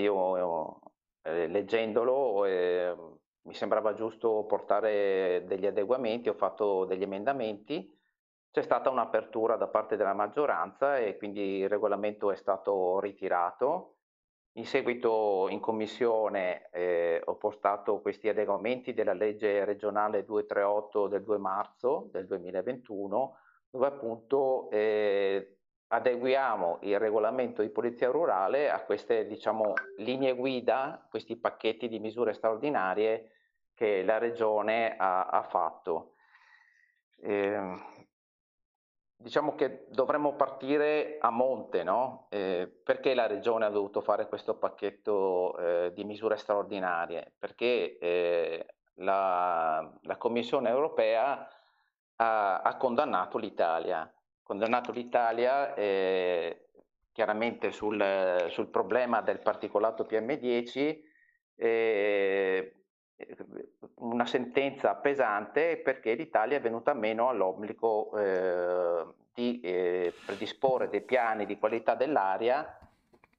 io 0.00 0.80
eh, 1.24 1.46
leggendolo 1.48 2.44
eh, 2.44 2.94
mi 3.42 3.54
sembrava 3.54 3.94
giusto 3.94 4.44
portare 4.44 5.44
degli 5.46 5.66
adeguamenti, 5.66 6.28
ho 6.28 6.34
fatto 6.34 6.84
degli 6.84 7.02
emendamenti, 7.02 7.92
c'è 8.50 8.62
stata 8.62 8.90
un'apertura 8.90 9.56
da 9.56 9.66
parte 9.66 9.96
della 9.96 10.14
maggioranza 10.14 10.98
e 10.98 11.16
quindi 11.16 11.58
il 11.58 11.68
regolamento 11.68 12.30
è 12.30 12.36
stato 12.36 13.00
ritirato. 13.00 13.96
In 14.56 14.64
seguito 14.64 15.48
in 15.48 15.58
commissione 15.58 16.68
eh, 16.70 17.20
ho 17.24 17.34
portato 17.36 18.00
questi 18.00 18.28
adeguamenti 18.28 18.94
della 18.94 19.12
legge 19.12 19.64
regionale 19.64 20.24
238 20.24 21.08
del 21.08 21.24
2 21.24 21.38
marzo 21.38 22.08
del 22.12 22.26
2021, 22.26 23.36
dove 23.70 23.86
appunto 23.86 24.70
eh, 24.70 25.56
adeguiamo 25.88 26.78
il 26.82 26.98
regolamento 26.98 27.62
di 27.62 27.68
polizia 27.68 28.10
rurale 28.10 28.70
a 28.70 28.82
queste 28.82 29.26
diciamo, 29.26 29.74
linee 29.98 30.34
guida, 30.34 31.06
questi 31.08 31.36
pacchetti 31.36 31.88
di 31.88 31.98
misure 31.98 32.32
straordinarie 32.32 33.30
che 33.74 34.02
la 34.02 34.18
regione 34.18 34.96
ha, 34.96 35.26
ha 35.26 35.42
fatto. 35.42 36.14
Eh, 37.20 37.92
diciamo 39.16 39.54
che 39.54 39.86
dovremmo 39.88 40.34
partire 40.34 41.16
a 41.20 41.30
monte, 41.30 41.82
no? 41.82 42.26
eh, 42.30 42.70
perché 42.82 43.14
la 43.14 43.26
regione 43.26 43.64
ha 43.64 43.70
dovuto 43.70 44.00
fare 44.00 44.28
questo 44.28 44.56
pacchetto 44.56 45.56
eh, 45.56 45.92
di 45.94 46.04
misure 46.04 46.36
straordinarie? 46.36 47.32
Perché 47.38 47.98
eh, 47.98 48.66
la, 48.96 49.92
la, 50.02 50.16
Commissione 50.16 50.68
europea 50.68 51.48
ha, 52.16 52.60
ha 52.60 52.76
condannato 52.76 53.38
l'Italia 53.38 54.12
condannato 54.44 54.92
l'Italia 54.92 55.74
eh, 55.74 56.68
chiaramente 57.10 57.72
sul, 57.72 58.46
sul, 58.50 58.68
problema 58.68 59.20
del 59.22 59.40
particolato 59.40 60.06
PM10, 60.08 61.00
eh, 61.56 62.74
una 63.96 64.26
sentenza 64.26 64.94
pesante 64.94 65.78
perché 65.78 66.14
l'Italia 66.14 66.58
è 66.58 66.60
venuta 66.60 66.92
meno 66.92 67.28
all'obbligo 67.28 68.16
eh, 68.16 69.04
di 69.32 69.60
eh, 69.60 70.12
predisporre 70.26 70.88
dei 70.88 71.02
piani 71.02 71.46
di 71.46 71.58
qualità 71.58 71.94
dell'aria 71.94 72.78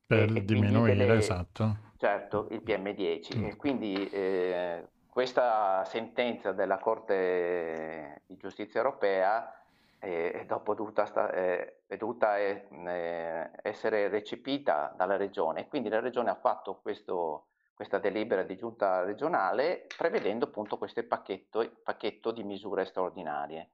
per 0.08 0.32
diminuire 0.43 0.95
delle, 0.95 1.18
esatto. 1.18 1.78
certo, 1.97 2.47
il 2.51 2.62
PM10 2.64 3.38
mm. 3.38 3.43
e 3.45 3.56
quindi 3.56 4.10
eh, 4.10 4.88
questa 5.10 5.84
sentenza 5.86 6.51
della 6.51 6.78
Corte 6.78 8.22
di 8.28 8.38
Giustizia 8.38 8.82
europea 8.82 9.51
è, 10.00 10.46
dovuta, 10.48 11.06
sta, 11.06 11.32
è, 11.32 11.78
è 11.88 11.98
dovuta 11.98 12.38
essere 12.38 14.08
recepita 14.08 14.93
dalla 14.96 15.18
regione. 15.18 15.68
Quindi 15.68 15.89
la 15.89 16.00
regione 16.00 16.30
ha 16.30 16.36
fatto 16.36 16.80
questo, 16.82 17.48
questa 17.74 17.98
delibera 18.00 18.43
di 18.43 18.56
giunta 18.56 19.04
regionale 19.04 19.88
prevedendo 19.98 20.46
appunto 20.46 20.78
questo 20.78 21.04
pacchetto, 21.06 21.80
pacchetto 21.84 22.32
di 22.32 22.43
misure 22.43 22.86
straordinarie. 22.86 23.70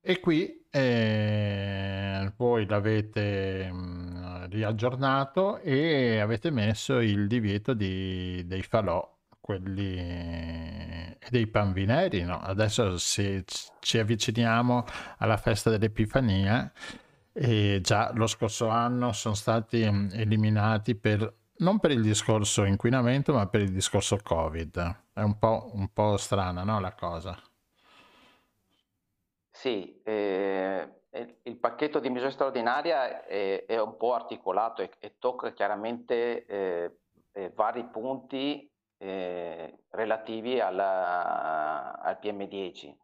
E 0.00 0.20
qui 0.20 0.66
eh, 0.70 2.32
voi 2.36 2.64
l'avete 2.66 3.72
mh, 3.72 4.48
riaggiornato 4.50 5.58
e 5.58 6.20
avete 6.20 6.50
messo 6.50 7.00
il 7.00 7.26
divieto 7.26 7.74
di, 7.74 8.46
dei 8.46 8.62
falò 8.62 9.15
quelli 9.46 11.16
dei 11.30 11.46
panvineri, 11.46 12.24
no? 12.24 12.40
Adesso 12.40 12.98
se 12.98 13.44
ci 13.78 13.98
avviciniamo 13.98 14.84
alla 15.18 15.36
festa 15.36 15.70
dell'Epifania 15.70 16.70
e 17.32 17.78
già 17.80 18.10
lo 18.12 18.26
scorso 18.26 18.66
anno 18.66 19.12
sono 19.12 19.36
stati 19.36 19.88
mm, 19.88 20.08
eliminati 20.14 20.96
per, 20.96 21.32
non 21.58 21.78
per 21.78 21.92
il 21.92 22.02
discorso 22.02 22.64
inquinamento 22.64 23.32
ma 23.32 23.46
per 23.46 23.60
il 23.60 23.70
discorso 23.70 24.18
Covid. 24.20 25.02
È 25.12 25.20
un 25.20 25.38
po', 25.38 25.70
un 25.74 25.92
po 25.92 26.16
strana 26.16 26.64
no, 26.64 26.80
la 26.80 26.92
cosa. 26.94 27.40
Sì, 29.52 30.02
eh, 30.02 30.88
il 31.44 31.56
pacchetto 31.56 32.00
di 32.00 32.10
misure 32.10 32.32
straordinarie 32.32 33.24
è, 33.26 33.64
è, 33.64 33.80
un 33.80 33.96
po' 33.96 34.14
articolato 34.14 34.82
e, 34.82 34.90
e 34.98 35.14
tocca 35.20 35.52
chiaramente 35.52 36.44
eh, 36.46 36.98
eh, 37.30 37.52
vari 37.54 37.84
punti 37.84 38.70
eh, 38.98 39.84
relativi 39.90 40.60
alla, 40.60 41.98
al 42.00 42.18
PM10. 42.20 42.94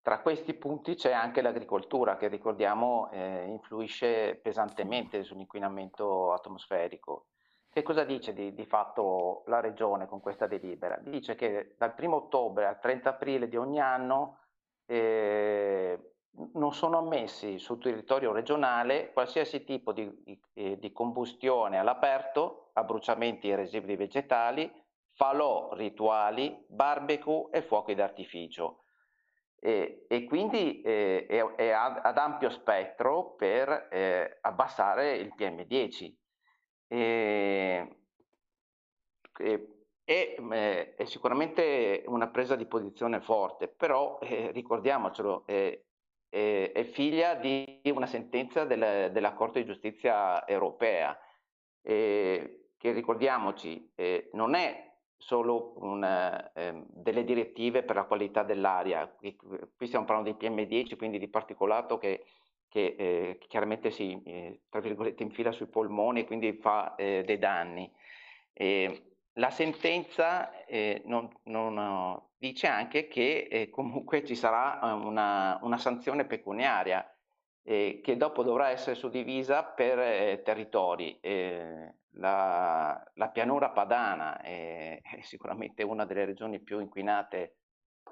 Tra 0.00 0.20
questi 0.20 0.54
punti 0.54 0.94
c'è 0.94 1.12
anche 1.12 1.42
l'agricoltura 1.42 2.16
che 2.16 2.28
ricordiamo 2.28 3.10
eh, 3.10 3.44
influisce 3.46 4.36
pesantemente 4.36 5.22
sull'inquinamento 5.22 6.32
atmosferico. 6.32 7.26
Che 7.68 7.82
cosa 7.82 8.04
dice 8.04 8.32
di, 8.32 8.54
di, 8.54 8.64
fatto 8.64 9.42
la 9.46 9.60
Regione 9.60 10.06
con 10.06 10.20
questa 10.20 10.46
delibera? 10.46 10.98
Dice 11.02 11.34
che 11.34 11.74
dal 11.76 11.94
1 11.96 12.16
ottobre 12.16 12.66
al 12.66 12.80
30 12.80 13.10
aprile 13.10 13.48
di 13.48 13.56
ogni 13.56 13.80
anno 13.80 14.38
eh, 14.86 16.14
non 16.54 16.72
sono 16.72 16.98
ammessi 16.98 17.58
sul 17.58 17.78
territorio 17.78 18.32
regionale 18.32 19.12
qualsiasi 19.12 19.64
tipo 19.64 19.92
di, 19.92 20.10
di, 20.24 20.40
eh, 20.54 20.78
di 20.78 20.92
combustione 20.92 21.78
all'aperto, 21.78 22.70
abbruciamenti 22.72 23.50
e 23.50 23.56
residui 23.56 23.96
vegetali, 23.96 24.72
falò 25.18 25.74
rituali, 25.74 26.64
barbecue 26.68 27.48
e 27.50 27.60
fuochi 27.62 27.96
d'artificio. 27.96 28.84
E, 29.58 30.06
e 30.08 30.24
quindi 30.26 30.80
eh, 30.80 31.26
è, 31.26 31.44
è, 31.56 31.70
ad 31.70 32.16
ampio 32.16 32.48
spettro 32.50 33.34
per 33.34 33.88
eh, 33.90 34.38
abbassare 34.42 35.16
il 35.16 35.34
PM10. 35.36 36.14
E, 36.86 37.96
e, 39.40 39.68
è, 40.04 40.94
è, 40.96 41.04
sicuramente 41.04 42.04
una 42.06 42.28
presa 42.28 42.54
di 42.54 42.66
posizione 42.66 43.20
forte, 43.20 43.66
però 43.66 44.20
eh, 44.20 44.52
ricordiamocelo, 44.52 45.44
eh, 45.46 45.84
è, 46.28 46.88
figlia 46.92 47.34
di 47.34 47.80
una 47.86 48.06
sentenza 48.06 48.64
del, 48.64 49.10
della 49.10 49.32
Corte 49.32 49.58
di 49.58 49.66
Giustizia 49.66 50.46
europea, 50.46 51.18
eh, 51.82 52.68
che 52.76 52.92
ricordiamoci 52.92 53.90
eh, 53.96 54.30
non 54.34 54.54
è 54.54 54.87
solo 55.18 55.74
una, 55.78 56.52
eh, 56.52 56.84
delle 56.86 57.24
direttive 57.24 57.82
per 57.82 57.96
la 57.96 58.04
qualità 58.04 58.44
dell'aria, 58.44 59.06
qui, 59.08 59.36
qui 59.36 59.86
stiamo 59.86 60.06
parlando 60.06 60.30
di 60.30 60.46
PM10, 60.46 60.96
quindi 60.96 61.18
di 61.18 61.28
particolato 61.28 61.98
che, 61.98 62.24
che 62.68 62.94
eh, 62.96 63.38
chiaramente 63.48 63.90
si 63.90 64.22
eh, 64.24 64.60
tra 64.70 64.80
virgolette 64.80 65.24
infila 65.24 65.50
sui 65.52 65.66
polmoni 65.66 66.20
e 66.20 66.24
quindi 66.24 66.52
fa 66.54 66.94
eh, 66.94 67.24
dei 67.26 67.38
danni. 67.38 67.92
la 69.34 69.50
sentenza 69.50 70.64
eh, 70.64 71.02
non, 71.04 71.28
non, 71.44 72.22
dice 72.38 72.68
anche 72.68 73.08
che 73.08 73.48
eh, 73.50 73.68
comunque 73.70 74.24
ci 74.24 74.36
sarà 74.36 74.78
una, 74.82 75.58
una 75.62 75.78
sanzione 75.78 76.24
pecuniaria 76.24 77.04
che 77.68 78.14
dopo 78.16 78.42
dovrà 78.42 78.70
essere 78.70 78.96
suddivisa 78.96 79.62
per 79.62 80.40
territori 80.40 81.20
la, 82.18 83.10
la 83.14 83.28
pianura 83.28 83.70
padana 83.70 84.40
è, 84.40 85.00
è, 85.02 85.20
sicuramente 85.22 85.82
una 85.82 86.04
delle 86.04 86.24
regioni 86.24 86.60
più 86.60 86.80
inquinate 86.80 87.56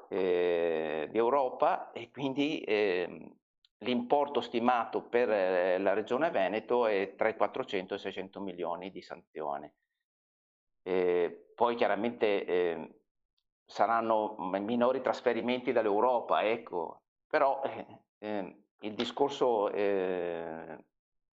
eh, 0.08 1.08
d'Europa 1.10 1.92
e 1.92 2.10
quindi 2.10 2.60
eh, 2.60 3.32
l'importo 3.78 4.40
stimato 4.40 5.02
per 5.02 5.30
eh, 5.30 5.78
la 5.78 5.92
regione 5.92 6.30
Veneto 6.30 6.86
è 6.86 7.14
tra 7.16 7.28
i 7.28 7.36
400 7.36 7.94
e 7.94 7.96
i 7.96 8.00
600 8.00 8.40
milioni 8.40 8.90
di 8.90 9.02
sanzione. 9.02 9.74
poi 11.54 11.74
chiaramente 11.74 12.44
ehm, 12.44 12.94
saranno 13.64 14.36
minori 14.38 15.00
trasferimenti 15.00 15.72
dall'Europa, 15.72 16.44
ecco, 16.44 17.02
però 17.26 17.60
eh, 17.64 17.86
ehm, 18.18 18.62
il 18.80 18.94
discorso 18.94 19.70
eh, 19.70 20.78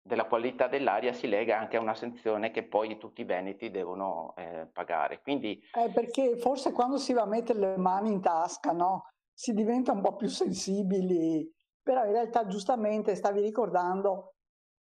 della 0.04 0.26
qualità 0.26 0.68
dell'aria 0.68 1.14
si 1.14 1.28
lega 1.28 1.58
anche 1.58 1.78
a 1.78 1.82
una 1.82 1.96
sanzione 1.96 2.52
che 2.52 2.68
poi 2.68 2.98
tutti 2.98 3.22
i 3.22 3.26
veneti 3.26 3.72
devono 3.72 4.34
eh, 4.36 4.68
pagare. 4.72 5.22
Quindi... 5.22 5.60
Eh, 5.74 5.90
perché 5.92 6.36
forse 6.38 6.74
quando 6.74 6.98
si 6.98 7.14
va 7.14 7.22
a 7.22 7.28
mettere 7.28 7.60
le 7.60 7.78
mani 7.78 8.12
in 8.12 8.22
tasca 8.22 8.74
no? 8.74 9.06
si 9.34 9.54
diventa 9.54 9.94
un 9.94 10.02
po' 10.02 10.16
più 10.16 10.28
sensibili, 10.28 11.50
però 11.82 12.06
in 12.06 12.12
realtà 12.12 12.46
giustamente 12.46 13.16
stavi 13.16 13.42
ricordando, 13.42 14.34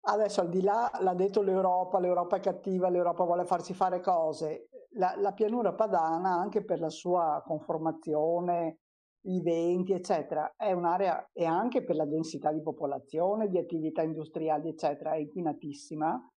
adesso 0.07 0.41
al 0.41 0.49
di 0.49 0.61
là 0.61 0.91
l'ha 0.99 1.13
detto 1.13 1.41
l'Europa, 1.41 1.99
l'Europa 1.99 2.37
è 2.37 2.39
cattiva, 2.39 2.89
l'Europa 2.89 3.23
vuole 3.23 3.45
farsi 3.45 3.73
fare 3.73 4.01
cose, 4.01 4.69
la, 4.95 5.13
la 5.17 5.31
pianura 5.33 5.73
padana 5.73 6.31
anche 6.31 6.65
per 6.65 6.79
la 6.79 6.89
sua 6.89 7.41
conformazione 7.45 8.79
i 9.23 9.41
venti, 9.41 9.93
eccetera, 9.93 10.53
è 10.55 10.71
un'area 10.71 11.29
e 11.31 11.45
anche 11.45 11.83
per 11.83 11.95
la 11.95 12.05
densità 12.05 12.51
di 12.51 12.61
popolazione, 12.61 13.49
di 13.49 13.57
attività 13.57 14.01
industriali, 14.01 14.69
eccetera, 14.69 15.13
è 15.13 15.17
inquinatissima. 15.17 16.31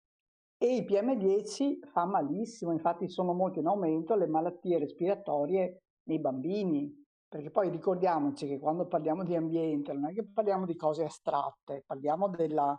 E 0.58 0.76
il 0.76 0.84
PM10 0.84 1.88
fa 1.90 2.04
malissimo, 2.04 2.72
infatti 2.72 3.08
sono 3.08 3.32
molto 3.32 3.58
in 3.58 3.66
aumento 3.66 4.14
le 4.14 4.26
malattie 4.26 4.78
respiratorie 4.78 5.82
nei 6.04 6.20
bambini, 6.20 6.92
perché 7.28 7.50
poi 7.50 7.70
ricordiamoci 7.70 8.46
che 8.46 8.58
quando 8.58 8.86
parliamo 8.86 9.24
di 9.24 9.34
ambiente 9.34 9.92
non 9.92 10.10
è 10.10 10.12
che 10.12 10.24
parliamo 10.24 10.66
di 10.66 10.76
cose 10.76 11.04
astratte, 11.04 11.82
parliamo 11.86 12.28
della 12.28 12.76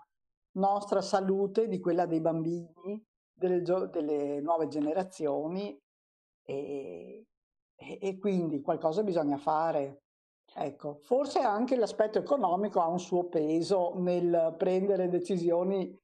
nostra 0.56 1.01
salute, 1.01 1.68
di 1.68 1.80
quella 1.80 2.06
dei 2.06 2.22
bambini, 2.22 3.04
delle, 3.34 3.62
delle 3.62 4.39
nuove 4.41 4.68
generazioni 4.68 5.78
e, 6.45 7.26
e, 7.86 7.99
e 8.01 8.17
quindi 8.17 8.61
qualcosa 8.61 9.03
bisogna 9.03 9.38
fare. 9.38 10.01
Ecco, 10.55 10.99
forse 11.01 11.39
anche 11.39 11.75
l'aspetto 11.75 12.19
economico 12.19 12.79
ha 12.79 12.88
un 12.88 12.99
suo 12.99 13.25
peso 13.25 13.93
nel 13.95 14.55
prendere 14.57 15.09
decisioni. 15.09 15.99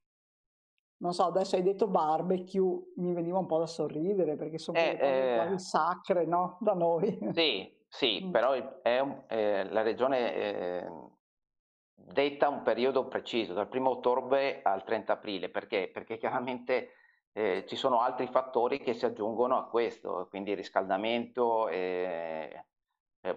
Non 1.02 1.14
so, 1.14 1.24
adesso 1.24 1.56
hai 1.56 1.62
detto 1.62 1.86
barbecue, 1.86 2.92
mi 2.96 3.14
veniva 3.14 3.38
un 3.38 3.46
po' 3.46 3.58
da 3.58 3.66
sorridere 3.66 4.36
perché 4.36 4.58
sono 4.58 4.76
eh, 4.76 4.98
eh, 5.00 5.34
quasi 5.36 5.64
sacre, 5.64 6.26
no? 6.26 6.58
Da 6.60 6.74
noi. 6.74 7.18
Sì, 7.32 7.72
sì, 7.88 8.24
mm. 8.24 8.30
però 8.30 8.54
un, 8.54 9.22
eh, 9.28 9.64
la 9.70 9.82
regione 9.82 10.34
eh, 10.34 10.90
detta 11.94 12.48
un 12.48 12.62
periodo 12.62 13.06
preciso, 13.06 13.54
dal 13.54 13.68
1 13.70 13.88
ottobre 13.88 14.60
al 14.62 14.84
30 14.84 15.12
aprile, 15.12 15.48
perché? 15.48 15.88
Perché 15.92 16.18
chiaramente 16.18 16.90
eh, 17.32 17.64
ci 17.66 17.76
sono 17.76 18.00
altri 18.00 18.26
fattori 18.26 18.80
che 18.80 18.94
si 18.94 19.04
aggiungono 19.04 19.56
a 19.56 19.66
questo, 19.68 20.26
quindi 20.30 20.54
riscaldamento, 20.54 21.68
eh, 21.68 22.64
eh, 23.20 23.34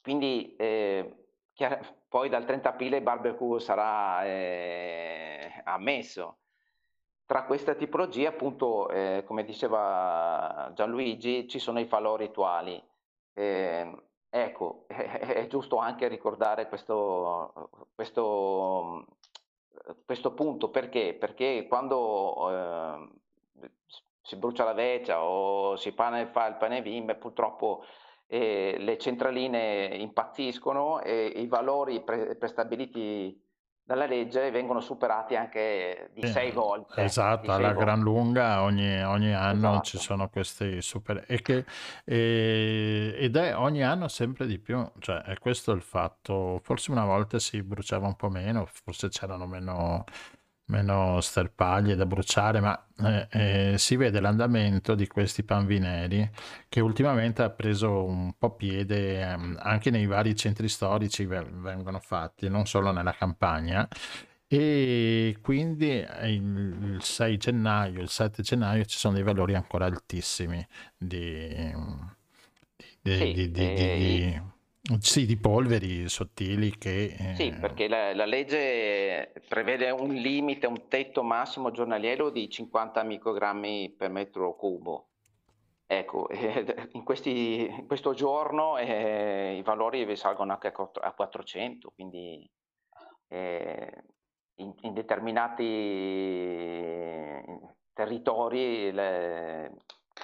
quindi 0.00 0.54
eh, 0.56 1.26
poi 2.08 2.28
dal 2.28 2.44
30 2.44 2.68
aprile 2.68 2.98
il 2.98 3.02
barbecue 3.02 3.60
sarà 3.60 4.24
eh, 4.24 5.62
ammesso. 5.64 6.38
Tra 7.26 7.44
queste 7.44 7.76
tipologie, 7.76 8.26
appunto, 8.26 8.88
eh, 8.88 9.22
come 9.26 9.44
diceva 9.44 10.70
Gianluigi, 10.74 11.46
ci 11.48 11.58
sono 11.58 11.78
i 11.80 11.86
falò 11.86 12.16
rituali. 12.16 12.82
ecco, 14.30 14.84
è, 14.88 15.46
giusto 15.48 15.76
anche 15.76 16.08
ricordare 16.08 16.68
questo, 16.68 17.70
questo 17.94 19.06
questo 20.04 20.32
punto 20.34 20.70
perché? 20.70 21.14
Perché 21.14 21.66
quando 21.68 22.50
eh, 22.50 23.70
si 24.22 24.36
brucia 24.36 24.64
la 24.64 24.74
veccia 24.74 25.22
o 25.22 25.76
si 25.76 25.92
pane, 25.92 26.26
fa 26.26 26.46
il 26.46 26.56
pane 26.56 26.82
vim, 26.82 27.16
purtroppo 27.18 27.84
eh, 28.26 28.76
le 28.78 28.98
centraline 28.98 29.86
impazziscono 29.96 31.00
e 31.00 31.26
i 31.26 31.46
valori 31.46 32.02
pre- 32.02 32.36
prestabiliti 32.36 33.42
dalla 33.88 34.04
legge 34.04 34.50
vengono 34.50 34.80
superati 34.80 35.34
anche 35.34 36.10
di 36.12 36.26
sei 36.26 36.50
volte. 36.50 37.00
Esatto, 37.00 37.50
alla 37.50 37.68
volte. 37.68 37.84
gran 37.84 38.00
lunga 38.00 38.60
ogni, 38.60 39.02
ogni 39.02 39.32
anno 39.32 39.70
esatto. 39.70 39.84
ci 39.84 39.96
sono 39.96 40.28
questi 40.28 40.82
super... 40.82 41.24
E 41.26 41.40
che, 41.40 41.64
e, 42.04 43.14
ed 43.16 43.34
è 43.34 43.56
ogni 43.56 43.82
anno 43.82 44.06
sempre 44.08 44.46
di 44.46 44.58
più, 44.58 44.86
cioè 44.98 45.22
è 45.22 45.38
questo 45.38 45.72
il 45.72 45.80
fatto, 45.80 46.60
forse 46.62 46.90
una 46.90 47.06
volta 47.06 47.38
si 47.38 47.62
bruciava 47.62 48.06
un 48.06 48.14
po' 48.14 48.28
meno, 48.28 48.66
forse 48.66 49.08
c'erano 49.08 49.46
meno 49.46 50.04
meno 50.68 51.20
sterpaglie 51.20 51.94
da 51.94 52.06
bruciare, 52.06 52.60
ma 52.60 52.86
eh, 53.02 53.28
eh, 53.72 53.78
si 53.78 53.96
vede 53.96 54.20
l'andamento 54.20 54.94
di 54.94 55.06
questi 55.06 55.42
panvineri 55.42 56.28
che 56.68 56.80
ultimamente 56.80 57.42
ha 57.42 57.50
preso 57.50 58.04
un 58.04 58.32
po' 58.36 58.54
piede 58.54 59.20
eh, 59.20 59.38
anche 59.58 59.90
nei 59.90 60.06
vari 60.06 60.34
centri 60.36 60.68
storici 60.68 61.24
vengono 61.26 61.98
fatti, 62.00 62.48
non 62.48 62.66
solo 62.66 62.90
nella 62.92 63.12
campagna. 63.12 63.88
E 64.50 65.36
quindi 65.42 66.06
il 66.22 66.98
6 67.00 67.36
gennaio, 67.36 68.00
il 68.00 68.08
7 68.08 68.42
gennaio 68.42 68.84
ci 68.86 68.96
sono 68.96 69.14
dei 69.14 69.22
valori 69.22 69.54
ancora 69.54 69.84
altissimi 69.84 70.66
di, 70.96 71.70
di, 73.02 73.16
sì, 73.16 73.32
di, 73.32 73.50
di 73.50 73.60
eh, 73.60 74.42
sì, 75.00 75.26
di 75.26 75.36
polveri 75.36 76.08
sottili 76.08 76.76
che... 76.78 77.34
Sì, 77.34 77.48
eh, 77.48 77.52
perché 77.52 77.88
la, 77.88 78.14
la, 78.14 78.24
legge 78.24 79.32
prevede 79.46 79.90
un 79.90 80.14
limite, 80.14 80.66
un 80.66 80.88
tetto 80.88 81.22
massimo 81.22 81.70
giornaliero 81.70 82.30
di 82.30 82.48
50 82.48 83.02
microgrammi 83.02 83.90
per 83.90 84.10
metro 84.10 84.54
cubo. 84.54 85.08
Ecco, 85.86 86.28
eh, 86.28 86.88
in, 86.92 87.02
questi, 87.04 87.66
in, 87.66 87.86
questo 87.86 88.14
giorno 88.14 88.78
eh, 88.78 89.56
i 89.58 89.62
valori 89.62 90.16
salgono 90.16 90.52
anche 90.52 90.72
a 90.72 91.12
400, 91.12 91.92
quindi 91.94 92.48
eh, 93.28 94.04
in, 94.56 94.74
in, 94.82 94.92
determinati 94.94 95.64
territori 97.92 98.90
le, 98.92 99.76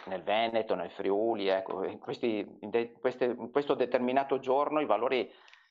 nel 0.07 0.23
Veneto, 0.23 0.75
nel 0.75 0.91
Friuli, 0.91 1.49
ecco, 1.49 1.85
in, 1.85 1.99
questi, 1.99 2.47
in, 2.61 2.71
de, 2.71 2.93
queste, 3.01 3.25
in, 3.25 3.51
questo 3.51 3.75
determinato 3.75 4.39
giorno 4.39 4.81
i 4.81 4.87
valori 4.87 5.31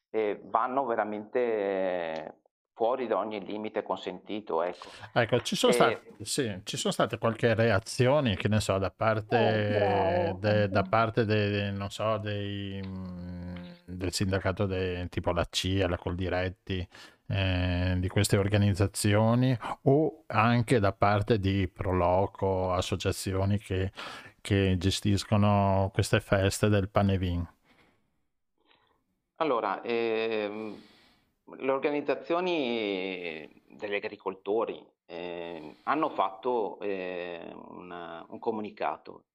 eh, 0.09 0.39
vanno 0.45 0.86
veramente 0.86 1.39
eh, 1.39 2.34
fuori 2.74 3.07
da 3.07 3.17
ogni 3.17 3.43
limite 3.43 3.84
consentito. 3.84 4.61
Ecco, 4.63 4.88
ecco 5.13 5.41
ci, 5.41 5.55
sono 5.55 5.71
e... 5.71 5.76
state, 5.76 6.01
sì, 6.21 6.61
ci 6.63 6.78
sono 6.78 6.93
state 6.93 7.17
qualche 7.17 7.53
reazione, 7.53 8.36
che 8.36 8.47
ne 8.47 8.59
so, 8.59 8.78
da 8.78 8.91
parte, 8.91 10.30
oh, 10.32 10.38
de, 10.39 10.69
da 10.69 10.84
parte 10.84 11.26
de, 11.26 11.71
non 11.71 11.89
so, 11.89 12.17
dei, 12.17 12.82
mm, 12.86 13.55
del 13.86 14.11
sindacato 14.11 14.65
de, 14.65 15.07
tipo 15.09 15.32
la 15.32 15.45
CIA, 15.49 15.88
la 15.88 15.97
Coldiretti, 15.97 16.88
eh, 17.28 17.95
di 17.97 18.07
queste 18.07 18.38
organizzazioni 18.38 19.57
o 19.84 20.24
anche 20.28 20.80
da 20.80 20.93
parte 20.93 21.39
di 21.39 21.67
Proloco, 21.67 22.71
associazioni 22.74 23.57
che, 23.57 23.91
che 24.41 24.76
gestiscono 24.78 25.89
queste 25.93 26.19
feste 26.19 26.69
del 26.69 26.89
Panevin? 26.89 27.47
Allora, 29.38 29.82
ehm, 29.82 30.82
le 31.57 31.71
organizzazioni 31.71 33.49
degli 33.67 33.95
agricoltori, 33.95 34.82
eh, 35.05 35.76
hanno 35.84 36.09
fatto 36.09 36.80
eh, 36.80 37.53
un, 37.53 38.26
un, 38.28 38.39
comunicato 38.39 39.26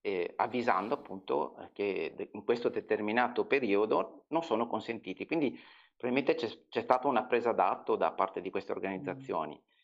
eh, 0.00 0.32
avvisando 0.36 0.94
appunto 0.94 1.68
che 1.72 2.28
in 2.30 2.44
questo 2.44 2.68
determinato 2.68 3.44
periodo 3.44 4.24
non 4.28 4.42
sono 4.42 4.66
consentiti. 4.66 5.26
Quindi 5.26 5.58
probabilmente 5.96 6.34
c'è, 6.34 6.48
c'è 6.68 6.82
stata 6.82 7.08
una 7.08 7.24
presa 7.24 7.52
d'atto 7.52 7.96
da 7.96 8.12
parte 8.12 8.40
di 8.40 8.50
queste 8.50 8.72
organizzazioni. 8.72 9.54
Mm. 9.54 9.74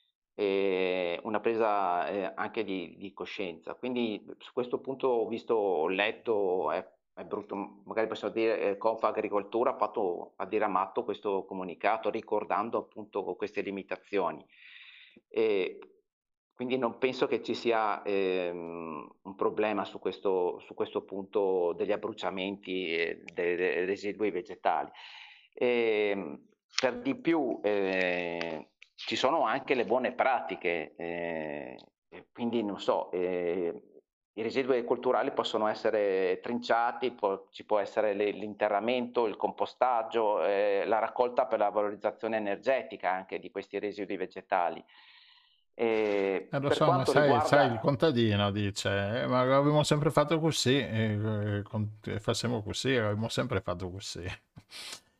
una 1.25 1.41
presa 1.41 2.09
eh, 2.09 2.33
anche 2.35 2.65
di, 2.65 2.97
di, 2.97 3.13
coscienza. 3.13 3.75
Quindi 3.75 4.25
su 4.39 4.53
questo 4.53 4.81
punto 4.81 5.09
ho 5.09 5.29
visto, 5.29 5.55
ho 5.55 5.89
letto, 5.89 6.71
è, 6.73 6.87
è 7.15 7.25
brutto, 7.25 7.83
magari 7.85 8.07
possiamo 8.07 8.33
dire, 8.33 8.61
eh, 8.61 8.77
Confa 8.79 9.09
Agricoltura 9.09 9.73
ha 9.73 9.77
fatto, 9.77 10.33
ha 10.37 10.47
diramato 10.47 11.05
questo 11.05 11.45
comunicato 11.45 12.09
ricordando 12.11 12.79
appunto 12.79 13.23
queste 13.35 13.61
limitazioni. 13.61 14.45
E 15.29 15.79
quindi 16.55 16.79
non 16.79 16.99
penso 16.99 17.27
che 17.27 17.43
ci 17.43 17.55
sia 17.55 18.03
ehm, 18.03 19.17
un 19.23 19.35
problema 19.35 19.85
su 19.85 19.99
questo, 19.99 20.61
su 20.61 20.75
questo, 20.75 21.03
punto 21.03 21.73
degli 21.77 21.93
abbruciamenti 21.93 22.95
e 22.95 23.23
dei 23.33 23.57
residui 23.85 24.31
vegetali. 24.31 24.91
E, 25.55 26.11
ehm, 26.13 26.47
per 26.81 26.99
di 27.01 27.15
più 27.15 27.61
eh, 27.63 28.71
ci 28.95 29.17
sono 29.17 29.45
anche 29.45 29.75
le 29.75 29.85
buone 29.85 30.13
pratiche, 30.13 30.95
eh, 30.97 31.79
quindi 32.33 32.63
non 32.63 32.81
so, 32.81 33.11
eh, 33.13 33.83
i 34.35 34.43
residui 34.43 34.83
culturali 34.85 35.31
possono 35.33 35.67
essere 35.67 36.41
trinciati, 36.43 37.11
può, 37.13 37.49
ci 37.51 37.65
può 37.65 37.79
essere 37.79 38.15
l'interramento, 38.15 39.27
il 39.27 39.37
compostaggio, 39.37 40.43
eh, 40.45 40.85
la 40.87 40.99
raccolta 40.99 41.47
per 41.47 41.59
la 41.59 41.69
valorizzazione 41.69 42.39
energetica 42.39 43.11
anche 43.11 43.39
di 43.39 43.51
questi 43.51 43.79
residui 43.79 44.17
vegetali. 44.17 44.83
E 45.75 46.49
eh, 46.51 46.59
lo 46.59 46.71
so, 46.71 46.87
ma 46.87 47.05
sai, 47.05 47.23
riguarda... 47.23 47.47
sai, 47.47 47.73
il 47.73 47.79
contadino 47.79 48.51
dice, 48.51 49.23
eh, 49.23 49.27
ma 49.27 49.41
abbiamo 49.41 49.83
sempre 49.83 50.11
fatto 50.11 50.39
così, 50.39 50.79
e, 50.79 51.63
e, 52.05 52.21
facciamo 52.21 52.63
così, 52.63 52.97
abbiamo 52.97 53.29
sempre 53.29 53.61
fatto 53.61 53.91
così. 53.91 54.25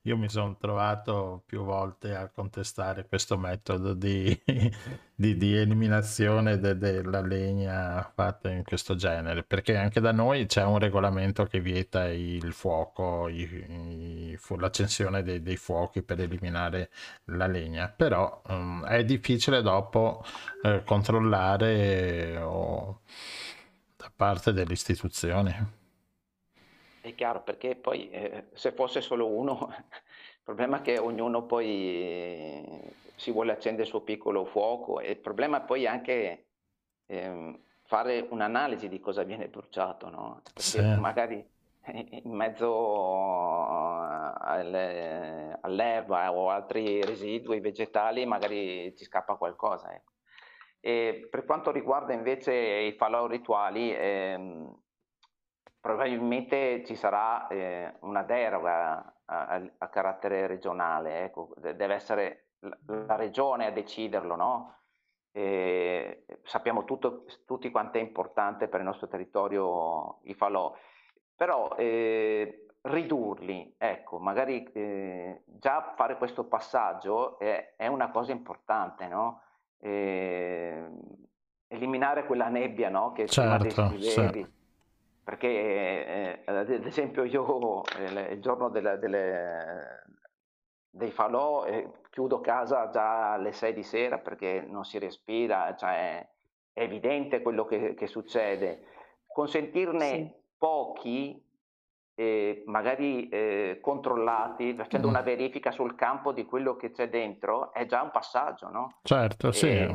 Io 0.07 0.17
mi 0.17 0.29
sono 0.29 0.57
trovato 0.57 1.45
più 1.47 1.63
volte 1.63 2.17
a 2.17 2.29
contestare 2.29 3.07
questo 3.07 3.39
metodo 3.39 3.95
di, 3.95 4.37
di, 5.15 5.37
di 5.37 5.57
eliminazione 5.57 6.59
de, 6.59 6.77
della 6.77 7.21
legna 7.21 8.11
fatta 8.13 8.51
in 8.51 8.65
questo 8.65 8.97
genere, 8.97 9.45
perché 9.45 9.77
anche 9.77 10.01
da 10.01 10.11
noi 10.11 10.47
c'è 10.47 10.65
un 10.65 10.81
regolamento 10.81 11.45
che 11.45 11.61
vieta 11.61 12.09
il 12.09 12.53
fuoco, 12.53 13.29
i, 13.29 13.43
i, 13.43 14.39
l'accensione 14.57 15.23
dei, 15.23 15.41
dei, 15.41 15.57
fuochi 15.57 16.03
per 16.03 16.19
eliminare 16.21 16.91
la 17.27 17.47
legna, 17.47 17.89
però 17.89 18.43
um, 18.49 18.85
è 18.85 19.05
difficile 19.05 19.63
dopo 19.63 20.25
eh, 20.65 20.83
controllare 20.85 22.39
o, 22.39 23.03
da 23.97 24.11
parte 24.15 24.53
delle 24.53 24.73
istituzioni. 24.73 25.81
È 27.03 27.15
chiaro, 27.17 27.43
perché 27.43 27.75
poi 27.75 28.09
eh, 28.11 28.47
se 28.53 28.71
fosse 28.71 29.01
solo 29.01 29.27
uno, 29.27 29.67
il 29.75 30.41
problema 30.45 30.79
è 30.79 30.83
che 30.83 30.99
ognuno 30.99 31.47
poi 31.47 31.67
eh, 31.67 32.93
si 33.17 33.33
vuole 33.33 33.51
accendere 33.51 33.83
il 33.83 33.89
suo 33.89 34.03
piccolo 34.03 34.45
fuoco 34.45 35.01
e 35.01 35.11
il 35.11 35.19
problema 35.19 35.61
è 35.63 35.67
poi 35.67 35.85
anche 35.85 36.47
eh, 37.07 37.61
fare 37.83 38.25
un'analisi 38.31 38.89
di 38.89 39.01
cosa 39.01 39.25
viene 39.25 39.49
bruciato, 39.49 40.09
no? 40.11 40.43
Perché 40.45 40.61
sì. 40.61 41.01
magari 41.01 41.45
in 42.23 42.31
mezzo 42.31 43.19
alle, 44.39 45.59
all'erba 45.61 46.33
o 46.33 46.51
altri 46.51 47.03
residui 47.03 47.59
vegetali 47.59 48.25
magari 48.25 48.95
ci 48.97 49.05
scappa 49.05 49.35
qualcosa. 49.35 49.93
Ecco. 49.93 50.13
E 50.79 51.27
per 51.29 51.45
quanto 51.45 51.73
riguarda 51.73 52.13
invece 52.13 52.55
i 52.55 52.93
falò 52.93 53.27
rituali, 53.27 53.93
ehm, 53.93 54.73
probabilmente 55.83 56.85
ci 56.85 56.95
sarà 56.95 57.49
eh, 57.49 57.97
una 58.03 58.23
deroga 58.23 59.15
a, 59.25 59.47
a, 59.49 59.63
a 59.79 59.89
carattere 59.89 60.47
regionale, 60.47 61.25
ecco, 61.25 61.51
deve 61.59 61.95
essere 61.95 62.51
la 62.87 63.17
regione 63.17 63.67
a 63.67 63.73
deciderlo, 63.73 64.37
no? 64.37 64.77
E 65.33 66.25
sappiamo 66.45 66.85
tutto, 66.85 67.25
tutti 67.45 67.71
quanto 67.73 67.99
è 67.99 68.01
importante 68.01 68.69
per 68.69 68.79
il 68.79 68.87
nostro 68.87 69.09
territorio 69.09 70.21
i 70.23 70.35
falò, 70.35 70.73
però 71.35 71.75
eh, 71.77 72.67
ridurli, 72.83 73.75
ecco, 73.77 74.21
magari 74.21 74.63
eh, 74.75 75.43
già 75.47 75.95
fare 75.97 76.17
questo 76.17 76.45
passaggio 76.45 77.41
è, 77.41 77.75
è 77.77 77.89
una 77.89 78.11
cosa 78.13 78.31
importante, 78.31 79.09
no? 79.09 79.43
Eh, 79.81 80.89
eliminare 81.67 82.25
quella 82.25 82.49
nebbia, 82.49 82.89
no? 82.89 83.11
Che 83.11 83.27
certo, 83.27 83.65
descrivevi. 83.65 84.45
Sì 84.45 84.61
perché 85.25 85.49
eh, 85.49 86.43
ad 86.45 86.69
esempio 86.69 87.25
io 87.25 87.85
eh, 87.85 88.33
il 88.33 88.41
giorno 88.41 88.69
delle, 88.69 88.99
delle, 88.99 90.03
dei 90.91 91.11
falò 91.13 91.65
eh, 91.65 91.91
chiudo 92.11 92.41
casa 92.41 92.91
già 92.91 93.33
alle 93.33 93.53
6 93.53 93.73
di 93.73 93.83
sera 93.83 94.19
perché 94.19 94.67
non 94.69 94.85
si 94.85 94.99
respira, 94.99 95.75
cioè 95.77 96.29
è 96.73 96.83
evidente 96.83 97.41
quello 97.41 97.65
che, 97.65 97.95
che 97.95 98.07
succede. 98.07 98.87
Consentirne 99.27 100.11
sì. 100.11 100.33
pochi, 100.59 101.43
eh, 102.15 102.63
magari 102.67 103.29
eh, 103.29 103.79
controllati, 103.81 104.75
facendo 104.75 105.07
mm. 105.07 105.11
una 105.11 105.23
verifica 105.23 105.71
sul 105.71 105.95
campo 105.95 106.33
di 106.33 106.45
quello 106.45 106.77
che 106.77 106.91
c'è 106.91 107.09
dentro, 107.09 107.73
è 107.73 107.87
già 107.87 108.03
un 108.03 108.11
passaggio, 108.11 108.69
no? 108.69 108.99
Certo, 109.03 109.53
sì. 109.53 109.89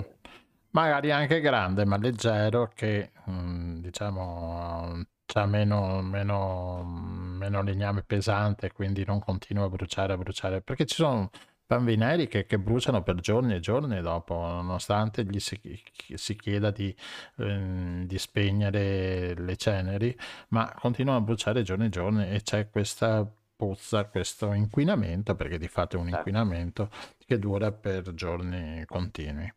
Magari 0.71 1.11
anche 1.11 1.39
grande, 1.39 1.85
ma 1.85 1.97
leggero, 1.97 2.69
che 2.73 3.11
mm, 3.29 3.79
diciamo 3.79 5.05
c'ha 5.27 5.45
meno, 5.45 6.01
meno, 6.01 6.83
meno 6.83 7.61
legname 7.61 8.01
pesante, 8.01 8.71
quindi 8.71 9.03
non 9.05 9.19
continua 9.19 9.65
a 9.65 9.69
bruciare, 9.69 10.13
a 10.13 10.17
bruciare, 10.17 10.61
perché 10.61 10.85
ci 10.85 10.95
sono 10.95 11.29
bambinelli 11.67 12.27
che, 12.27 12.45
che 12.45 12.57
bruciano 12.57 13.03
per 13.03 13.15
giorni 13.15 13.53
e 13.53 13.59
giorni 13.59 13.99
dopo, 14.01 14.35
nonostante 14.35 15.25
gli 15.25 15.39
si, 15.39 15.59
si 16.13 16.35
chieda 16.35 16.71
di, 16.71 16.95
eh, 17.37 18.03
di, 18.05 18.17
spegnere 18.17 19.35
le 19.35 19.57
ceneri, 19.57 20.17
ma 20.49 20.73
continuano 20.79 21.19
a 21.19 21.21
bruciare 21.21 21.63
giorni 21.63 21.87
e 21.87 21.89
giorni 21.89 22.29
e 22.29 22.41
c'è 22.41 22.69
questa 22.69 23.29
puzza, 23.55 24.05
questo 24.05 24.53
inquinamento, 24.53 25.35
perché 25.35 25.57
di 25.57 25.67
fatto 25.67 25.97
è 25.97 25.99
un 25.99 26.05
certo. 26.05 26.29
inquinamento 26.29 26.89
che 27.25 27.37
dura 27.37 27.71
per 27.73 28.13
giorni 28.13 28.85
continui. 28.85 29.51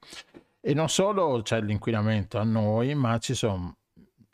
E 0.60 0.74
non 0.74 0.88
solo 0.88 1.40
c'è 1.42 1.60
l'inquinamento 1.60 2.38
a 2.38 2.44
noi, 2.44 2.94
ma 2.94 3.18
ci 3.18 3.34
sono 3.34 3.76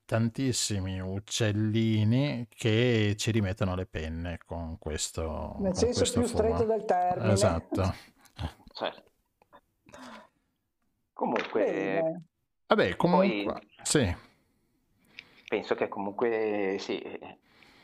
tantissimi 0.06 1.00
uccellini 1.00 2.46
che 2.48 3.14
ci 3.18 3.30
rimettono 3.30 3.74
le 3.74 3.86
penne 3.86 4.38
con 4.46 4.78
questo. 4.78 5.56
Nel 5.58 5.76
senso 5.76 5.98
questo 5.98 6.20
più 6.20 6.28
fumo. 6.28 6.42
stretto 6.42 6.64
del 6.64 6.84
termine. 6.84 7.32
Esatto. 7.32 7.94
Certo. 8.72 9.04
Comunque, 11.12 12.22
vabbè, 12.66 12.96
comunque, 12.96 13.44
poi, 13.44 13.68
sì. 13.82 14.16
Penso 15.48 15.74
che 15.74 15.88
comunque 15.88 16.76
sì, 16.78 17.02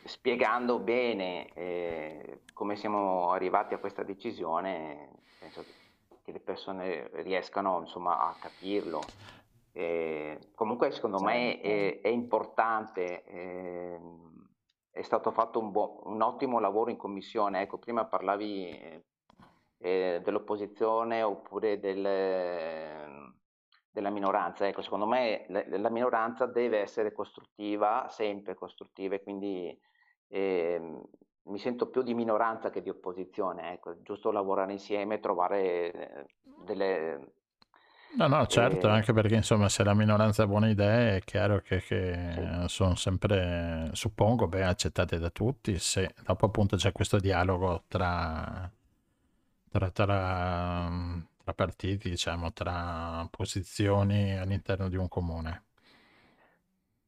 spiegando 0.05 0.79
bene 0.79 1.49
eh, 1.55 2.41
come 2.53 2.77
siamo 2.77 3.31
arrivati 3.31 3.75
a 3.75 3.79
questa 3.79 4.03
decisione, 4.03 5.09
penso 5.39 5.65
che 6.25 6.33
le 6.33 6.41
persone 6.41 7.11
riescano 7.23 7.81
insomma 7.81 8.21
a 8.21 8.37
capirlo 8.39 9.03
eh, 9.73 10.51
comunque 10.55 10.91
secondo 10.91 11.19
certo. 11.19 11.33
me 11.33 11.61
è, 11.61 12.01
è 12.03 12.09
importante, 12.09 13.25
eh, 13.25 14.01
è 14.91 15.01
stato 15.03 15.31
fatto 15.31 15.59
un, 15.59 15.73
un, 15.75 16.21
ottimo 16.21 16.61
lavoro 16.61 16.91
in 16.91 16.99
commissione, 16.99 17.63
ecco 17.63 17.79
prima 17.79 18.05
parlavi 18.05 19.03
eh, 19.79 20.21
dell'opposizione 20.23 21.23
oppure 21.23 21.81
del, 21.81 23.35
della 23.91 24.11
minoranza, 24.11 24.67
ecco 24.67 24.83
secondo 24.83 25.07
me 25.07 25.47
la, 25.49 25.65
la, 25.67 25.91
minoranza 25.91 26.45
deve 26.45 26.81
essere 26.81 27.13
costruttiva, 27.13 28.07
sempre 28.11 28.55
costruttiva 28.55 29.15
e 29.15 29.23
quindi 29.23 29.81
ehm, 30.29 31.03
mi 31.45 31.59
sento 31.59 31.89
più 31.89 32.03
di 32.03 32.13
minoranza 32.13 32.69
che 32.69 32.83
di 32.83 32.91
opposizione, 32.91 33.73
ecco, 33.73 33.93
è 33.93 33.97
giusto 34.03 34.31
lavorare 34.31 34.73
insieme, 34.73 35.19
trovare 35.19 35.93
eh, 35.93 36.27
delle 36.63 37.41
No, 38.15 38.27
no, 38.27 38.47
certo, 38.47 38.89
e... 38.89 38.91
anche 38.91 39.13
perché 39.13 39.37
insomma 39.37 39.69
se 39.71 39.83
la 39.85 39.95
minoranza 39.95 40.43
ha 40.43 40.47
buone 40.47 40.71
idee 40.71 41.17
è 41.17 41.21
chiaro 41.21 41.61
che, 41.61 41.81
che 41.81 42.33
sì. 42.35 42.69
sono 42.69 42.95
sempre, 42.95 43.89
suppongo, 43.93 44.47
ben 44.49 44.65
accettate 44.65 45.19
da 45.19 45.31
tutti, 45.31 45.79
se 45.79 46.15
dopo 46.23 46.47
appunto 46.47 46.77
c'è 46.77 46.93
questo 46.93 47.19
dialogo 47.19 47.85
tra, 47.89 48.71
tra, 49.71 49.91
tra, 49.91 50.91
tra 51.43 51.55
partiti, 51.55 52.11
diciamo, 52.11 52.53
tra 52.53 53.27
posizioni 53.31 54.37
all'interno 54.37 54.89
di 54.89 54.97
un 54.97 55.09
comune. 55.09 55.65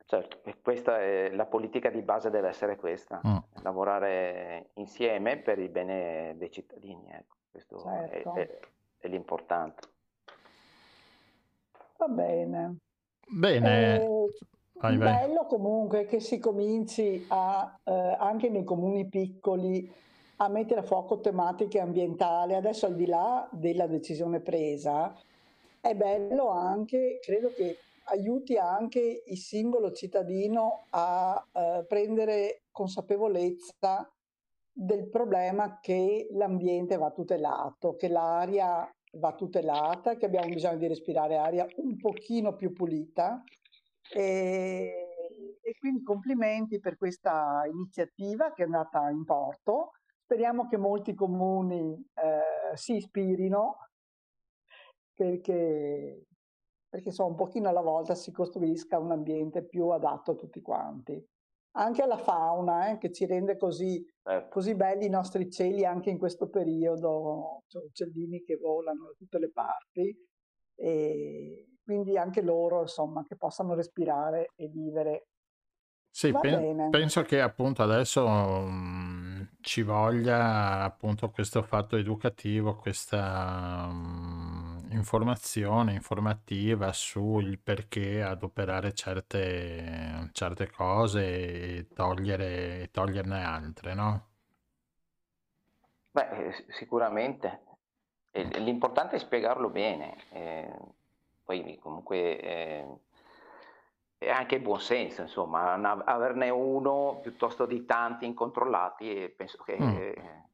Certo, 0.07 0.41
e 0.45 0.57
questa 0.63 1.01
è 1.01 1.31
la 1.31 1.47
politica 1.47 1.91
di 1.91 2.03
base 2.03 2.31
deve 2.31 2.49
essere 2.49 2.77
questa, 2.77 3.21
mm. 3.27 3.37
lavorare 3.63 4.71
insieme 4.75 5.39
per 5.39 5.59
il 5.59 5.71
bene 5.71 6.35
dei 6.37 6.51
cittadini, 6.51 7.11
ecco. 7.11 7.37
questo 7.51 7.79
certo. 7.79 8.35
è, 8.35 8.47
è, 8.47 8.59
è 8.99 9.09
l'importante. 9.09 9.93
Va 11.97 12.09
bene. 12.09 12.79
Bene. 13.27 14.03
Eh, 14.03 14.07
vai, 14.75 14.97
vai. 14.97 15.27
bello 15.27 15.47
comunque 15.47 16.05
che 16.07 16.21
si 16.21 16.39
cominci 16.39 17.25
a, 17.29 17.79
eh, 17.85 18.17
anche 18.19 18.49
nei 18.49 18.65
comuni 18.65 19.09
piccoli 19.09 19.91
a 20.37 20.49
mettere 20.49 20.81
a 20.81 20.85
fuoco 20.85 21.21
tematiche 21.21 21.81
ambientali. 21.81 22.55
Adesso 22.55 22.87
al 22.87 22.95
di 22.95 23.07
là 23.07 23.49
della 23.53 23.87
decisione 23.87 24.41
presa, 24.41 25.15
è 25.81 25.95
bello 25.95 26.49
anche, 26.49 27.19
credo 27.23 27.53
che 27.53 27.79
aiuti 28.07 28.57
anche 28.57 29.23
il 29.27 29.39
singolo 29.39 29.93
cittadino 29.93 30.87
a 30.91 31.43
eh, 31.53 31.85
prendere 31.89 32.65
consapevolezza 32.71 34.11
del 34.71 35.09
problema 35.09 35.79
che 35.81 36.27
l'ambiente 36.33 36.97
va 36.97 37.11
tutelato, 37.11 37.95
che 37.95 38.09
l'aria 38.09 38.93
va 39.17 39.35
tutelata, 39.35 40.17
che 40.17 40.27
abbiamo 40.27 40.49
bisogno 40.49 40.79
di 40.79 40.87
respirare 40.87 41.37
aria 41.37 41.67
un 41.77 41.97
pochino 41.97 42.55
più 42.55 42.73
pulita 42.73 43.43
e, 44.13 45.59
e 45.61 45.75
quindi 45.79 46.03
complimenti 46.03 46.79
per 46.79 46.97
questa 46.97 47.63
iniziativa 47.71 48.53
che 48.53 48.63
è 48.63 48.67
andata 48.67 49.09
in 49.11 49.25
porto. 49.25 49.93
Speriamo 50.23 50.67
che 50.67 50.77
molti 50.77 51.15
comuni 51.15 51.95
eh, 52.15 52.77
si 52.77 52.97
ispirino 52.97 53.77
perché, 55.15 56.27
perché 56.89 57.13
so, 57.13 57.27
un 57.27 57.35
pochino 57.35 57.69
alla 57.69 57.83
volta 57.83 58.15
si 58.15 58.33
costruisca 58.33 58.99
un 58.99 59.13
ambiente 59.13 59.63
più 59.65 59.89
adatto 59.89 60.33
a 60.33 60.37
tutti 60.37 60.61
quanti. 60.61 61.25
Anche 61.77 62.03
alla 62.03 62.19
fauna, 62.19 62.91
eh, 62.91 62.99
che 62.99 63.11
ci 63.11 63.27
rende 63.27 63.57
così, 63.57 64.05
certo. 64.23 64.49
così 64.49 64.75
belli 64.75 65.07
i 65.07 65.11
nostri 65.11 65.51
cieli 65.51 65.85
anche 65.85 66.11
in 66.11 66.19
questo 66.19 66.49
periodo, 66.49 67.63
cioè, 67.67 67.83
uccellini 67.83 68.43
che 68.43 68.57
volano 68.57 69.07
da 69.07 69.13
tutte 69.17 69.39
le 69.39 69.51
parti, 69.51 70.17
e 70.77 71.67
quindi 71.83 72.17
anche 72.17 72.43
loro, 72.43 72.83
insomma, 72.83 73.25
che 73.27 73.37
possano 73.37 73.75
respirare 73.75 74.51
e 74.55 74.69
vivere. 74.69 75.27
Sì, 76.11 76.33
pen- 76.33 76.91
penso 76.91 77.23
che 77.23 77.41
appunto 77.41 77.83
adesso 77.83 78.25
um, 78.25 79.51
ci 79.61 79.83
voglia 79.83 80.85
appunto 80.85 81.29
questo 81.31 81.61
fatto 81.63 81.97
educativo, 81.97 82.77
questa 82.77 83.89
um, 83.91 84.34
informazione 84.95 85.93
informativa 85.93 86.93
sul 86.93 87.59
perché 87.59 88.23
adoperare 88.23 88.93
certe, 88.95 90.31
certe 90.33 90.71
cose 90.71 91.79
e 91.79 91.89
togliere, 91.95 92.89
toglierne 92.91 93.45
altre, 93.45 93.95
no? 93.95 94.27
Beh, 96.11 96.29
eh, 96.29 96.65
sicuramente. 96.69 97.61
L'importante 98.33 99.17
è 99.17 99.19
spiegarlo 99.19 99.69
bene. 99.69 100.17
Eh, 100.31 100.73
poi 101.45 101.79
comunque 101.81 102.41
eh, 102.41 102.87
è 104.19 104.31
anche 104.31 104.57
il 104.57 104.63
buon 104.63 104.81
senso, 104.81 105.23
insomma, 105.23 105.75
averne 106.05 106.51
uno 106.51 107.21
piuttosto 107.23 107.67
di 107.67 107.85
tanti 107.85 108.27
incontrollati 108.27 109.33
penso 109.37 109.63
che 109.63 109.77
mm 109.79 110.53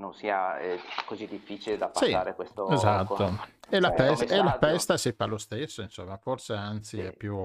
non 0.00 0.14
sia 0.14 0.58
eh, 0.58 0.80
così 1.04 1.26
difficile 1.26 1.76
da 1.76 1.88
passare 1.88 2.30
sì, 2.30 2.36
questo 2.36 2.68
esatto 2.70 3.14
con, 3.14 3.38
e, 3.68 3.78
la 3.78 3.92
pesta, 3.92 4.34
e, 4.34 4.42
la 4.42 4.58
pesta, 4.58 4.96
si 4.96 5.12
fa 5.12 5.26
lo 5.26 5.38
stesso 5.38 5.82
insomma 5.82 6.16
forse 6.16 6.54
anzi 6.54 6.96
sì. 6.96 7.02
è 7.02 7.12
più 7.12 7.38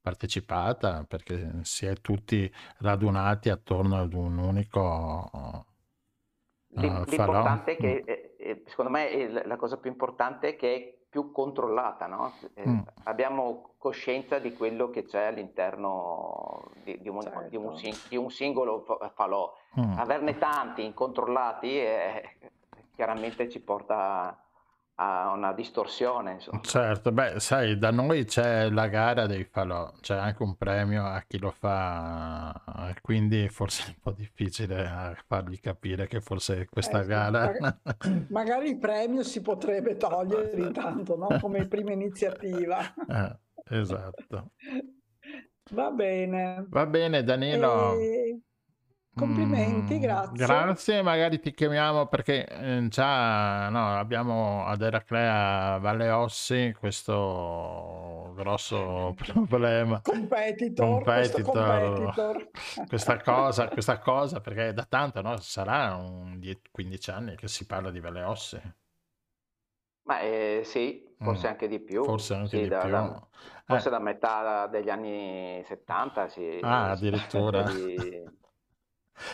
partecipata 0.00 1.04
perché 1.08 1.60
si 1.62 1.86
è 1.86 1.94
tutti 1.94 2.52
radunati 2.78 3.48
attorno 3.48 4.00
ad 4.00 4.12
un 4.12 4.36
unico 4.36 5.30
uh, 5.32 6.80
l'importante 6.80 7.72
è 7.72 7.76
che 7.76 8.02
mm. 8.02 8.08
eh, 8.36 8.62
secondo 8.66 8.90
me 8.90 9.44
la 9.44 9.56
cosa 9.56 9.78
più 9.78 9.90
importante 9.90 10.48
è 10.48 10.56
che 10.56 11.01
più 11.12 11.30
controllata 11.30 12.06
no? 12.06 12.32
eh, 12.54 12.66
mm. 12.66 12.80
abbiamo 13.04 13.74
coscienza 13.76 14.38
di 14.38 14.54
quello 14.54 14.88
che 14.88 15.04
c'è 15.04 15.24
all'interno 15.24 16.70
di, 16.82 16.98
di, 17.02 17.10
un, 17.10 17.20
certo. 17.20 17.48
di, 17.50 17.56
un, 17.56 17.74
di 18.08 18.16
un, 18.16 18.30
singolo 18.30 18.82
falò 19.14 19.52
Mm. 19.80 19.98
Averne 19.98 20.36
tanti 20.36 20.84
incontrollati 20.84 21.78
eh, 21.78 22.36
chiaramente 22.94 23.48
ci 23.48 23.58
porta 23.60 24.38
a 24.96 25.32
una 25.32 25.52
distorsione. 25.52 26.32
Insomma. 26.32 26.60
Certo, 26.62 27.12
beh, 27.12 27.40
sai, 27.40 27.78
da 27.78 27.90
noi 27.90 28.24
c'è 28.24 28.68
la 28.68 28.88
gara 28.88 29.26
dei 29.26 29.44
falò, 29.44 29.90
c'è 30.00 30.16
anche 30.16 30.42
un 30.42 30.56
premio 30.56 31.04
a 31.04 31.22
chi 31.26 31.38
lo 31.38 31.50
fa, 31.50 32.94
quindi 33.00 33.48
forse 33.48 33.84
è 33.84 33.88
un 33.88 34.00
po' 34.00 34.12
difficile 34.12 35.16
fargli 35.26 35.58
capire 35.60 36.06
che 36.06 36.20
forse 36.20 36.66
questa 36.70 37.02
eh, 37.02 37.06
gara... 37.06 37.52
Magari, 37.58 38.26
magari, 38.30 38.68
il 38.70 38.78
premio 38.78 39.22
si 39.22 39.40
potrebbe 39.40 39.96
togliere 39.96 40.60
intanto, 40.60 41.16
no? 41.16 41.38
come 41.40 41.66
prima 41.66 41.92
iniziativa. 41.92 42.80
Eh, 43.64 43.78
esatto. 43.78 44.52
Va 45.72 45.90
bene. 45.90 46.66
Va 46.68 46.86
bene, 46.86 47.22
Danilo. 47.22 47.98
E... 47.98 48.40
Complimenti, 49.14 49.96
mm, 49.96 50.00
grazie. 50.00 50.46
Grazie, 50.46 51.02
magari 51.02 51.38
ti 51.38 51.52
chiamiamo 51.52 52.06
perché 52.06 52.46
eh, 52.46 52.86
già 52.88 53.68
no, 53.68 53.98
abbiamo 53.98 54.64
ad 54.64 54.80
Eraclea 54.80 55.76
Valle 55.76 56.08
Ossi 56.08 56.74
questo 56.78 58.32
grosso 58.34 59.14
problema. 59.14 60.00
Competitor, 60.00 60.86
competitor, 60.86 61.42
competitor. 61.44 62.50
Questa 62.88 63.20
cosa, 63.20 63.68
questa 63.68 63.98
cosa, 63.98 64.40
perché 64.40 64.72
da 64.72 64.86
tanto, 64.88 65.20
no? 65.20 65.36
Sarà 65.36 65.94
un 65.94 66.40
15 66.70 67.10
anni 67.10 67.36
che 67.36 67.48
si 67.48 67.66
parla 67.66 67.90
di 67.90 68.00
Valle 68.00 68.22
Ossi. 68.22 68.60
Ma 70.04 70.20
eh, 70.20 70.62
sì, 70.64 71.14
forse 71.18 71.48
mm. 71.48 71.50
anche 71.50 71.68
di 71.68 71.80
più. 71.80 72.02
Forse 72.02 72.32
anche 72.32 72.48
sì, 72.48 72.62
di 72.62 72.68
da, 72.68 72.78
più. 72.78 72.90
Da, 72.90 73.28
forse 73.66 73.88
eh. 73.88 73.90
da 73.90 73.98
metà 73.98 74.66
degli 74.68 74.88
anni 74.88 75.62
70 75.66 76.28
si, 76.28 76.58
ah, 76.62 76.92
addirittura. 76.92 77.62
Di 77.64 78.40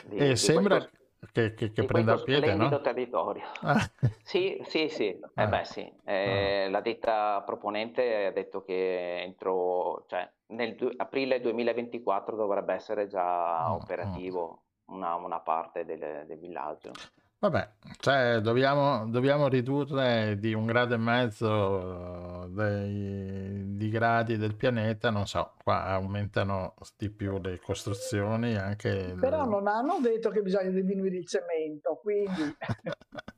di, 0.07 0.17
e 0.17 0.29
di 0.29 0.37
sembra 0.37 0.77
questo, 0.77 0.97
che, 1.33 1.55
che, 1.55 1.73
che 1.73 1.85
prenda 1.85 2.17
piede, 2.17 2.55
no? 2.55 2.81
territorio. 2.81 3.45
Ah. 3.63 3.91
Sì, 4.23 4.61
sì, 4.65 4.89
sì. 4.91 5.07
Eh 5.09 5.23
ah. 5.35 5.47
beh, 5.47 5.65
sì. 5.65 5.91
Eh, 6.05 6.65
ah. 6.67 6.71
La 6.71 6.81
ditta 6.81 7.43
proponente 7.47 8.27
ha 8.27 8.31
detto 8.31 8.63
che 8.63 9.23
entro, 9.23 10.05
cioè, 10.07 10.31
nel 10.49 10.75
du- 10.75 10.93
aprile 10.97 11.41
2024 11.41 12.37
dovrebbe 12.37 12.75
essere 12.75 13.07
già 13.07 13.59
ah, 13.59 13.73
operativo 13.73 14.65
una, 14.87 15.15
una 15.15 15.41
parte 15.41 15.85
del, 15.85 16.25
del 16.27 16.39
villaggio. 16.39 16.93
Vabbè, 17.41 17.71
cioè 18.01 18.41
dobbiamo, 18.41 19.09
dobbiamo 19.09 19.47
ridurre 19.47 20.37
di 20.41 20.55
un 20.55 20.67
grado 20.67 20.95
e 20.95 20.97
mezzo 20.97 22.49
dei, 22.49 23.77
di 23.77 23.89
gradi 23.91 24.37
del 24.37 24.57
pianeta, 24.57 25.11
non 25.11 25.25
so, 25.25 25.55
qua 25.63 25.85
aumentano 25.85 26.75
di 26.97 27.11
più 27.11 27.39
le 27.39 27.61
costruzioni 27.61 28.57
anche... 28.57 29.15
Però 29.21 29.45
non 29.45 29.69
hanno 29.69 30.01
detto 30.01 30.31
che 30.31 30.43
bisogna 30.43 30.71
diminuire 30.71 31.19
il 31.19 31.27
cemento, 31.27 32.01
quindi... 32.03 32.57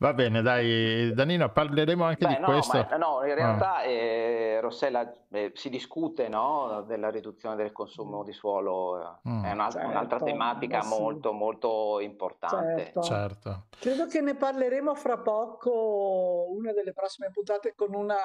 Va 0.00 0.14
bene, 0.14 0.40
dai, 0.40 1.12
Danilo, 1.12 1.52
parleremo 1.52 2.04
anche 2.04 2.26
Beh, 2.26 2.36
di 2.36 2.40
no, 2.40 2.46
questo. 2.46 2.86
Ma, 2.88 2.96
no, 2.96 3.22
in 3.22 3.34
realtà, 3.34 3.76
ah. 3.76 3.84
eh, 3.84 4.58
Rossella, 4.58 5.12
eh, 5.30 5.52
si 5.54 5.68
discute 5.68 6.26
no, 6.26 6.84
della 6.86 7.10
riduzione 7.10 7.54
del 7.54 7.70
consumo 7.70 8.24
di 8.24 8.32
suolo, 8.32 9.20
mm. 9.28 9.44
è 9.44 9.52
una, 9.52 9.68
certo, 9.68 9.86
un'altra 9.86 10.20
tematica 10.20 10.80
sì. 10.80 10.88
molto, 10.88 11.32
molto 11.32 12.00
importante. 12.00 12.84
Certo. 12.84 13.02
certo. 13.02 13.66
Credo 13.78 14.06
che 14.06 14.22
ne 14.22 14.36
parleremo 14.36 14.94
fra 14.94 15.18
poco, 15.18 16.46
una 16.48 16.72
delle 16.72 16.94
prossime 16.94 17.28
puntate, 17.30 17.74
con 17.76 17.92
una, 17.92 18.16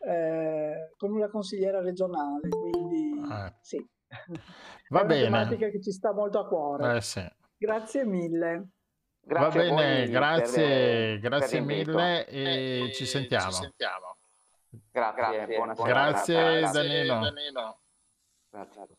eh, 0.00 0.92
con 0.98 1.12
una 1.12 1.30
consigliera 1.30 1.80
regionale, 1.80 2.50
quindi 2.50 3.22
eh. 3.26 3.54
sì. 3.62 3.88
Va 4.90 5.00
è 5.00 5.06
bene. 5.06 5.28
una 5.28 5.44
tematica 5.44 5.70
che 5.70 5.80
ci 5.80 5.92
sta 5.92 6.12
molto 6.12 6.40
a 6.40 6.46
cuore. 6.46 6.96
Eh, 6.96 7.00
sì. 7.00 7.26
Grazie 7.56 8.04
mille. 8.04 8.72
Grazie 9.24 9.68
Va 9.68 9.74
bene, 9.74 10.08
grazie, 10.08 10.66
per, 10.66 11.18
grazie 11.20 11.58
per 11.58 11.66
mille 11.66 12.26
e, 12.26 12.88
e 12.88 12.92
ci 12.92 13.06
sentiamo. 13.06 13.50
Ci 13.50 13.56
sentiamo. 13.56 14.16
Grazie, 14.90 15.46
grazie, 15.46 16.58
grazie 16.60 16.70
Danilo. 16.72 17.18
Danilo. 17.20 17.80
Grazie. 18.50 18.96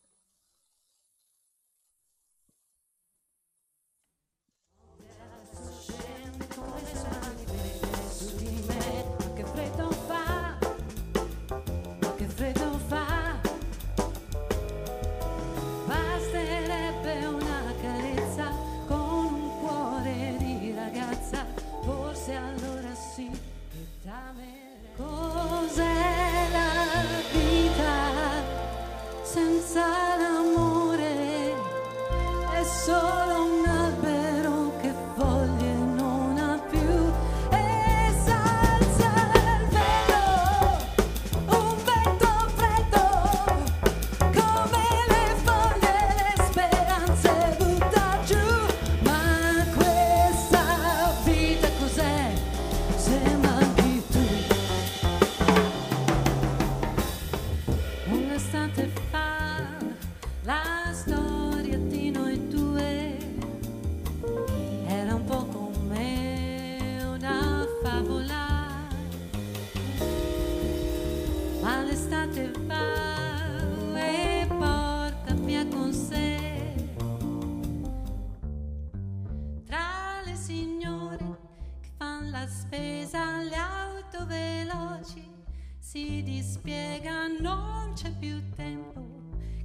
Si 85.93 86.23
dispiega, 86.23 87.27
non 87.39 87.93
c'è 87.93 88.09
più 88.17 88.41
tempo 88.55 88.99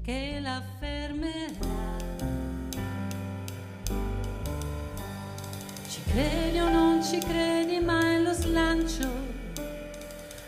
che 0.02 0.38
la 0.42 0.62
fermerà. 0.78 1.96
Ci 5.88 6.02
credi 6.02 6.58
o 6.58 6.68
non 6.68 7.02
ci 7.02 7.18
credi, 7.18 7.78
ma 7.78 7.98
è 8.12 8.20
lo 8.20 8.34
slancio 8.34 9.08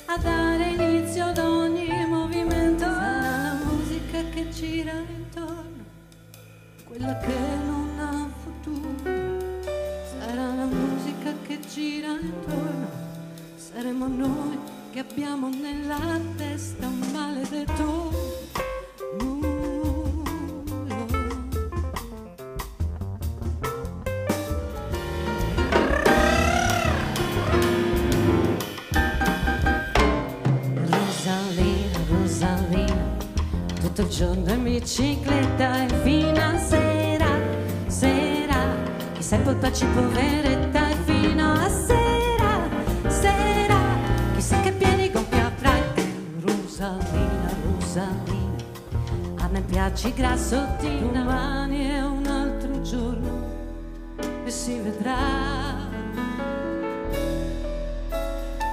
a 0.05 0.19
dare 0.19 0.69
inizio 0.69 1.25
ad 1.25 1.39
ogni 1.39 1.89
movimento. 2.07 2.85
Sarà 2.85 3.55
la 3.55 3.65
musica 3.65 4.23
che 4.35 4.51
gira 4.51 4.93
intorno, 4.93 5.85
quella 6.85 7.17
che 7.17 7.39
non 7.65 7.99
ha 7.99 8.29
futuro. 8.43 9.11
Sarà 10.05 10.55
la 10.57 10.67
musica 10.67 11.33
che 11.47 11.59
gira 11.61 12.19
intorno, 12.21 12.87
saremo 13.57 14.07
noi 14.09 14.70
che 14.93 14.99
abbiamo 14.99 15.49
nella 15.49 16.19
testa 16.37 16.87
un 16.89 16.99
maledetto. 17.13 18.11
Rosalina, 30.87 31.99
Rosalina, 32.09 33.17
tutto 33.81 34.03
il 34.03 34.09
giorno 34.09 34.53
in 34.53 34.63
bicicletta 34.65 35.85
e 35.85 35.89
fino 36.03 36.41
a 36.41 36.59
sera, 36.59 37.39
sera, 37.87 38.75
chi 39.13 39.23
sei 39.23 39.41
polpaci 39.41 39.87
poveretta 39.87 40.80
piaci 50.01 50.15
grassottina 50.15 51.21
domani 51.23 51.85
è 51.85 52.03
un 52.03 52.27
altro 52.27 52.81
giorno 52.81 53.49
e 54.45 54.51
si 54.51 54.79
vedrà. 54.79 55.19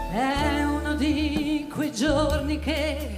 È 0.09 0.63
uno 0.63 0.95
di 0.95 1.67
quei 1.73 1.91
giorni 1.91 2.59
che 2.59 3.17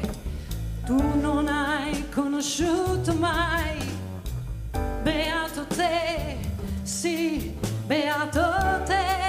tu 0.85 0.97
non 1.19 1.47
hai 1.47 2.09
conosciuto 2.09 3.13
mai. 3.13 3.77
Beato 5.03 5.65
te 5.67 6.37
sì 6.81 7.55
beato 7.85 8.41
te 8.85 9.28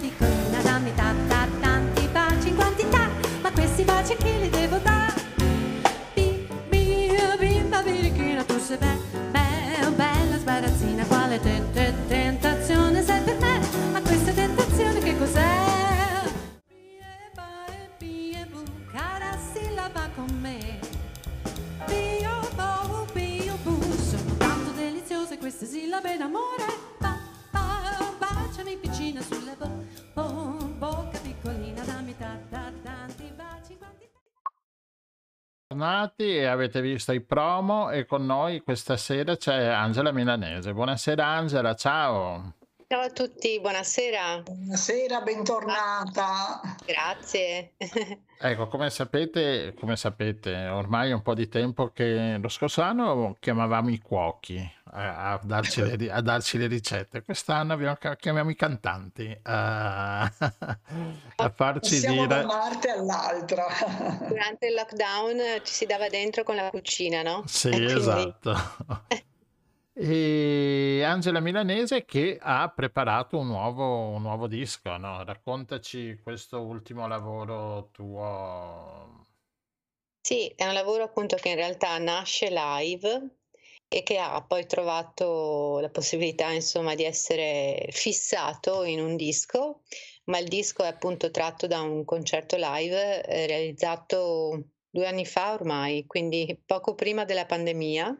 bentornati 0.00 0.24
e 0.24 0.39
avete 36.50 36.80
visto 36.80 37.12
i 37.12 37.20
promo 37.20 37.90
e 37.90 38.04
con 38.04 38.26
noi 38.26 38.60
questa 38.60 38.96
sera 38.96 39.36
c'è 39.36 39.66
Angela 39.66 40.12
Milanese. 40.12 40.72
Buonasera 40.72 41.26
Angela, 41.26 41.74
ciao. 41.74 42.59
Ciao 42.92 43.02
a 43.02 43.10
tutti, 43.10 43.60
buonasera. 43.60 44.42
Buonasera, 44.42 45.20
bentornata. 45.20 46.60
Grazie. 46.84 47.74
Ecco, 48.42 48.68
come 48.68 48.88
sapete, 48.88 49.74
come 49.78 49.96
sapete, 49.96 50.66
ormai 50.68 51.10
è 51.10 51.12
un 51.12 51.20
po' 51.20 51.34
di 51.34 51.46
tempo 51.46 51.90
che 51.92 52.38
lo 52.40 52.48
scorso 52.48 52.80
anno 52.80 53.36
chiamavamo 53.38 53.90
i 53.90 53.98
cuochi 53.98 54.58
a, 54.92 55.32
a, 55.32 55.40
darci, 55.42 55.82
le, 55.82 56.10
a 56.10 56.22
darci, 56.22 56.56
le, 56.56 56.66
ricette, 56.66 57.22
quest'anno 57.22 57.74
abbiamo, 57.74 57.98
chiamiamo 58.16 58.48
i 58.48 58.56
cantanti 58.56 59.38
a, 59.42 60.22
a 60.22 61.52
farci 61.54 61.96
Siamo 61.96 62.26
dire... 62.26 62.28
da 62.28 62.44
una 62.44 62.46
parte 62.48 62.90
all'altra. 62.90 63.66
Durante 64.26 64.68
il 64.68 64.72
lockdown 64.72 65.60
ci 65.62 65.72
si 65.74 65.84
dava 65.84 66.08
dentro 66.08 66.42
con 66.42 66.54
la 66.54 66.70
cucina, 66.70 67.20
no? 67.20 67.42
Sì, 67.46 67.68
quindi... 67.68 67.92
esatto. 67.92 68.56
E 70.02 71.02
Angela 71.04 71.40
Milanese 71.40 72.06
che 72.06 72.38
ha 72.40 72.72
preparato 72.74 73.36
un 73.36 73.48
nuovo, 73.48 74.08
un 74.08 74.22
nuovo 74.22 74.46
disco, 74.46 74.96
no? 74.96 75.22
Raccontaci 75.22 76.18
questo 76.22 76.62
ultimo 76.62 77.06
lavoro 77.06 77.90
tuo. 77.92 79.26
Sì, 80.22 80.48
è 80.56 80.66
un 80.66 80.72
lavoro 80.72 81.02
appunto 81.02 81.36
che 81.36 81.50
in 81.50 81.56
realtà 81.56 81.98
nasce 81.98 82.48
live 82.50 83.40
e 83.88 84.02
che 84.02 84.16
ha 84.16 84.42
poi 84.42 84.64
trovato 84.64 85.80
la 85.80 85.90
possibilità 85.90 86.50
insomma 86.50 86.94
di 86.94 87.04
essere 87.04 87.86
fissato 87.90 88.84
in 88.84 89.00
un 89.00 89.16
disco, 89.16 89.82
ma 90.30 90.38
il 90.38 90.48
disco 90.48 90.82
è 90.82 90.86
appunto 90.86 91.30
tratto 91.30 91.66
da 91.66 91.82
un 91.82 92.06
concerto 92.06 92.56
live 92.58 93.22
eh, 93.26 93.46
realizzato 93.46 94.64
due 94.88 95.06
anni 95.06 95.26
fa 95.26 95.52
ormai, 95.52 96.06
quindi 96.06 96.58
poco 96.64 96.94
prima 96.94 97.26
della 97.26 97.44
pandemia 97.44 98.18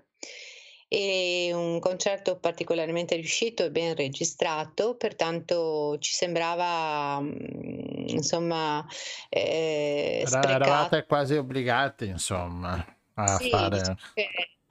e 0.92 1.52
un 1.54 1.78
concerto 1.78 2.36
particolarmente 2.38 3.14
riuscito 3.14 3.62
e 3.62 3.70
ben 3.70 3.94
registrato, 3.94 4.96
pertanto 4.96 5.96
ci 6.00 6.12
sembrava 6.12 7.20
mm, 7.20 8.08
insomma 8.08 8.84
eh, 9.28 10.24
eravate 10.26 11.06
quasi 11.06 11.36
obbligati 11.36 12.06
insomma 12.06 12.84
a 13.14 13.36
sì, 13.36 13.50
fare 13.50 13.78
diciamo 13.78 13.98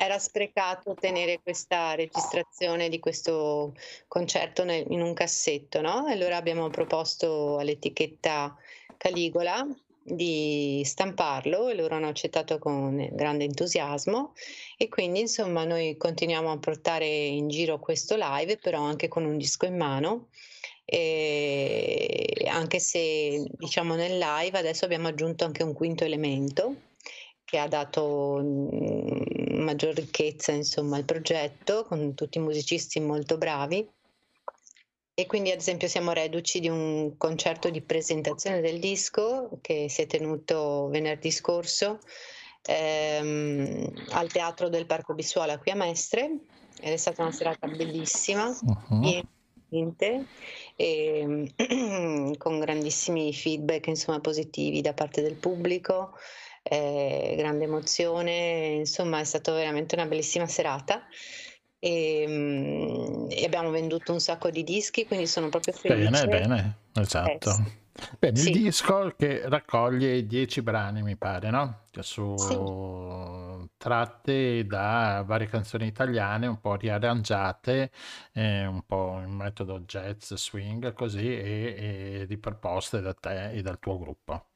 era 0.01 0.17
sprecato 0.17 0.93
tenere 0.93 1.39
questa 1.41 1.93
registrazione 1.93 2.87
di 2.87 2.99
questo 2.99 3.73
concerto 4.07 4.63
nel, 4.63 4.85
in 4.91 5.01
un 5.01 5.13
cassetto, 5.13 5.81
no? 5.81 6.05
Allora 6.07 6.37
abbiamo 6.37 6.69
proposto 6.69 7.57
all'etichetta 7.57 8.55
Caligola 8.95 9.67
di 10.03 10.81
stamparlo 10.85 11.69
e 11.69 11.76
loro 11.76 11.95
hanno 11.95 12.07
accettato 12.07 12.57
con 12.57 13.07
grande 13.11 13.43
entusiasmo 13.43 14.34
e 14.77 14.88
quindi 14.89 15.21
insomma 15.21 15.65
noi 15.65 15.97
continuiamo 15.97 16.51
a 16.51 16.57
portare 16.57 17.05
in 17.05 17.47
giro 17.47 17.80
questo 17.80 18.15
live 18.17 18.57
però 18.57 18.81
anche 18.81 19.07
con 19.07 19.26
un 19.26 19.38
disco 19.38 19.65
in 19.65 19.77
mano. 19.77 20.27
E 20.91 22.47
anche 22.47 22.80
se 22.80 23.47
diciamo 23.51 23.93
nel 23.93 24.17
live 24.17 24.57
adesso 24.57 24.85
abbiamo 24.85 25.07
aggiunto 25.07 25.45
anche 25.45 25.61
un 25.61 25.73
quinto 25.73 26.03
elemento 26.03 26.77
che 27.43 27.59
ha 27.59 27.67
dato 27.67 28.39
mm, 28.41 29.61
maggior 29.61 29.93
ricchezza 29.93 30.51
insomma 30.51 30.97
al 30.97 31.05
progetto 31.05 31.85
con 31.85 32.15
tutti 32.15 32.39
i 32.39 32.41
musicisti 32.41 32.99
molto 32.99 33.38
bravi 33.38 33.88
e 35.19 35.25
quindi 35.25 35.51
ad 35.51 35.59
esempio 35.59 35.89
siamo 35.89 36.13
reduci 36.13 36.61
di 36.61 36.69
un 36.69 37.17
concerto 37.17 37.69
di 37.69 37.81
presentazione 37.81 38.61
del 38.61 38.79
disco 38.79 39.49
che 39.59 39.89
si 39.89 40.03
è 40.03 40.07
tenuto 40.07 40.87
venerdì 40.87 41.29
scorso 41.29 41.99
ehm, 42.61 44.05
al 44.11 44.31
Teatro 44.31 44.69
del 44.69 44.85
Parco 44.85 45.13
Bissuola 45.13 45.59
qui 45.59 45.71
a 45.71 45.75
Mestre. 45.75 46.37
Ed 46.79 46.93
è 46.93 46.95
stata 46.95 47.23
una 47.23 47.33
serata 47.33 47.67
bellissima, 47.67 48.47
uh-huh. 48.47 49.03
e, 49.03 49.25
con 52.37 52.59
grandissimi 52.59 53.33
feedback 53.33 53.87
insomma, 53.87 54.21
positivi 54.21 54.79
da 54.79 54.93
parte 54.93 55.21
del 55.21 55.35
pubblico, 55.35 56.13
eh, 56.63 57.35
grande 57.37 57.65
emozione, 57.65 58.67
insomma 58.67 59.19
è 59.19 59.25
stata 59.25 59.51
veramente 59.51 59.95
una 59.95 60.05
bellissima 60.05 60.47
serata 60.47 61.05
e, 61.80 62.26
mm, 62.27 63.27
e, 63.30 63.45
abbiamo 63.45 63.72
venduto 63.72 64.11
un 64.11 64.19
sacco 64.19 64.49
di 64.49 64.64
dischi, 64.64 65.06
quindi 65.06 65.27
sono 65.27 65.49
proprio 65.49 65.73
felice. 65.73 66.10
Bene, 66.10 66.27
bene, 66.27 66.77
esatto. 66.93 67.49
Eh, 67.49 67.77
Bene, 68.18 68.38
sì. 68.38 68.51
il 68.51 68.61
disco 68.61 69.14
che 69.18 69.47
raccoglie 69.49 70.26
dieci 70.26 70.61
brani, 70.61 71.01
mi 71.01 71.15
pare, 71.15 71.49
no? 71.49 71.88
Su... 71.99 72.35
Sì. 72.38 73.68
Tratte 73.77 74.65
da 74.65 75.23
varie 75.26 75.47
canzoni 75.47 75.88
italiane, 75.88 76.47
un 76.47 76.60
po' 76.60 76.76
riarrangiate, 76.76 77.91
eh, 78.34 78.65
un 78.65 78.84
po' 78.85 79.22
in 79.23 79.31
metodo 79.31 79.80
jazz, 79.81 80.34
swing, 80.34 80.93
così, 80.93 81.27
e, 81.27 81.76
e 81.77 82.26
riproposte 82.27 82.99
da 82.99 83.14
te 83.14 83.51
e 83.51 83.61
dal 83.61 83.80
tuo 83.80 83.97
gruppo. 83.97 84.47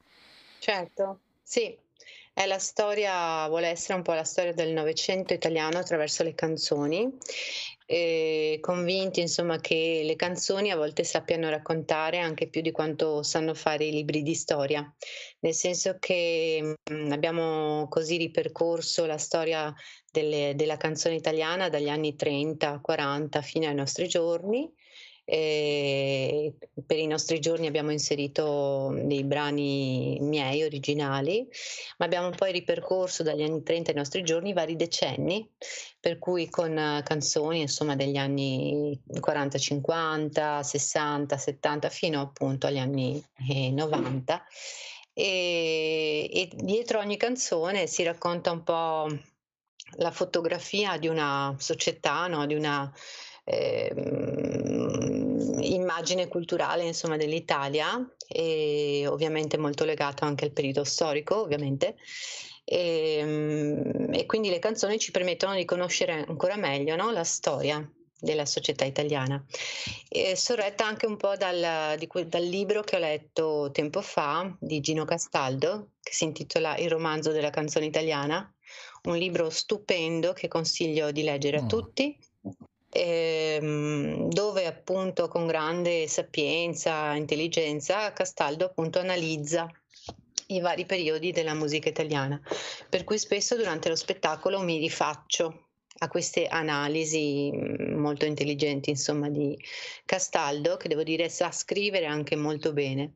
Certo, 0.58 1.20
sì, 1.42 1.76
è 2.34 2.46
la 2.46 2.58
storia, 2.58 3.46
vuole 3.46 3.68
essere 3.68 3.94
un 3.94 4.02
po' 4.02 4.12
la 4.12 4.24
storia 4.24 4.52
del 4.52 4.72
Novecento 4.72 5.32
italiano 5.32 5.78
attraverso 5.78 6.24
le 6.24 6.34
canzoni, 6.34 7.08
eh, 7.86 8.58
convinti 8.60 9.20
insomma 9.20 9.60
che 9.60 10.02
le 10.04 10.16
canzoni 10.16 10.72
a 10.72 10.76
volte 10.76 11.04
sappiano 11.04 11.48
raccontare 11.48 12.18
anche 12.18 12.48
più 12.48 12.60
di 12.60 12.72
quanto 12.72 13.22
sanno 13.22 13.54
fare 13.54 13.84
i 13.84 13.92
libri 13.92 14.22
di 14.22 14.34
storia, 14.34 14.84
nel 15.40 15.54
senso 15.54 15.96
che 16.00 16.60
mh, 16.60 16.92
mm, 16.92 17.12
abbiamo 17.12 17.86
così 17.88 18.16
ripercorso 18.16 19.06
la 19.06 19.18
storia 19.18 19.72
delle, 20.10 20.54
della 20.56 20.76
canzone 20.76 21.14
italiana 21.14 21.68
dagli 21.68 21.88
anni 21.88 22.16
30-40 22.18 23.42
fino 23.42 23.68
ai 23.68 23.74
nostri 23.76 24.08
giorni 24.08 24.68
e 25.26 26.52
per 26.84 26.98
i 26.98 27.06
nostri 27.06 27.40
giorni 27.40 27.66
abbiamo 27.66 27.90
inserito 27.90 28.92
dei 29.04 29.24
brani 29.24 30.18
miei 30.20 30.62
originali, 30.62 31.48
ma 31.96 32.04
abbiamo 32.04 32.30
poi 32.30 32.52
ripercorso 32.52 33.22
dagli 33.22 33.42
anni 33.42 33.62
30 33.62 33.90
ai 33.90 33.96
nostri 33.96 34.22
giorni 34.22 34.52
vari 34.52 34.76
decenni, 34.76 35.48
per 35.98 36.18
cui 36.18 36.50
con 36.50 37.00
canzoni 37.02 37.60
insomma 37.62 37.96
degli 37.96 38.16
anni 38.16 39.00
40, 39.18 39.56
50, 39.58 40.62
60, 40.62 41.36
70 41.38 41.88
fino 41.88 42.20
appunto 42.20 42.66
agli 42.66 42.78
anni 42.78 43.22
90. 43.72 44.44
E, 45.16 46.28
e 46.32 46.50
dietro 46.52 46.98
ogni 46.98 47.16
canzone 47.16 47.86
si 47.86 48.02
racconta 48.02 48.50
un 48.50 48.62
po' 48.64 49.06
la 49.98 50.10
fotografia 50.10 50.98
di 50.98 51.08
una 51.08 51.54
società, 51.58 52.26
no? 52.26 52.44
di 52.46 52.54
una 52.54 52.92
eh, 53.44 53.92
immagine 55.60 56.28
culturale 56.28 56.84
insomma, 56.84 57.16
dell'Italia 57.16 57.98
e 58.26 59.04
ovviamente 59.06 59.58
molto 59.58 59.84
legato 59.84 60.24
anche 60.24 60.44
al 60.44 60.52
periodo 60.52 60.84
storico 60.84 61.42
ovviamente 61.42 61.96
e, 62.64 63.16
ehm, 63.18 64.08
e 64.12 64.26
quindi 64.26 64.48
le 64.48 64.58
canzoni 64.58 64.98
ci 64.98 65.10
permettono 65.10 65.54
di 65.54 65.64
conoscere 65.64 66.24
ancora 66.26 66.56
meglio 66.56 66.96
no? 66.96 67.10
la 67.10 67.24
storia 67.24 67.86
della 68.24 68.46
società 68.46 68.86
italiana, 68.86 69.44
e 70.08 70.34
sorretta 70.34 70.86
anche 70.86 71.04
un 71.04 71.18
po' 71.18 71.36
dal, 71.36 71.98
di, 71.98 72.08
dal, 72.26 72.42
libro 72.42 72.80
che 72.80 72.96
ho 72.96 72.98
letto 72.98 73.70
tempo 73.70 74.00
fa 74.00 74.56
di 74.58 74.80
Gino 74.80 75.04
Castaldo, 75.04 75.90
che 76.00 76.14
si 76.14 76.24
intitola 76.24 76.78
Il 76.78 76.88
romanzo 76.88 77.32
della 77.32 77.50
canzone 77.50 77.84
italiana, 77.84 78.50
un 79.02 79.18
libro 79.18 79.50
stupendo 79.50 80.32
che 80.32 80.48
consiglio 80.48 81.10
di 81.10 81.22
leggere 81.22 81.58
a 81.58 81.62
mm. 81.64 81.68
tutti, 81.68 82.18
ehm, 82.94 84.28
dove 84.28 84.66
appunto 84.66 85.28
con 85.28 85.46
grande 85.46 86.06
sapienza, 86.08 87.14
intelligenza, 87.14 88.12
Castaldo 88.12 88.66
appunto 88.66 88.98
analizza 88.98 89.68
i 90.48 90.60
vari 90.60 90.86
periodi 90.86 91.32
della 91.32 91.54
musica 91.54 91.88
italiana, 91.88 92.40
per 92.88 93.04
cui 93.04 93.18
spesso 93.18 93.56
durante 93.56 93.88
lo 93.88 93.96
spettacolo 93.96 94.60
mi 94.60 94.78
rifaccio 94.78 95.68
a 95.98 96.08
queste 96.08 96.46
analisi 96.46 97.50
mm, 97.52 97.98
molto 97.98 98.24
intelligenti, 98.24 98.90
insomma, 98.90 99.28
di 99.28 99.56
Castaldo, 100.04 100.76
che 100.76 100.88
devo 100.88 101.02
dire 101.02 101.28
sa 101.28 101.50
scrivere 101.52 102.06
anche 102.06 102.36
molto 102.36 102.72
bene. 102.72 103.14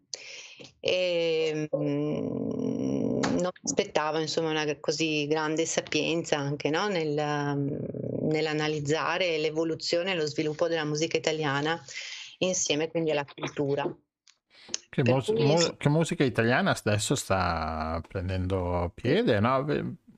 E, 0.81 1.69
mm, 1.75 3.21
non 3.39 3.51
aspettavo 3.63 4.19
insomma 4.19 4.51
una 4.51 4.77
così 4.81 5.27
grande 5.29 5.65
sapienza 5.67 6.37
anche 6.37 6.71
no? 6.71 6.89
Nel, 6.89 7.15
nell'analizzare 8.29 9.39
l'evoluzione 9.39 10.13
e 10.13 10.15
lo 10.15 10.27
sviluppo 10.27 10.69
della 10.69 10.85
musica 10.85 11.17
italiana 11.17 11.83
insieme 12.39 12.91
quindi 12.91 13.11
alla 13.11 13.25
cultura. 13.25 13.93
Che, 14.89 15.03
mus- 15.03 15.29
mu- 15.29 15.77
che 15.77 15.89
musica 15.89 16.25
italiana 16.25 16.77
adesso 16.85 17.15
sta 17.15 18.03
prendendo 18.07 18.91
piede, 18.95 19.39
no? 19.41 19.65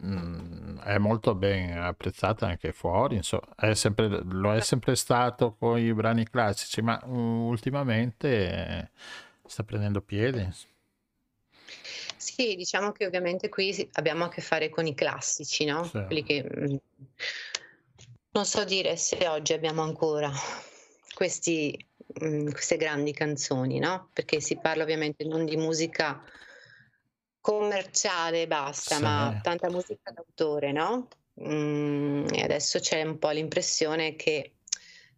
Mm, 0.02 0.78
è 0.78 0.96
molto 0.96 1.34
ben 1.34 1.76
apprezzata 1.76 2.46
anche 2.46 2.72
fuori, 2.72 3.16
insomma, 3.16 3.54
è 3.54 3.74
sempre, 3.74 4.08
lo 4.08 4.54
è 4.54 4.60
sempre 4.60 4.96
stato 4.96 5.54
con 5.58 5.78
i 5.78 5.92
brani 5.92 6.24
classici, 6.24 6.80
ma 6.80 6.98
uh, 7.04 7.10
ultimamente 7.10 8.90
sta 9.44 9.62
prendendo 9.62 10.00
piede. 10.00 10.54
Sì, 12.16 12.56
diciamo 12.56 12.92
che 12.92 13.04
ovviamente 13.04 13.50
qui 13.50 13.90
abbiamo 13.92 14.24
a 14.24 14.28
che 14.28 14.40
fare 14.40 14.70
con 14.70 14.86
i 14.86 14.94
classici, 14.94 15.66
no? 15.66 15.84
Sì. 15.84 16.02
Quelli 16.06 16.22
che 16.22 16.46
mm, 16.48 16.76
non 18.32 18.44
so 18.44 18.64
dire 18.64 18.96
se 18.96 19.26
oggi 19.28 19.52
abbiamo 19.52 19.82
ancora 19.82 20.30
questi, 21.14 21.76
mh, 22.20 22.26
mm, 22.26 22.50
queste 22.50 22.76
grandi 22.76 23.12
canzoni, 23.12 23.78
no? 23.78 24.10
Perché 24.12 24.40
si 24.40 24.56
parla 24.56 24.82
ovviamente 24.82 25.24
non 25.24 25.44
di 25.44 25.56
musica 25.56 26.22
commerciale 27.40 28.42
e 28.42 28.46
basta, 28.46 28.96
sì. 28.96 29.02
ma 29.02 29.38
tanta 29.42 29.70
musica 29.70 30.10
d'autore, 30.12 30.72
no? 30.72 31.08
Mm, 31.42 32.26
e 32.32 32.42
adesso 32.42 32.78
c'è 32.78 33.02
un 33.02 33.18
po' 33.18 33.30
l'impressione 33.30 34.14
che 34.14 34.56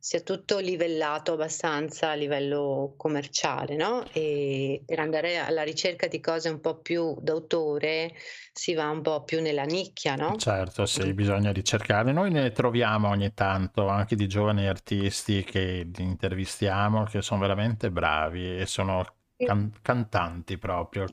sia 0.05 0.20
tutto 0.23 0.59
livellato 0.59 1.35
abbastanza 1.35 2.11
a 2.11 2.15
livello 2.15 2.95
commerciale, 2.97 3.77
no? 3.77 4.05
E 4.12 4.83
per 4.85 4.99
andare 4.99 5.37
alla 5.39 5.62
ricerca 5.62 6.09
di 6.09 6.19
cose 6.19 6.49
un 6.49 6.59
po' 6.59 6.79
più 6.79 7.15
d'autore 7.20 8.12
si 8.53 8.74
va 8.74 8.89
un 8.89 9.01
po' 9.01 9.23
più 9.23 9.41
nella 9.41 9.62
nicchia, 9.62 10.16
no? 10.16 10.35
Certo, 10.37 10.87
sì, 10.87 11.12
bisogna 11.12 11.53
ricercare. 11.53 12.11
Noi 12.11 12.33
ne 12.33 12.51
troviamo 12.51 13.11
ogni 13.11 13.33
tanto 13.33 13.87
anche 13.87 14.16
di 14.16 14.27
giovani 14.27 14.66
artisti 14.66 15.45
che 15.45 15.89
intervistiamo 15.97 17.05
che 17.05 17.23
sono 17.23 17.43
veramente 17.43 17.93
bravi 17.93 18.59
e 18.59 18.66
sono 18.66 19.07
can- 19.37 19.70
cantanti 19.83 20.59
proprio, 20.59 21.07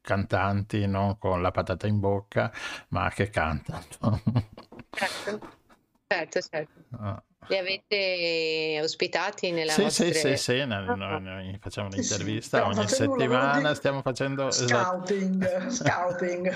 cantanti 0.00 0.84
non 0.88 1.16
con 1.16 1.40
la 1.40 1.52
patata 1.52 1.86
in 1.86 2.00
bocca, 2.00 2.50
ma 2.88 3.08
che 3.10 3.30
cantano. 3.30 4.20
certo, 4.90 5.40
certo, 6.08 6.40
certo. 6.40 6.80
Ah. 6.98 7.22
Li 7.48 7.56
avete 7.56 8.78
ospitati 8.82 9.50
nella 9.50 9.72
sì, 9.72 9.82
vostra... 9.82 10.06
Sì, 10.06 10.14
sì, 10.14 10.36
sì, 10.36 10.64
noi, 10.64 10.86
ah. 10.86 11.18
noi 11.18 11.58
facciamo 11.60 11.88
un'intervista 11.88 12.58
sì, 12.58 12.78
ogni 12.78 12.88
settimana, 12.88 13.74
stiamo 13.74 14.00
facendo... 14.00 14.50
Scouting, 14.50 15.44
esatto. 15.66 15.70
scouting. 15.74 16.48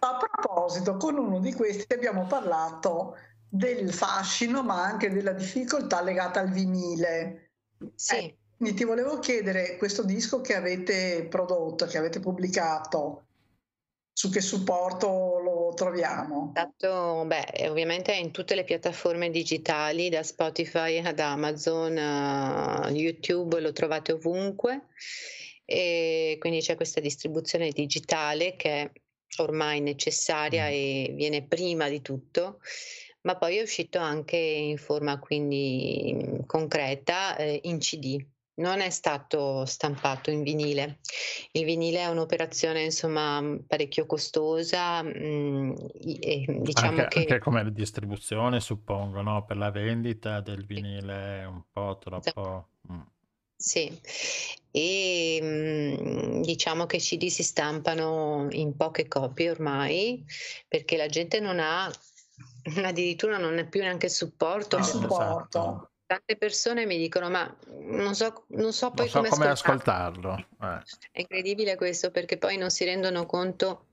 A 0.00 0.16
proposito, 0.16 0.96
con 0.96 1.18
uno 1.18 1.38
di 1.38 1.52
questi 1.52 1.92
abbiamo 1.92 2.26
parlato 2.26 3.16
del 3.48 3.92
fascino, 3.92 4.62
ma 4.62 4.82
anche 4.82 5.10
della 5.10 5.32
difficoltà 5.32 6.02
legata 6.02 6.40
al 6.40 6.50
vinile. 6.50 7.52
Sì. 7.94 8.16
Eh, 8.16 8.36
quindi 8.56 8.76
ti 8.76 8.84
volevo 8.84 9.20
chiedere, 9.20 9.76
questo 9.76 10.02
disco 10.02 10.40
che 10.40 10.56
avete 10.56 11.26
prodotto, 11.30 11.86
che 11.86 11.96
avete 11.96 12.18
pubblicato, 12.18 13.26
su 14.12 14.30
che 14.30 14.40
supporto 14.40 15.06
lo 15.38 15.57
troviamo? 15.78 16.52
Esatto, 16.54 17.24
beh, 17.24 17.68
ovviamente 17.68 18.12
è 18.12 18.16
in 18.16 18.32
tutte 18.32 18.54
le 18.54 18.64
piattaforme 18.64 19.30
digitali, 19.30 20.08
da 20.08 20.22
Spotify 20.22 20.98
ad 20.98 21.20
Amazon, 21.20 21.92
uh, 21.92 22.88
YouTube, 22.90 23.60
lo 23.60 23.72
trovate 23.72 24.12
ovunque. 24.12 24.88
E 25.64 26.36
quindi 26.40 26.60
c'è 26.60 26.74
questa 26.74 27.00
distribuzione 27.00 27.70
digitale 27.70 28.56
che 28.56 28.70
è 28.70 28.90
ormai 29.38 29.80
necessaria 29.80 30.64
mm. 30.64 30.70
e 30.70 31.12
viene 31.14 31.46
prima 31.46 31.88
di 31.88 32.00
tutto, 32.02 32.60
ma 33.22 33.36
poi 33.36 33.58
è 33.58 33.62
uscito 33.62 33.98
anche 33.98 34.36
in 34.36 34.78
forma 34.78 35.18
quindi 35.18 36.42
concreta 36.46 37.36
eh, 37.36 37.60
in 37.64 37.78
CD 37.78 38.24
non 38.58 38.80
è 38.80 38.90
stato 38.90 39.64
stampato 39.64 40.30
in 40.30 40.42
vinile. 40.42 40.98
Il 41.52 41.64
vinile 41.64 42.00
è 42.00 42.08
un'operazione 42.08 42.82
insomma 42.82 43.42
parecchio 43.66 44.06
costosa, 44.06 45.02
mh, 45.02 45.10
mm, 45.18 45.72
e, 46.20 46.44
diciamo 46.60 47.02
anche, 47.02 47.08
che... 47.08 47.18
Anche 47.20 47.38
come 47.38 47.72
distribuzione 47.72 48.60
suppongo, 48.60 49.22
no? 49.22 49.44
Per 49.44 49.56
la 49.56 49.70
vendita 49.70 50.40
del 50.40 50.64
vinile 50.64 51.40
è 51.40 51.44
un 51.46 51.62
po' 51.70 51.98
troppo... 51.98 52.68
Mm. 52.90 53.00
Sì, 53.60 53.92
e 54.70 55.40
mh, 55.42 56.42
diciamo 56.42 56.86
che 56.86 56.96
i 56.96 57.00
CD 57.00 57.26
si 57.26 57.42
stampano 57.42 58.46
in 58.50 58.76
poche 58.76 59.08
copie 59.08 59.50
ormai 59.50 60.24
perché 60.68 60.96
la 60.96 61.08
gente 61.08 61.40
non 61.40 61.58
ha, 61.58 61.86
addirittura 62.84 63.36
non 63.36 63.58
è 63.58 63.68
più 63.68 63.80
neanche 63.80 64.06
il 64.06 64.12
supporto. 64.12 64.76
Il 64.76 64.84
supporto. 64.84 65.58
Esatto 65.58 65.90
tante 66.08 66.36
persone 66.36 66.86
mi 66.86 66.96
dicono 66.96 67.28
ma 67.28 67.54
non 67.66 68.14
so, 68.14 68.44
non 68.48 68.72
so 68.72 68.90
poi 68.90 69.04
non 69.04 69.08
so 69.08 69.18
come, 69.18 69.28
come 69.28 69.46
ascoltarlo. 69.48 70.30
ascoltarlo. 70.32 70.78
Eh. 70.78 70.82
È 71.12 71.20
incredibile 71.20 71.76
questo 71.76 72.10
perché 72.10 72.38
poi 72.38 72.56
non 72.56 72.70
si 72.70 72.84
rendono 72.84 73.26
conto 73.26 73.88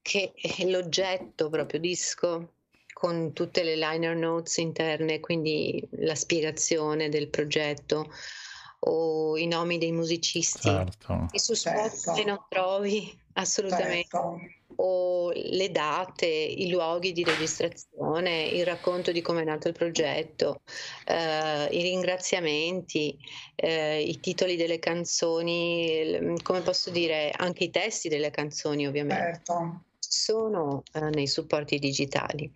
che 0.00 0.32
l'oggetto 0.64 1.50
proprio 1.50 1.78
disco 1.78 2.54
con 2.94 3.34
tutte 3.34 3.62
le 3.62 3.76
liner 3.76 4.16
notes 4.16 4.56
interne, 4.56 5.20
quindi 5.20 5.86
la 5.98 6.14
spiegazione 6.14 7.10
del 7.10 7.28
progetto 7.28 8.10
o 8.84 9.36
i 9.36 9.46
nomi 9.46 9.76
dei 9.76 9.92
musicisti 9.92 10.68
certo. 10.68 11.28
e 11.30 11.38
su 11.38 11.52
Spotify 11.52 12.14
certo. 12.16 12.24
non 12.24 12.44
trovi 12.48 13.20
assolutamente 13.34 14.08
certo 14.10 14.40
o 14.76 15.30
le 15.34 15.70
date, 15.70 16.26
i 16.26 16.68
luoghi 16.70 17.12
di 17.12 17.24
registrazione, 17.24 18.44
il 18.44 18.64
racconto 18.64 19.12
di 19.12 19.20
come 19.20 19.42
è 19.42 19.44
nato 19.44 19.68
il 19.68 19.74
progetto, 19.74 20.60
eh, 21.06 21.66
i 21.70 21.82
ringraziamenti, 21.82 23.16
eh, 23.54 24.00
i 24.00 24.20
titoli 24.20 24.56
delle 24.56 24.78
canzoni, 24.78 26.34
come 26.42 26.60
posso 26.60 26.90
dire, 26.90 27.30
anche 27.34 27.64
i 27.64 27.70
testi 27.70 28.08
delle 28.08 28.30
canzoni 28.30 28.86
ovviamente. 28.86 29.40
Certo 29.42 29.84
sono 30.12 30.82
eh, 30.92 31.00
nei 31.08 31.26
supporti 31.26 31.78
digitali 31.78 32.52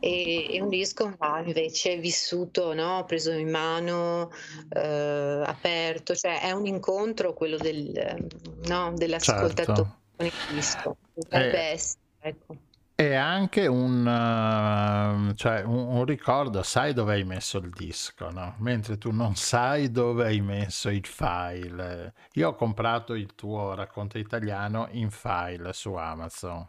e, 0.00 0.54
e, 0.54 0.60
un 0.60 0.68
disco 0.68 1.14
va 1.16 1.40
invece 1.44 1.98
vissuto, 1.98 2.74
no? 2.74 3.04
preso 3.06 3.30
in 3.30 3.48
mano, 3.48 4.30
eh, 4.70 5.42
aperto, 5.46 6.16
cioè 6.16 6.40
è 6.40 6.50
un 6.50 6.66
incontro 6.66 7.32
quello 7.32 7.56
del, 7.58 8.28
no? 8.64 8.92
dell'ascoltatore 8.96 9.76
certo. 9.76 9.99
Con 10.20 10.26
il 10.26 10.54
disco. 10.54 10.96
Potrebbe 11.14 11.68
eh, 11.68 11.72
essere, 11.72 12.00
ecco. 12.18 12.56
E 12.94 13.14
anche 13.14 13.66
un, 13.66 14.00
uh, 14.06 15.32
cioè 15.32 15.62
un, 15.62 15.96
un, 15.96 16.04
ricordo, 16.04 16.62
sai 16.62 16.92
dove 16.92 17.14
hai 17.14 17.24
messo 17.24 17.56
il 17.56 17.70
disco, 17.70 18.28
no? 18.30 18.56
Mentre 18.58 18.98
tu 18.98 19.10
non 19.10 19.36
sai 19.36 19.90
dove 19.90 20.26
hai 20.26 20.42
messo 20.42 20.90
il 20.90 21.06
file. 21.06 22.12
Io 22.34 22.48
ho 22.48 22.54
comprato 22.54 23.14
il 23.14 23.34
tuo 23.34 23.72
racconto 23.72 24.18
italiano 24.18 24.88
in 24.90 25.10
file 25.10 25.72
su 25.72 25.94
Amazon. 25.94 26.68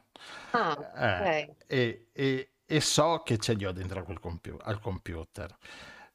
Ah, 0.51 0.77
eh, 0.95 1.19
okay. 1.19 1.55
e, 1.67 2.07
e, 2.13 2.51
e, 2.65 2.79
so 2.79 3.23
che 3.25 3.37
ce 3.37 3.53
li 3.53 3.65
ho 3.65 3.73
dentro 3.73 4.01
compi- 4.21 4.55
al 4.61 4.79
computer. 4.79 5.53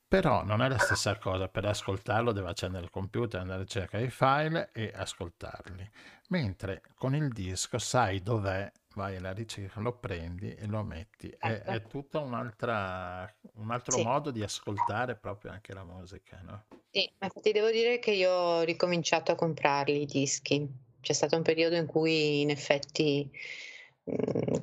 Però 0.09 0.45
non 0.45 0.62
è 0.62 0.69
la 0.69 0.78
stessa 0.78 1.19
cosa, 1.19 1.49
per 1.49 1.65
ascoltarlo 1.65 2.31
devo 2.31 2.47
accendere 2.47 2.85
il 2.85 2.91
computer, 2.91 3.41
andare 3.41 3.62
a 3.62 3.66
cercare 3.66 4.05
i 4.05 4.11
file 4.11 4.70
e 4.73 4.93
ascoltarli. 4.95 5.91
Mentre 6.28 6.83
con 6.95 7.15
il 7.16 7.28
disco 7.28 7.78
sai 7.78 8.23
dov'è, 8.23 8.70
vai 8.95 9.16
alla 9.16 9.33
ricerca, 9.33 9.81
lo 9.81 9.99
prendi 9.99 10.55
e 10.55 10.66
lo 10.66 10.85
metti. 10.85 11.28
È, 11.28 11.49
ecco. 11.49 11.70
è 11.70 11.83
tutto 11.83 12.20
un 12.23 12.35
altro 12.35 13.97
sì. 13.97 14.03
modo 14.05 14.31
di 14.31 14.45
ascoltare 14.45 15.16
proprio 15.16 15.51
anche 15.51 15.74
la 15.74 15.85
musica, 15.85 16.41
no? 16.45 16.65
Sì, 16.91 17.11
infatti 17.11 17.51
devo 17.51 17.70
dire 17.70 17.99
che 17.99 18.12
io 18.12 18.31
ho 18.31 18.62
ricominciato 18.62 19.33
a 19.33 19.35
comprarli 19.35 20.03
i 20.03 20.07
dischi. 20.07 20.69
C'è 21.01 21.12
stato 21.12 21.37
un 21.37 21.43
periodo 21.43 21.74
in 21.74 21.87
cui 21.87 22.41
in 22.43 22.51
effetti 22.51 23.28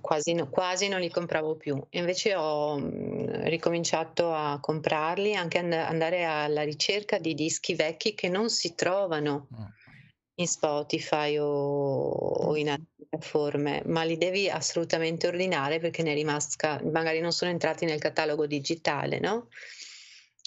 quasi, 0.02 0.34
no, 0.34 0.49
quasi, 0.49 0.88
non 0.88 0.99
li 0.99 1.10
compravo 1.10 1.56
più. 1.56 1.82
Invece 1.91 2.36
ho 2.36 2.78
mh, 2.78 3.49
ricominciato 3.49 4.34
a 4.34 4.60
comprarli, 4.60 5.36
anche 5.36 5.57
and- 5.57 5.74
andare 5.74 6.24
alla 6.24 6.64
ricerca 6.64 7.18
di 7.18 7.34
dischi 7.34 7.76
vecchi 7.76 8.14
che 8.14 8.30
non 8.30 8.49
si 8.49 8.76
trovano. 8.76 9.48
Mm 9.56 9.64
in 10.36 10.48
Spotify 10.48 11.38
o, 11.38 11.45
o 11.45 12.57
in 12.57 12.70
altre 12.70 12.88
piattaforme, 12.95 13.84
ma 13.86 14.03
li 14.03 14.18
devi 14.18 14.49
assolutamente 14.49 15.28
ordinare 15.28 15.80
perché 15.80 16.02
ne 16.02 16.14
rimasca, 16.14 16.82
magari 16.91 17.20
non 17.20 17.32
sono 17.32 17.52
entrati 17.52 17.86
nel 17.86 17.99
catalogo 17.99 18.48
digitale, 18.48 19.20
no? 19.20 19.48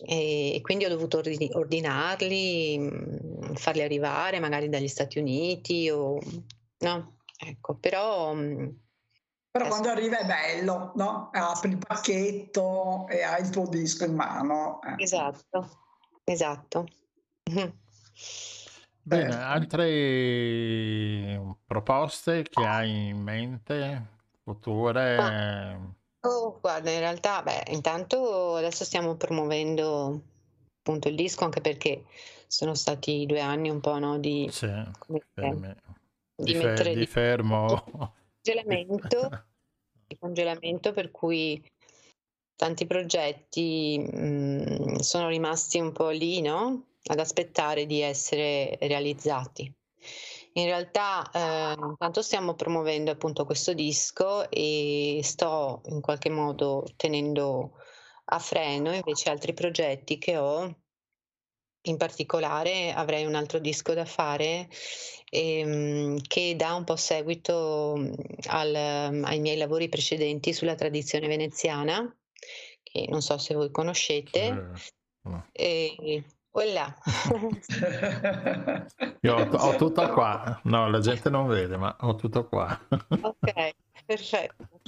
E, 0.04 0.58
quindi 0.62 0.84
ho 0.84 0.88
dovuto 0.88 1.22
ordinarli, 1.52 2.78
mm, 2.78 3.54
farli 3.54 3.82
arrivare 3.82 4.40
magari 4.40 4.68
dagli 4.68 4.88
Stati 4.88 5.18
Uniti 5.18 5.88
o 5.88 6.18
no? 6.78 7.18
Ecco, 7.38 7.76
però 7.76 8.34
mm, 8.34 8.68
però 9.56 9.68
quando 9.68 9.88
arriva 9.88 10.18
è 10.18 10.26
bello, 10.26 10.92
no? 10.96 11.30
Apri 11.32 11.70
il 11.70 11.78
pacchetto 11.78 13.06
e 13.08 13.22
hai 13.22 13.40
il 13.42 13.50
tuo 13.50 13.66
disco 13.66 14.04
in 14.04 14.14
mano. 14.14 14.80
Eh. 14.82 15.02
Esatto, 15.02 15.68
esatto. 16.24 16.86
Bene, 19.02 19.30
certo. 19.30 19.46
altre 19.46 19.80
proposte 21.64 22.42
che 22.42 22.66
hai 22.66 23.08
in 23.08 23.22
mente, 23.22 24.06
future? 24.42 25.94
Oh, 26.20 26.58
guarda, 26.60 26.90
in 26.90 26.98
realtà, 26.98 27.40
beh, 27.42 27.66
intanto 27.68 28.56
adesso 28.56 28.84
stiamo 28.84 29.14
promuovendo 29.14 30.20
appunto 30.80 31.06
il 31.08 31.14
disco 31.14 31.44
anche 31.44 31.60
perché 31.60 32.04
sono 32.48 32.74
stati 32.74 33.26
due 33.26 33.40
anni 33.40 33.70
un 33.70 33.78
po' 33.78 33.96
no, 34.00 34.18
di, 34.18 34.48
sì, 34.50 34.66
fermi. 35.34 35.72
di, 36.34 36.44
di, 36.44 36.54
fer- 36.54 36.92
di 36.92 37.06
fermo. 37.06 38.12
Congelamento, 38.42 39.28
di 40.06 40.16
congelamento 40.18 40.92
per 40.92 41.10
cui 41.10 41.62
tanti 42.56 42.86
progetti 42.86 43.98
mh, 43.98 44.96
sono 44.96 45.28
rimasti 45.28 45.78
un 45.78 45.92
po' 45.92 46.10
lì, 46.10 46.40
no? 46.40 46.86
ad 47.08 47.20
aspettare 47.20 47.86
di 47.86 48.00
essere 48.00 48.76
realizzati. 48.80 49.72
In 50.54 50.64
realtà 50.64 51.30
eh, 51.32 51.74
intanto 51.78 52.22
stiamo 52.22 52.54
promuovendo 52.54 53.10
appunto 53.10 53.44
questo 53.44 53.74
disco 53.74 54.50
e 54.50 55.20
sto 55.22 55.82
in 55.86 56.00
qualche 56.00 56.30
modo 56.30 56.86
tenendo 56.96 57.72
a 58.28 58.38
freno 58.38 58.92
invece 58.92 59.30
altri 59.30 59.52
progetti 59.52 60.18
che 60.18 60.36
ho. 60.38 60.74
In 61.86 61.96
particolare 61.96 62.92
avrei 62.92 63.24
un 63.24 63.34
altro 63.34 63.58
disco 63.58 63.94
da 63.94 64.04
fare 64.04 64.68
ehm, 65.30 66.20
che 66.26 66.54
dà 66.56 66.74
un 66.74 66.84
po' 66.84 66.96
seguito 66.96 67.94
al, 68.48 68.74
ai 68.74 69.40
miei 69.40 69.56
lavori 69.56 69.88
precedenti 69.88 70.52
sulla 70.52 70.74
tradizione 70.74 71.28
veneziana, 71.28 72.14
che 72.82 73.06
non 73.08 73.22
so 73.22 73.38
se 73.38 73.54
voi 73.54 73.70
conoscete. 73.70 74.70
Eh, 75.52 75.96
e 75.98 76.24
Voilà. 76.56 76.88
Io 79.20 79.34
ho, 79.34 79.50
ho, 79.50 79.76
tutto 79.76 80.08
qua. 80.08 80.58
No, 80.64 80.88
la 80.88 81.00
gente 81.00 81.28
non 81.28 81.48
vede, 81.48 81.76
ma 81.76 81.94
ho 82.00 82.14
tutto 82.14 82.48
qua. 82.48 82.66
ok, 83.20 83.74
perfetto. 84.06 84.80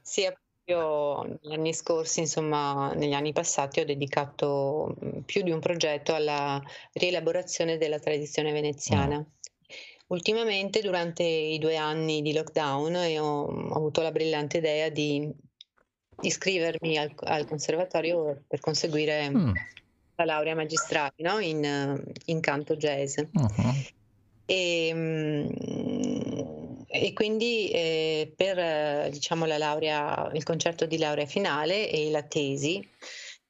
Sì, 0.00 0.32
io 0.64 1.22
negli 1.22 1.52
anni 1.52 1.74
scorsi, 1.74 2.20
insomma, 2.20 2.92
negli 2.94 3.12
anni 3.12 3.32
passati 3.32 3.80
ho 3.80 3.84
dedicato 3.84 4.94
più 5.24 5.42
di 5.42 5.50
un 5.50 5.60
progetto 5.60 6.14
alla 6.14 6.62
rielaborazione 6.92 7.78
della 7.78 7.98
tradizione 7.98 8.52
veneziana. 8.52 9.18
Mm. 9.18 9.22
Ultimamente, 10.08 10.80
durante 10.80 11.22
i 11.22 11.58
due 11.58 11.76
anni 11.76 12.22
di 12.22 12.32
lockdown, 12.32 12.94
ho, 12.94 13.44
ho 13.44 13.74
avuto 13.74 14.02
la 14.02 14.12
brillante 14.12 14.58
idea 14.58 14.88
di 14.88 15.30
iscrivermi 16.20 16.98
al, 16.98 17.12
al 17.16 17.46
conservatorio 17.46 18.42
per 18.46 18.60
conseguire 18.60 19.30
mm 19.30 19.52
la 20.16 20.24
laurea 20.24 20.54
magistrale 20.54 21.14
no? 21.18 21.38
in, 21.38 22.02
in, 22.26 22.40
canto 22.40 22.76
jazz. 22.76 23.18
Uh-huh. 23.18 23.74
E, 24.44 24.90
mm, 24.92 26.31
e, 26.92 27.12
quindi 27.14 27.70
eh, 27.70 28.32
per 28.36 29.08
diciamo, 29.08 29.46
la 29.46 29.56
laurea, 29.56 30.30
il 30.34 30.42
concerto 30.42 30.84
di 30.84 30.98
laurea 30.98 31.24
finale 31.24 31.88
e 31.88 32.10
la 32.10 32.22
tesi 32.22 32.86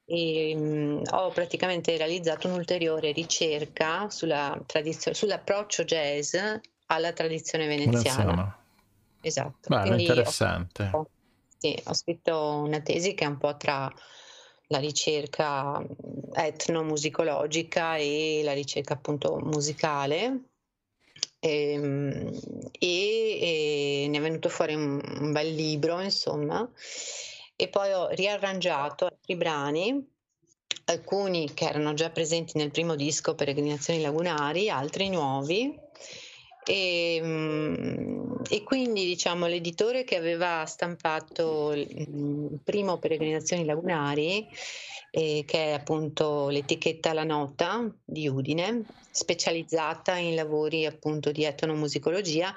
e, 0.05 0.53
um, 0.55 1.01
ho 1.11 1.29
praticamente 1.31 1.95
realizzato 1.97 2.47
un'ulteriore 2.47 3.11
ricerca 3.11 4.09
sulla 4.09 4.61
tradizio- 4.65 5.13
sull'approccio 5.13 5.83
jazz 5.83 6.35
alla 6.87 7.11
tradizione 7.11 7.67
veneziana. 7.67 8.01
veneziana. 8.01 8.65
Esatto. 9.21 9.69
Beh, 9.69 10.01
interessante. 10.01 10.89
Ho, 10.93 11.09
sì, 11.57 11.77
ho 11.85 11.93
scritto 11.93 12.61
una 12.65 12.81
tesi 12.81 13.13
che 13.13 13.25
è 13.25 13.27
un 13.27 13.37
po' 13.37 13.55
tra 13.57 13.91
la 14.67 14.79
ricerca 14.79 15.85
etnomusicologica 16.33 17.97
e 17.97 18.41
la 18.43 18.53
ricerca 18.53 18.93
appunto 18.93 19.37
musicale 19.37 20.23
ehm, 20.25 20.45
e, 21.45 22.31
e, 22.79 24.07
ne 24.07 24.17
è 24.17 24.21
venuto 24.21 24.47
fuori 24.47 24.75
un, 24.75 25.01
un, 25.19 25.31
bel 25.33 25.53
libro 25.53 25.99
insomma 25.99 26.69
e 27.55 27.67
poi 27.67 27.91
ho 27.91 28.07
riarrangiato 28.09 29.05
altri 29.05 29.35
brani 29.35 30.11
alcuni 30.85 31.53
che 31.53 31.65
erano 31.65 31.93
già 31.93 32.09
presenti 32.09 32.57
nel 32.57 32.71
primo 32.71 32.95
disco 32.95 33.35
Peregrinazioni 33.35 34.01
Lagunari, 34.01 34.69
altri 34.69 35.09
nuovi. 35.09 35.77
E, 36.65 37.19
mm, 37.21 38.33
e, 38.49 38.63
quindi 38.63 39.05
diciamo 39.05 39.47
l'editore 39.47 40.05
che 40.05 40.15
aveva 40.15 40.65
stampato 40.65 41.73
il 41.73 42.59
primo 42.63 42.97
Peregrinazioni 42.97 43.65
Lagunari, 43.65 44.47
eh, 45.15 45.43
che 45.45 45.65
è 45.65 45.71
appunto 45.73 46.49
l'etichetta 46.49 47.13
La 47.13 47.23
Nota 47.23 47.87
di 48.03 48.27
Udine, 48.27 48.83
specializzata 49.11 50.17
in 50.17 50.33
lavori 50.33 50.87
appunto 50.87 51.31
di 51.31 51.43
etnomusicologia, 51.43 52.51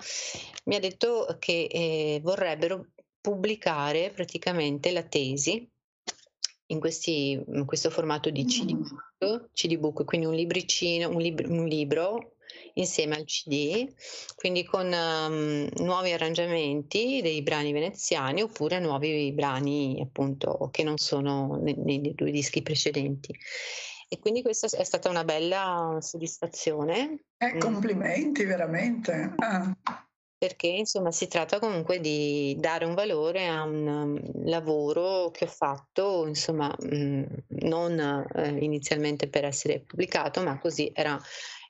mi 0.65 0.75
ha 0.75 0.81
detto 0.81 1.37
che 1.39 1.69
eh, 1.71 2.21
vorrebbero 2.23 2.87
pubblicare 3.21 4.11
praticamente 4.11 4.91
la 4.91 5.03
tesi 5.03 5.69
in, 6.69 6.81
questi, 6.81 7.33
in 7.33 7.67
questo 7.67 7.91
formato 7.91 8.31
di 8.31 8.47
CD 8.47 8.73
book, 8.73 9.51
CD 9.53 9.77
book 9.77 10.05
quindi 10.05 10.27
un 10.27 10.35
libricino, 10.35 11.11
un, 11.11 11.21
lib- 11.21 11.47
un 11.47 11.67
libro 11.67 12.36
insieme 12.77 13.17
al 13.17 13.25
CD, 13.25 13.93
quindi 14.35 14.65
con 14.65 14.87
um, 14.87 15.69
nuovi 15.85 16.13
arrangiamenti 16.13 17.21
dei 17.23 17.43
brani 17.43 17.73
veneziani 17.73 18.43
oppure 18.43 18.79
nuovi 18.79 19.33
brani 19.33 20.01
appunto 20.01 20.69
che 20.71 20.83
non 20.83 20.97
sono 20.99 21.59
nei, 21.61 21.77
nei 21.77 22.15
due 22.15 22.31
dischi 22.31 22.63
precedenti. 22.63 23.35
E 24.09 24.19
quindi 24.19 24.43
questa 24.43 24.69
è 24.69 24.85
stata 24.85 25.09
una 25.09 25.25
bella 25.25 25.99
soddisfazione. 26.01 27.25
Eh, 27.39 27.59
complimenti 27.59 28.45
veramente. 28.45 29.35
Ah 29.39 29.75
perché 30.39 30.67
insomma 30.67 31.11
si 31.13 31.29
tratta 31.29 31.59
comunque 31.59 31.99
di 31.99 32.57
dare 32.59 32.85
un 32.85 32.95
valore 32.95 33.49
a 33.49 33.63
un 33.63 33.87
um, 33.87 34.45
lavoro 34.45 35.31
che 35.31 35.45
ho 35.45 35.49
fatto, 35.49 36.27
insomma, 36.27 36.75
mm, 36.85 37.25
non 37.63 37.99
eh, 38.35 38.49
inizialmente 38.61 39.29
per 39.29 39.45
essere 39.45 39.81
pubblicato, 39.81 40.43
ma 40.43 40.59
così 40.59 40.91
era 40.95 41.19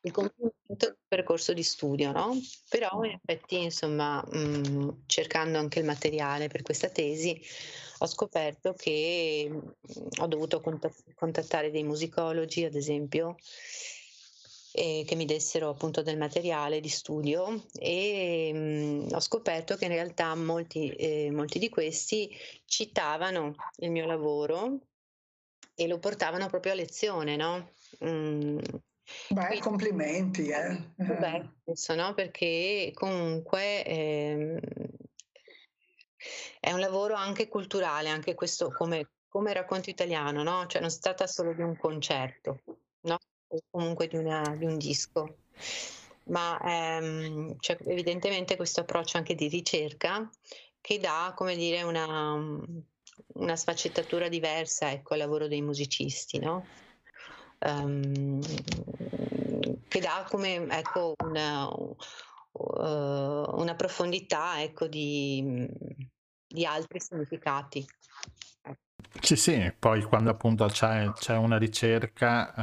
il 0.07 0.13
compimento 0.13 0.55
del 0.67 0.97
percorso 1.07 1.53
di 1.53 1.65
studio, 1.65 2.13
no? 2.13 2.39
Però 2.69 3.03
in 3.03 3.19
effetti, 3.21 3.63
insomma, 3.63 4.23
mh, 4.23 4.39
mm, 4.39 4.89
cercando 5.07 5.59
anche 5.59 5.81
il 5.81 5.85
materiale 5.85 6.49
per 6.49 6.63
questa 6.63 6.89
tesi, 6.89 7.39
ho 7.99 8.07
scoperto 8.07 8.73
che 8.75 9.49
mh, 9.51 9.57
mm, 9.57 10.07
ho 10.21 10.27
dovuto 10.29 10.63
contattare 11.15 11.71
dei 11.71 11.83
musicologi, 11.83 12.65
ad 12.65 12.77
esempio, 12.77 13.37
eh, 14.73 15.05
che 15.07 15.15
mi 15.17 15.25
dessero 15.25 15.71
appunto 15.71 16.03
del 16.03 16.19
materiale 16.19 16.81
di 16.81 16.89
studio 16.89 17.65
e 17.73 18.51
mh, 18.53 18.59
mm, 18.59 19.09
ho 19.13 19.21
scoperto 19.21 19.75
che 19.77 19.87
in 19.87 19.93
realtà 19.93 20.35
molti, 20.37 20.91
eh, 20.91 21.31
molti 21.33 21.59
di 21.59 21.69
questi 21.69 22.31
citavano 22.65 23.55
il 23.79 23.91
mio 23.91 24.07
lavoro 24.07 24.79
e 25.75 25.87
lo 25.89 25.99
portavano 25.99 26.49
proprio 26.49 26.73
a 26.73 26.77
lezione, 26.77 27.37
no? 27.37 27.71
Beh, 29.29 29.47
Quindi, 29.47 29.61
complimenti, 29.61 30.49
eh. 30.49 30.93
Beh, 30.97 31.51
penso, 31.65 31.95
no? 31.95 32.15
Perché 32.15 32.91
comunque 32.95 33.85
eh, 33.85 34.61
è 36.61 36.73
un 36.73 36.81
lavoro 36.81 37.15
anche 37.15 37.49
culturale, 37.49 38.09
anche 38.09 38.35
questo 38.35 38.73
come, 38.73 39.11
come 39.29 39.53
racconto 39.53 39.91
italiano, 39.91 40.43
no? 40.43 40.67
Cioè 40.67 40.81
non 40.81 40.91
si 40.91 41.01
tratta 41.01 41.27
solo 41.27 41.55
di 41.55 41.63
un 41.63 41.77
concerto, 41.77 42.63
no? 43.03 43.19
o 43.49 43.61
comunque 43.71 44.09
di, 44.09 44.17
una, 44.17 44.55
di 44.57 44.65
un 44.65 44.77
disco. 44.77 45.39
Ma 46.25 46.59
ehm, 46.61 47.57
c'è 47.59 47.77
evidentemente 47.85 48.57
questo 48.57 48.81
approccio 48.81 49.17
anche 49.17 49.35
di 49.35 49.49
ricerca 49.49 50.29
che 50.81 50.99
dà, 50.99 51.33
come 51.37 51.55
dire, 51.55 51.83
una, 51.83 52.35
una 53.35 53.57
sfaccettatura 53.57 54.29
diversa 54.29 54.91
ecco, 54.91 55.13
al 55.15 55.21
lavoro 55.21 55.47
dei 55.47 55.63
musicisti, 55.63 56.39
no? 56.39 56.67
Um, 57.59 58.41
che 59.89 60.01
dà 60.01 60.27
come 60.29 60.67
ecco, 60.69 61.15
una, 61.25 61.69
uh, 61.69 61.97
una 62.53 63.75
profondità 63.75 64.63
ecco, 64.63 64.87
di, 64.87 65.67
di 66.47 66.65
altri 66.67 67.01
significati. 67.01 67.85
Sì, 69.21 69.35
sì, 69.37 69.75
poi 69.79 70.03
quando 70.03 70.31
appunto 70.31 70.67
c'è, 70.67 71.11
c'è 71.13 71.37
una 71.37 71.59
ricerca, 71.59 72.55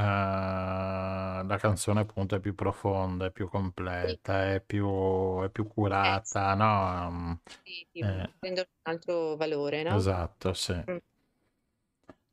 eh, 1.42 1.46
la 1.46 1.58
canzone 1.58 2.00
appunto 2.02 2.36
è 2.36 2.40
più 2.40 2.56
profonda, 2.56 3.26
è 3.26 3.32
più 3.32 3.50
completa, 3.50 4.54
è 4.54 4.62
più, 4.62 5.42
è 5.44 5.50
più 5.50 5.68
curata, 5.68 6.54
no? 6.56 7.42
Sì, 7.64 7.88
sì, 7.92 8.00
Eh, 8.00 8.30
prende 8.40 8.62
un 8.62 8.68
altro 8.84 9.36
valore, 9.36 9.84
no? 9.84 9.96
esatto, 9.96 10.54
sì. 10.54 10.74
Mm. 10.90 10.98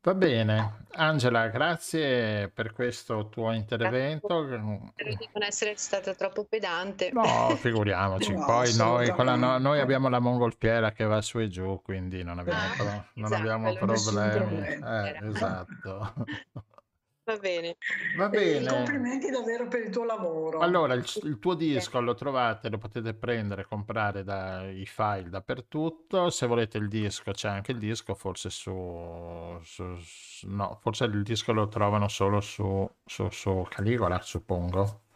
Va 0.02 0.14
bene, 0.14 0.86
Angela, 0.92 1.48
grazie 1.48 2.48
per 2.48 2.72
questo 2.72 3.28
tuo 3.28 3.52
intervento. 3.52 4.46
Spero 4.46 5.14
di 5.14 5.28
non 5.34 5.42
essere 5.42 5.74
stata 5.76 6.14
troppo 6.14 6.46
pedante. 6.46 7.10
No, 7.12 7.54
figuriamoci. 7.56 8.32
No, 8.40 8.46
Poi 8.46 8.74
noi, 8.76 9.14
la, 9.14 9.34
no, 9.34 9.58
noi, 9.58 9.78
abbiamo 9.78 10.08
la 10.08 10.18
mongolfiera 10.18 10.92
che 10.92 11.04
va 11.04 11.20
su 11.20 11.38
e 11.38 11.48
giù, 11.48 11.82
quindi 11.82 12.22
non 12.22 12.38
abbiamo, 12.38 12.60
ah, 12.60 12.74
pro, 12.74 13.04
non 13.14 13.24
esatto, 13.26 13.34
abbiamo 13.34 13.74
problemi. 13.74 14.62
Eh, 14.62 15.18
esatto. 15.28 16.14
Va 17.24 17.36
bene. 17.36 17.76
Va 18.16 18.28
bene. 18.28 18.66
complimenti 18.66 19.30
davvero 19.30 19.68
per 19.68 19.84
il 19.84 19.90
tuo 19.90 20.04
lavoro. 20.04 20.58
Allora, 20.60 20.94
il, 20.94 21.04
il, 21.22 21.38
tuo 21.38 21.54
disco 21.54 22.00
lo 22.00 22.14
trovate, 22.14 22.68
lo 22.70 22.78
potete 22.78 23.14
prendere, 23.14 23.66
comprare 23.66 24.24
dai 24.24 24.84
file 24.86 25.28
dappertutto. 25.28 26.30
Se 26.30 26.46
volete 26.46 26.78
il 26.78 26.88
disco, 26.88 27.30
c'è 27.30 27.48
anche 27.48 27.72
il 27.72 27.78
disco, 27.78 28.14
forse 28.14 28.50
su, 28.50 29.58
su 29.62 29.96
no, 30.48 30.78
forse 30.80 31.04
il 31.04 31.22
disco 31.22 31.52
lo 31.52 31.68
trovano 31.68 32.08
solo 32.08 32.40
su, 32.40 32.88
su, 33.04 33.28
su 33.30 33.66
Caligola, 33.68 34.20
suppongo. 34.22 35.08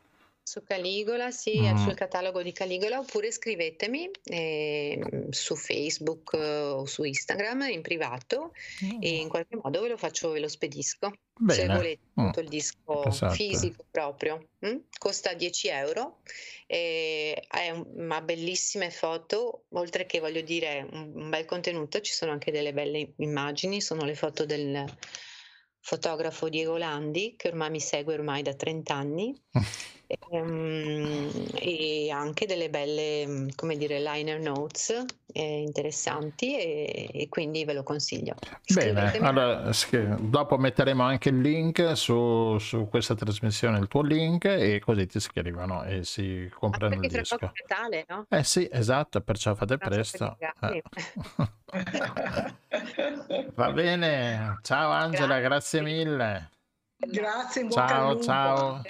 Su 0.47 0.63
Caligola, 0.63 1.31
sì, 1.31 1.59
mm. 1.59 1.77
sul 1.77 1.95
catalogo 1.95 2.43
di 2.43 2.53
Caligola, 2.53 2.99
oppure 2.99 3.33
scrivetemi 3.33 4.11
eh, 4.25 5.27
su 5.31 5.57
Facebook 5.57 6.35
eh, 6.35 6.57
o 6.59 6.85
su 6.85 7.03
Instagram 7.03 7.63
in 7.71 7.81
privato 7.81 8.53
mm. 8.85 8.99
e 9.01 9.09
in 9.17 9.31
qualche 9.31 9.57
modo 9.57 9.81
ve 9.81 9.89
lo 9.89 9.97
faccio, 9.97 10.31
ve 10.33 10.41
lo 10.41 10.49
spedisco. 10.49 11.13
Bene. 11.37 11.61
Se 11.61 11.67
volete 11.67 12.03
mm. 12.21 12.31
il 12.37 12.49
disco 12.49 13.07
esatto. 13.07 13.33
fisico 13.33 13.87
proprio, 13.91 14.49
mm? 14.67 14.77
costa 14.99 15.33
10 15.33 15.69
euro, 15.69 16.19
e 16.67 17.43
ha 17.49 17.73
una 17.73 18.21
bellissime 18.21 18.91
foto, 18.91 19.65
oltre 19.71 20.05
che 20.05 20.21
voglio 20.21 20.43
dire 20.43 20.87
un, 20.93 21.13
un 21.15 21.31
bel 21.31 21.47
contenuto, 21.47 22.03
ci 22.03 22.13
sono 22.13 22.33
anche 22.33 22.53
delle 22.53 22.75
belle 22.75 23.15
immagini, 23.17 23.81
sono 23.81 24.05
le 24.05 24.15
foto 24.15 24.45
del 24.45 24.85
fotografo 25.85 26.49
Diego 26.49 26.79
Landi, 26.79 27.35
che 27.37 27.49
ormai 27.49 27.71
mi 27.71 27.81
segue 27.81 28.15
ormai 28.15 28.43
da 28.43 28.55
30 28.55 28.95
anni, 28.95 29.35
e, 30.07 30.19
um, 30.31 31.31
e 31.55 32.11
anche 32.11 32.47
delle 32.47 32.69
belle, 32.69 33.49
come 33.57 33.77
dire, 33.77 34.01
liner 34.01 34.41
notes 34.41 35.05
eh, 35.33 35.63
interessanti 35.63 36.57
e, 36.57 37.11
e, 37.13 37.29
quindi 37.29 37.65
ve 37.65 37.73
lo 37.73 37.83
consiglio. 37.83 38.35
Bene, 38.73 39.13
allora, 39.19 39.71
dopo 40.19 40.59
metteremo 40.59 41.03
anche 41.03 41.31
il 41.31 41.41
link 41.41 41.97
su, 41.97 42.59
su, 42.59 42.89
questa 42.89 43.15
trasmissione, 43.15 43.79
il 43.79 43.89
tuo 43.89 44.03
link, 44.03 44.45
e 44.45 44.81
così 44.85 45.07
ti 45.07 45.21
scrivono 45.21 45.85
e 45.85 46.05
si 46.05 46.51
comprano 46.55 46.95
il 46.95 47.09
disco. 47.09 47.53
Natale, 47.67 48.05
no? 48.09 48.27
Eh 48.29 48.45
sì, 48.45 48.69
esatto, 48.71 49.21
perciò 49.21 49.55
fate 49.55 49.79
no, 49.81 49.89
presto. 49.89 50.37
Eh. 50.61 50.83
Va 53.55 53.73
bene, 53.73 54.59
ciao 54.63 54.91
Angela, 54.91 55.41
grazie, 55.41 55.81
grazie 55.81 55.83
mille. 55.83 56.51
Grazie, 56.97 57.71
ciao, 57.71 58.21
ciao. 58.21 58.83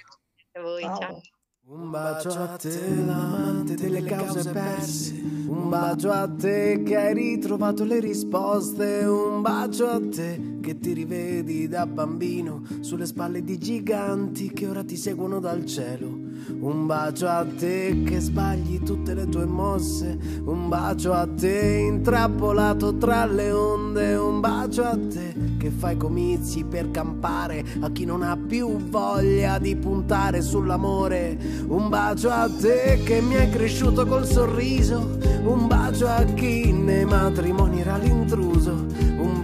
A 0.56 0.60
voi, 0.60 0.82
ciao. 0.82 0.98
ciao. 1.00 1.20
Un 1.66 1.90
bacio 1.90 2.28
a 2.28 2.56
te, 2.56 2.94
l'amante 3.04 3.74
delle 3.74 4.04
cause 4.04 4.52
perse. 4.52 5.12
Un 5.48 5.68
bacio 5.68 6.12
a 6.12 6.28
te 6.28 6.82
che 6.84 6.96
hai 6.96 7.12
ritrovato 7.12 7.82
le 7.82 7.98
risposte. 7.98 9.04
Un 9.04 9.42
bacio 9.42 9.88
a 9.88 10.00
te 10.00 10.58
che 10.60 10.78
ti 10.78 10.92
rivedi 10.92 11.66
da 11.66 11.86
bambino 11.86 12.62
sulle 12.82 13.06
spalle 13.06 13.42
di 13.42 13.58
giganti 13.58 14.52
che 14.52 14.68
ora 14.68 14.84
ti 14.84 14.96
seguono 14.96 15.40
dal 15.40 15.64
cielo. 15.64 16.23
Un 16.60 16.86
bacio 16.86 17.28
a 17.28 17.44
te 17.44 18.02
che 18.04 18.20
sbagli 18.20 18.82
tutte 18.82 19.14
le 19.14 19.28
tue 19.28 19.46
mosse. 19.46 20.18
Un 20.44 20.68
bacio 20.68 21.12
a 21.12 21.26
te 21.26 21.86
intrappolato 21.88 22.96
tra 22.96 23.26
le 23.26 23.50
onde. 23.50 24.14
Un 24.14 24.40
bacio 24.40 24.84
a 24.84 24.96
te 24.96 25.34
che 25.58 25.70
fai 25.70 25.96
comizi 25.96 26.64
per 26.64 26.90
campare 26.90 27.64
a 27.80 27.90
chi 27.90 28.04
non 28.04 28.22
ha 28.22 28.36
più 28.36 28.76
voglia 28.88 29.58
di 29.58 29.76
puntare 29.76 30.42
sull'amore 30.42 31.38
un 31.66 31.88
bacio 31.88 32.30
a 32.30 32.48
te 32.48 33.00
che 33.04 33.20
mi 33.20 33.36
hai 33.36 33.50
cresciuto 33.50 34.06
col 34.06 34.26
sorriso, 34.26 35.18
un 35.44 35.66
bacio 35.66 36.06
a 36.06 36.22
chi 36.24 36.72
nei 36.72 37.04
matrimoni 37.04 37.80
era 37.80 37.96
l'intruso, 37.96 38.86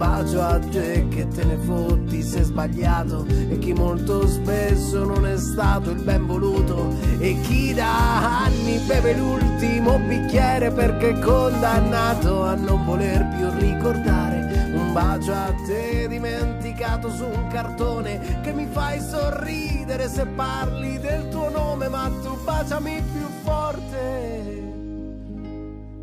bacio 0.01 0.41
a 0.41 0.57
te 0.57 1.07
che 1.09 1.27
te 1.27 1.43
ne 1.43 1.57
fotti 1.57 2.23
se 2.23 2.41
sbagliato. 2.41 3.23
E 3.27 3.59
chi 3.59 3.71
molto 3.71 4.25
spesso 4.25 5.05
non 5.05 5.27
è 5.27 5.37
stato 5.37 5.91
il 5.91 6.01
ben 6.01 6.25
voluto. 6.25 6.89
E 7.19 7.39
chi 7.41 7.71
da 7.71 8.45
anni 8.45 8.79
beve 8.87 9.15
l'ultimo 9.15 9.99
bicchiere 9.99 10.71
perché 10.71 11.09
è 11.09 11.19
condannato 11.19 12.41
a 12.41 12.55
non 12.55 12.83
voler 12.83 13.27
più 13.37 13.47
ricordare, 13.59 14.71
un 14.73 14.91
bacio 14.91 15.33
a 15.33 15.53
te 15.67 16.07
dimenticato 16.07 17.11
su 17.11 17.23
un 17.23 17.47
cartone 17.49 18.39
che 18.41 18.53
mi 18.53 18.67
fai 18.71 18.99
sorridere 18.99 20.09
se 20.09 20.25
parli 20.25 20.97
del 20.99 21.29
tuo 21.29 21.49
nome, 21.49 21.89
ma 21.89 22.09
tu 22.23 22.35
baciami 22.43 23.03
più 23.13 23.27
forte 23.43 24.69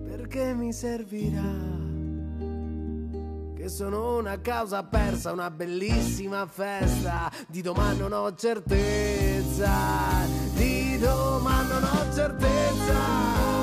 perché 0.09 0.55
mi 0.55 0.73
servirà. 0.73 1.78
Sono 3.69 4.17
una 4.17 4.41
causa 4.41 4.83
persa, 4.83 5.31
una 5.31 5.51
bellissima 5.51 6.47
festa. 6.47 7.31
Di 7.47 7.61
domani 7.61 7.99
non 7.99 8.13
ho 8.13 8.35
certezza, 8.35 9.71
di 10.55 10.97
domani 10.99 11.69
non 11.69 11.85
ho 11.85 12.15
certezza. 12.15 13.58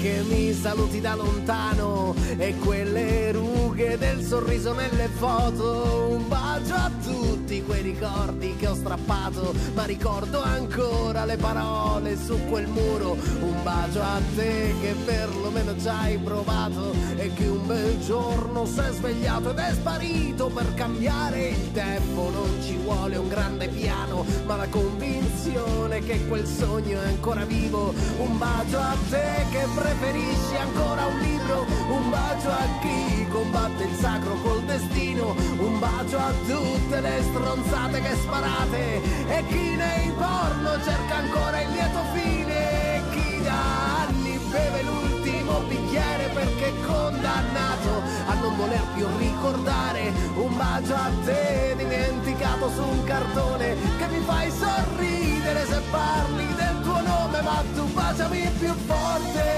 Che 0.00 0.22
mi 0.28 0.52
saluti 0.52 1.00
da 1.00 1.14
lontano 1.14 2.14
e 2.36 2.54
quelle 2.58 3.32
rughe 3.32 3.96
del 3.98 4.22
sorriso 4.22 4.72
nelle 4.72 5.08
foto. 5.08 6.08
Un 6.10 6.28
bacio 6.28 6.74
a 6.74 6.90
tutti 7.02 7.62
quei 7.62 7.82
ricordi 7.82 8.54
che 8.56 8.68
ho 8.68 8.74
strappato, 8.74 9.54
ma 9.74 9.84
ricordo 9.84 10.42
ancora 10.42 11.24
le 11.24 11.36
parole 11.36 12.16
su 12.16 12.38
quel 12.48 12.66
muro. 12.66 13.16
Un 13.40 13.62
bacio 13.62 14.02
a 14.02 14.20
te 14.34 14.74
che 14.80 14.94
perlomeno 15.04 15.78
ci 15.78 15.88
hai 15.88 16.18
provato 16.18 16.92
e 17.16 17.32
che 17.32 17.46
un 17.46 17.66
bel 17.66 17.98
giorno 18.00 18.45
si 18.64 18.80
è 18.80 18.90
svegliato 18.90 19.50
ed 19.50 19.58
è 19.58 19.72
sparito 19.72 20.46
per 20.46 20.72
cambiare 20.74 21.48
il 21.48 21.72
tempo. 21.72 22.30
Non 22.30 22.62
ci 22.62 22.76
vuole 22.76 23.16
un 23.16 23.28
grande 23.28 23.68
piano, 23.68 24.24
ma 24.46 24.56
la 24.56 24.68
convinzione 24.68 26.00
che 26.00 26.26
quel 26.26 26.46
sogno 26.46 27.00
è 27.02 27.06
ancora 27.08 27.44
vivo. 27.44 27.92
Un 28.18 28.38
bacio 28.38 28.78
a 28.78 28.96
te 29.10 29.44
che 29.50 29.66
preferisci 29.74 30.56
ancora 30.58 31.04
un 31.04 31.18
libro, 31.18 31.66
un 31.88 32.08
bacio 32.08 32.48
a 32.48 32.66
chi 32.80 33.26
combatte 33.28 33.84
il 33.84 33.94
sacro 33.96 34.34
col 34.42 34.62
destino, 34.62 35.34
un 35.58 35.78
bacio 35.78 36.16
a 36.16 36.32
tutte 36.46 37.00
le 37.00 37.22
stronzate 37.22 38.00
che 38.00 38.14
sparate. 38.14 39.02
E 39.28 39.44
chi 39.48 39.76
nei 39.76 40.10
porno 40.16 40.70
cerca 40.82 41.16
ancora 41.16 41.60
il 41.60 41.70
lieto 41.72 42.00
fine, 42.14 43.02
chi 43.10 43.42
da 43.42 44.06
anni 44.06 44.38
beve 44.50 44.82
l'ultimo 44.82 45.60
bicchiere 45.68 46.30
perché 46.32 46.72
condannato 46.86 48.05
non 48.46 48.56
voler 48.56 48.82
più 48.94 49.06
ricordare, 49.18 50.12
un 50.36 50.56
bacio 50.56 50.94
a 50.94 51.10
te 51.24 51.74
dimenticato 51.76 52.70
su 52.70 52.80
un 52.80 53.02
cartone 53.02 53.74
che 53.98 54.06
mi 54.06 54.20
fai 54.20 54.50
sorridere 54.52 55.66
se 55.66 55.80
parli 55.90 56.46
del 56.54 56.80
tuo 56.82 57.00
nome 57.00 57.40
ma 57.42 57.64
tu 57.74 57.84
baciami 57.92 58.48
più 58.58 58.72
forte 58.86 59.48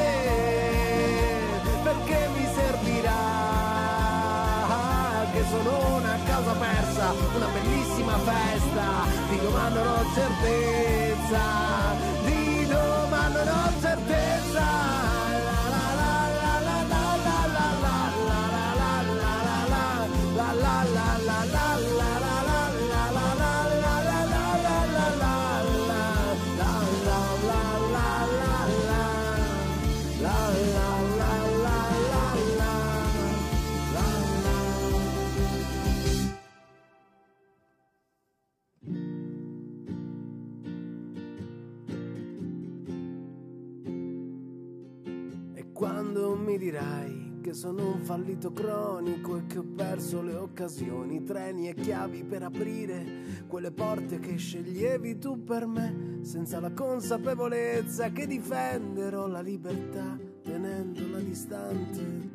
perché 1.83 2.29
mi 2.35 2.47
servirà? 2.55 3.37
Che 5.33 5.45
sono 5.51 5.97
una 5.97 6.17
causa 6.27 6.53
persa 6.53 7.13
una 7.37 7.47
bellissima 7.53 8.19
festa 8.19 8.87
di 9.29 9.39
domani 9.39 9.75
non 9.75 9.87
ho 9.87 10.05
certezza 10.15 11.41
di 12.25 12.67
domani 12.67 13.35
non 13.35 13.49
ho 13.49 13.81
certezza 13.81 15.08
dirai 46.59 47.39
che 47.41 47.55
sono 47.55 47.93
un 47.95 48.01
fallito 48.01 48.53
cronico 48.53 49.39
e 49.39 49.47
che 49.47 49.59
ho 49.59 49.65
perso 49.65 50.21
le 50.21 50.35
occasioni, 50.35 51.25
treni 51.25 51.69
e 51.69 51.75
chiavi 51.75 52.25
per 52.25 52.43
aprire 52.43 53.45
quelle 53.47 53.71
porte 53.71 54.19
che 54.19 54.37
sceglievi 54.37 55.19
tu 55.19 55.45
per 55.45 55.67
me, 55.67 56.19
senza 56.23 56.61
la 56.61 56.73
consapevolezza 56.73 58.11
che 58.11 58.27
difenderò 58.27 59.29
la 59.29 59.41
libertà 59.41 60.19
tenendola 60.43 61.21
distante 61.21 62.28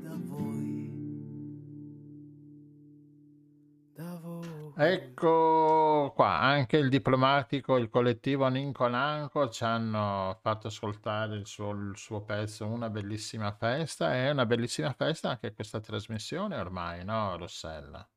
Ecco 4.75 6.11
qua, 6.15 6.39
anche 6.39 6.77
il 6.77 6.89
diplomatico, 6.89 7.77
il 7.77 7.89
collettivo 7.89 8.47
Ninco 8.47 8.87
Nanco 8.87 9.49
ci 9.49 9.63
hanno 9.63 10.39
fatto 10.41 10.67
ascoltare 10.67 11.35
il 11.35 11.45
suo, 11.45 11.69
il 11.71 11.93
suo 11.95 12.21
pezzo, 12.23 12.65
una 12.65 12.89
bellissima 12.89 13.51
festa, 13.51 14.13
è 14.15 14.31
una 14.31 14.47
bellissima 14.47 14.91
festa 14.93 15.29
anche 15.29 15.53
questa 15.53 15.79
trasmissione 15.79 16.57
ormai, 16.57 17.05
no 17.05 17.37
Rossella? 17.37 18.07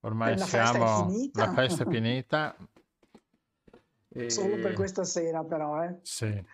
Ormai 0.00 0.36
la 0.36 0.44
siamo, 0.44 1.08
festa 1.08 1.46
la 1.46 1.52
festa 1.52 1.84
è 1.84 1.88
finita. 1.88 2.56
Solo 4.26 4.56
per 4.56 4.72
questa 4.74 5.04
sera 5.04 5.44
però, 5.44 5.82
eh. 5.84 6.00
Sì. 6.02 6.44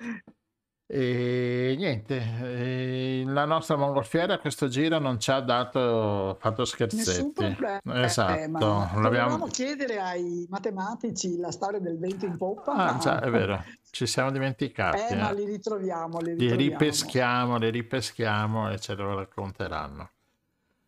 E 0.91 1.75
niente, 1.77 2.17
e 2.41 3.23
la 3.27 3.45
nostra 3.45 3.77
mongolfiera 3.77 4.35
a 4.35 4.39
questo 4.39 4.69
giro 4.69 4.99
non 4.99 5.21
ci 5.21 5.31
ha 5.31 5.41
dato, 5.41 6.39
fatto 6.41 6.65
scherzetti. 6.65 7.31
Problema. 7.33 8.05
Esatto. 8.05 8.39
Eh, 8.39 8.49
ma 8.49 8.91
L'abbiamo... 8.99 9.47
chiedere 9.49 9.99
ai 10.01 10.47
matematici 10.49 11.37
la 11.37 11.51
storia 11.51 11.79
del 11.79 11.99
vento 11.99 12.25
in 12.25 12.39
poppa. 12.39 12.73
Ah, 12.73 12.93
ma... 12.93 12.99
già, 12.99 13.21
è 13.21 13.29
vero, 13.29 13.63
ci 13.91 14.07
siamo 14.07 14.31
dimenticati. 14.31 14.97
Eh, 14.97 15.13
eh. 15.13 15.17
ma 15.17 15.31
li 15.31 15.45
ritroviamo, 15.45 16.21
li 16.21 16.31
ritroviamo. 16.31 16.57
Li 16.57 16.69
ripeschiamo, 16.69 17.59
li 17.59 17.71
ripeschiamo 17.71 18.71
e 18.71 18.81
ce 18.81 18.95
lo 18.95 19.15
racconteranno. 19.15 20.11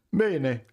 Bene, 0.09 0.65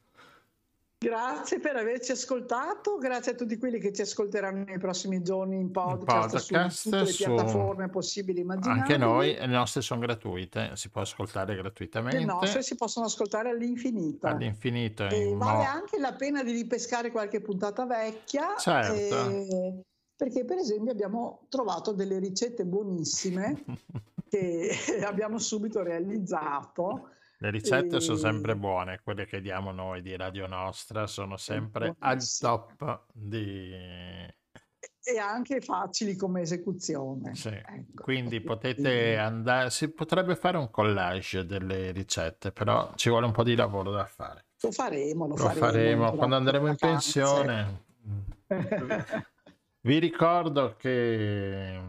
Grazie 0.99 1.59
per 1.59 1.75
averci 1.75 2.11
ascoltato, 2.11 2.97
grazie 2.97 3.33
a 3.33 3.35
tutti 3.35 3.55
quelli 3.57 3.77
che 3.79 3.93
ci 3.93 4.01
ascolteranno 4.01 4.63
nei 4.63 4.79
prossimi 4.79 5.21
giorni 5.21 5.59
in 5.59 5.69
podcast, 5.69 6.29
podcast 6.29 6.75
su 6.75 6.89
tutte 6.89 7.03
le 7.03 7.11
su... 7.11 7.23
piattaforme 7.23 7.89
possibili 7.89 8.39
immaginabili. 8.41 8.81
Anche 8.81 8.97
noi, 8.97 9.35
le 9.35 9.45
nostre 9.45 9.81
sono 9.81 9.99
gratuite, 9.99 10.71
si 10.73 10.89
può 10.89 11.01
ascoltare 11.01 11.55
gratuitamente. 11.55 12.17
Le 12.17 12.25
nostre 12.25 12.63
si 12.63 12.75
possono 12.75 13.05
ascoltare 13.05 13.51
all'infinito. 13.51 14.25
All'infinito. 14.25 15.07
E 15.07 15.35
vale 15.35 15.57
mo... 15.57 15.69
anche 15.69 15.99
la 15.99 16.13
pena 16.13 16.41
di 16.41 16.51
ripescare 16.51 17.11
qualche 17.11 17.41
puntata 17.41 17.85
vecchia. 17.85 18.55
Certo. 18.57 18.93
E... 18.93 19.81
Perché 20.15 20.45
per 20.45 20.57
esempio 20.57 20.91
abbiamo 20.91 21.45
trovato 21.49 21.91
delle 21.91 22.17
ricette 22.17 22.65
buonissime 22.65 23.65
che 24.27 24.71
abbiamo 25.05 25.37
subito 25.37 25.83
realizzato 25.83 27.09
le 27.39 27.51
ricette 27.51 27.97
e... 27.97 27.99
sono 27.99 28.17
sempre 28.17 28.55
buone, 28.55 28.99
quelle 29.03 29.25
che 29.25 29.41
diamo 29.41 29.71
noi 29.71 30.01
di 30.01 30.15
Radio 30.15 30.47
Nostra 30.47 31.07
sono 31.07 31.37
sempre 31.37 31.95
al 31.99 32.19
top 32.39 33.05
di... 33.13 33.71
E 35.09 35.17
anche 35.19 35.61
facili 35.61 36.17
come 36.17 36.41
esecuzione. 36.41 37.33
Sì. 37.33 37.47
Ecco. 37.47 38.03
Quindi 38.03 38.41
potete 38.41 39.15
andare, 39.17 39.69
si 39.69 39.89
potrebbe 39.93 40.35
fare 40.35 40.57
un 40.57 40.69
collage 40.69 41.45
delle 41.45 41.91
ricette, 41.91 42.51
però 42.51 42.91
ci 42.95 43.09
vuole 43.09 43.25
un 43.25 43.31
po' 43.31 43.43
di 43.43 43.55
lavoro 43.55 43.91
da 43.91 44.05
fare. 44.05 44.47
Lo 44.61 44.71
faremo, 44.71 45.27
lo, 45.27 45.35
lo 45.35 45.43
faremo. 45.43 45.59
faremo. 45.59 46.11
Quando 46.13 46.35
andremo 46.35 46.67
in 46.67 46.75
pensione. 46.75 47.85
Vi 49.79 49.99
ricordo 49.99 50.75
che 50.75 51.79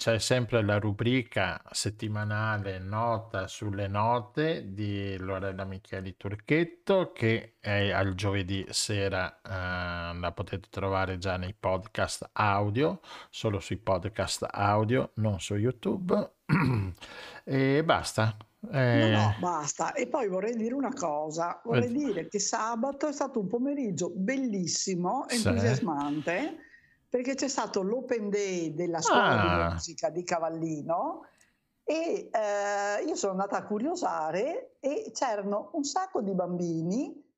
c'è 0.00 0.18
sempre 0.18 0.62
la 0.62 0.78
rubrica 0.78 1.60
settimanale 1.72 2.78
nota 2.78 3.46
sulle 3.46 3.86
note 3.86 4.72
di 4.72 5.14
Lorella 5.18 5.64
Micheli 5.64 6.16
Turchetto 6.16 7.12
che 7.12 7.56
è 7.60 7.90
al 7.90 8.14
giovedì 8.14 8.64
sera, 8.70 9.42
eh, 9.42 10.18
la 10.18 10.32
potete 10.34 10.68
trovare 10.70 11.18
già 11.18 11.36
nei 11.36 11.52
podcast 11.52 12.30
audio, 12.32 13.00
solo 13.28 13.60
sui 13.60 13.76
podcast 13.76 14.46
audio, 14.50 15.10
non 15.16 15.38
su 15.38 15.56
YouTube. 15.56 16.30
e 17.44 17.84
basta. 17.84 18.38
Eh... 18.72 19.10
No, 19.10 19.18
no, 19.18 19.36
basta. 19.38 19.92
E 19.92 20.06
poi 20.06 20.28
vorrei 20.28 20.56
dire 20.56 20.72
una 20.72 20.94
cosa, 20.94 21.60
vorrei 21.62 21.88
eh... 21.88 21.92
dire 21.92 22.28
che 22.28 22.38
sabato 22.38 23.06
è 23.06 23.12
stato 23.12 23.38
un 23.38 23.48
pomeriggio 23.48 24.10
bellissimo, 24.14 25.28
entusiasmante. 25.28 26.38
Sì 26.40 26.68
perché 27.10 27.34
c'è 27.34 27.48
stato 27.48 27.82
l'Open 27.82 28.30
Day 28.30 28.72
della 28.72 29.02
scuola 29.02 29.42
ah. 29.42 29.66
di 29.66 29.72
musica 29.74 30.08
di 30.10 30.22
Cavallino 30.22 31.24
e 31.82 32.30
eh, 32.32 33.02
io 33.04 33.16
sono 33.16 33.32
andata 33.32 33.56
a 33.56 33.64
curiosare 33.64 34.76
e 34.78 35.10
c'erano 35.12 35.70
un 35.72 35.82
sacco 35.82 36.22
di 36.22 36.32
bambini 36.32 37.28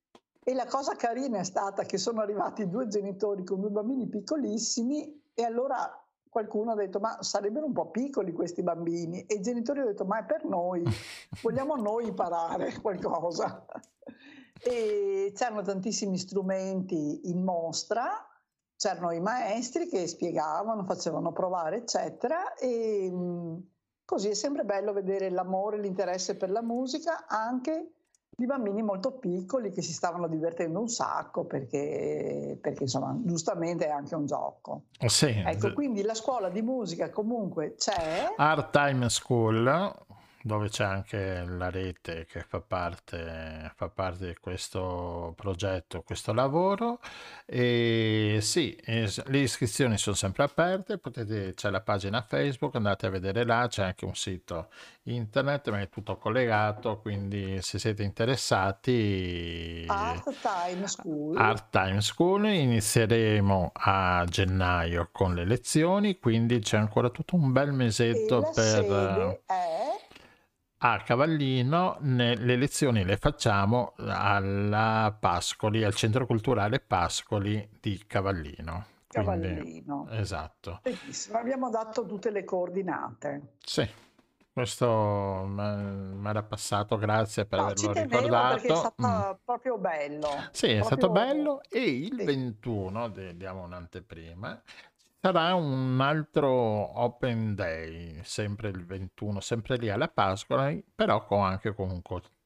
E 0.45 0.55
la 0.55 0.67
cosa 0.67 0.95
carina 0.95 1.39
è 1.39 1.45
stata 1.45 1.85
che 1.85 1.97
sono 1.97 2.21
arrivati 2.21 2.69
due 2.69 2.87
genitori 2.87 3.45
con 3.45 3.61
due 3.61 3.71
bambini 3.71 4.09
piccolissimi 4.09 5.23
e 5.33 5.43
allora 5.43 5.97
qualcuno 6.29 6.73
ha 6.73 6.75
detto 6.75 6.99
ma 6.99 7.23
sarebbero 7.23 7.65
un 7.65 7.73
po' 7.73 7.91
piccoli 7.91 8.33
questi 8.33 8.63
bambini 8.63 9.25
e 9.25 9.37
i 9.37 9.41
genitori 9.41 9.79
hanno 9.81 9.91
detto 9.91 10.05
ma 10.05 10.19
è 10.19 10.25
per 10.25 10.45
noi, 10.45 10.83
vogliamo 11.41 11.77
noi 11.77 12.09
imparare 12.09 12.79
qualcosa. 12.81 13.65
e 14.65 15.33
c'erano 15.35 15.63
tantissimi 15.63 16.19
strumenti 16.19 17.31
in 17.31 17.43
mostra, 17.43 18.27
c'erano 18.83 19.13
i 19.13 19.21
maestri 19.21 19.87
che 19.87 20.09
spiegavano, 20.09 20.83
facevano 20.83 21.31
provare 21.31 21.77
eccetera 21.77 22.55
e 22.55 23.09
mm, 23.09 23.57
così 24.05 24.31
è 24.31 24.35
sempre 24.35 24.65
bello 24.65 24.93
vedere 24.93 25.31
l'amore, 25.31 25.79
l'interesse 25.79 26.37
per 26.37 26.51
la 26.51 26.63
musica 26.63 27.27
anche 27.29 27.93
di 28.35 28.45
bambini 28.45 28.83
molto 28.83 29.13
piccoli 29.13 29.71
che 29.71 29.83
si 29.83 29.93
stavano 29.93 30.27
divertendo 30.27 30.81
un 30.81 30.89
sacco 30.89 31.45
perché, 31.45 32.59
perché 32.61 32.83
insomma 32.83 33.17
giustamente 33.23 33.87
è 33.87 33.91
anche 33.91 34.17
un 34.17 34.27
gioco. 34.27 34.87
Sì. 35.07 35.29
Ecco, 35.47 35.73
quindi 35.75 36.03
la 36.03 36.15
scuola 36.15 36.49
di 36.49 36.63
musica 36.63 37.09
comunque 37.11 37.77
c'è. 37.77 38.35
Art 38.37 38.73
Time 38.73 39.09
School, 39.11 39.95
dove 40.43 40.69
c'è 40.69 40.85
anche 40.85 41.45
la 41.47 41.71
rete 41.71 42.27
che 42.27 42.43
fa 42.43 42.61
parte, 42.61 43.73
fa 43.77 43.89
parte 43.89 44.27
di 44.27 44.37
questo 44.41 45.35
progetto, 45.37 46.03
questo 46.03 46.33
lavoro. 46.33 46.99
E 47.47 48.39
sì, 48.41 48.77
le 48.85 49.39
iscrizioni 49.39 49.97
sono 49.99 50.17
sempre 50.17 50.45
aperte, 50.45 50.99
potete, 50.99 51.55
c'è 51.55 51.71
la 51.71 51.81
pagina 51.81 52.23
Facebook, 52.23 52.75
andate 52.75 53.07
a 53.07 53.11
vedere 53.11 53.45
là, 53.45 53.67
c'è 53.69 53.85
anche 53.85 54.05
un 54.05 54.15
sito 54.15 54.71
internet, 55.05 55.71
ma 55.71 55.81
è 55.81 55.89
tutto 55.89 56.17
collegato, 56.17 56.99
quindi 56.99 57.61
se 57.63 57.79
siete 57.79 58.03
interessati... 58.03 59.85
Art 59.89 60.35
Time 60.41 60.87
School. 60.87 61.37
Art 61.37 61.71
Time 61.71 62.01
School, 62.01 62.47
inizieremo 62.47 63.71
a 63.75 64.25
gennaio 64.29 65.09
con 65.13 65.35
le 65.35 65.45
lezioni, 65.45 66.19
quindi 66.19 66.59
c'è 66.61 66.77
ancora 66.79 67.11
tutto 67.11 67.37
un 67.37 67.53
bel 67.53 67.73
mesetto 67.73 68.51
per... 68.55 69.43
È 69.47 69.91
a 70.85 71.01
Cavallino 71.01 71.99
le 72.01 72.35
lezioni 72.35 73.05
le 73.05 73.17
facciamo 73.17 73.93
alla 73.99 75.17
Pascoli, 75.19 75.85
al 75.85 75.95
Centro 75.95 76.27
Culturale 76.27 76.81
Pascoli 76.81 77.69
di 77.81 78.03
Cavallino. 78.05 78.87
Quindi, 79.07 79.31
Cavallino. 79.31 80.09
Esatto. 80.11 80.81
Benissimo, 80.83 81.39
abbiamo 81.39 81.71
dato 81.71 82.05
tutte 82.05 82.31
le 82.31 82.43
coordinate. 82.43 83.55
Sì, 83.65 83.89
questo 84.53 85.45
mi 85.47 86.29
era 86.29 86.43
passato, 86.43 86.97
grazie 86.99 87.45
per 87.45 87.61
no, 87.61 87.65
averlo 87.67 87.93
ricordato. 87.93 88.55
Perché 88.55 88.73
è 88.73 88.77
stato 88.77 89.07
mm. 89.07 89.31
proprio 89.45 89.79
bello. 89.79 90.29
Sì, 90.51 90.67
proprio... 90.67 90.81
è 90.81 90.83
stato 90.83 91.11
bello 91.11 91.61
e 91.71 91.81
il 91.81 92.17
sì. 92.19 92.25
21, 92.25 93.09
diamo 93.37 93.63
un'anteprima, 93.63 94.63
Sarà 95.25 95.55
un 95.55 96.01
altro 96.01 96.51
Open 96.51 97.55
Day, 97.55 98.19
sempre 98.25 98.71
il 98.71 98.85
21, 98.85 99.39
sempre 99.39 99.77
lì 99.77 99.89
alla 99.89 100.09
Pasqua, 100.09 100.77
però 100.93 101.25
con 101.25 101.45
anche 101.45 101.77
con 101.77 101.91
un 101.93 102.03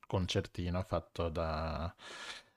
concertino 0.07 0.83
fatto 0.83 1.31
da, 1.31 1.91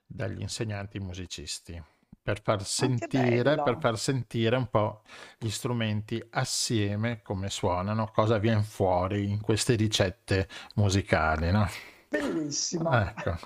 dagli 0.04 0.42
insegnanti 0.42 0.98
musicisti 0.98 1.82
per 2.22 2.42
far, 2.42 2.62
sentire, 2.66 3.62
per 3.62 3.78
far 3.80 3.96
sentire 3.96 4.56
un 4.56 4.66
po' 4.68 5.04
gli 5.38 5.48
strumenti 5.48 6.22
assieme 6.32 7.22
come 7.22 7.48
suonano, 7.48 8.10
cosa 8.12 8.36
viene 8.36 8.62
fuori 8.62 9.26
in 9.26 9.40
queste 9.40 9.74
ricette 9.74 10.48
musicali. 10.74 11.50
No? 11.50 11.66
Bellissimo. 12.10 12.92
Ecco. 12.92 13.38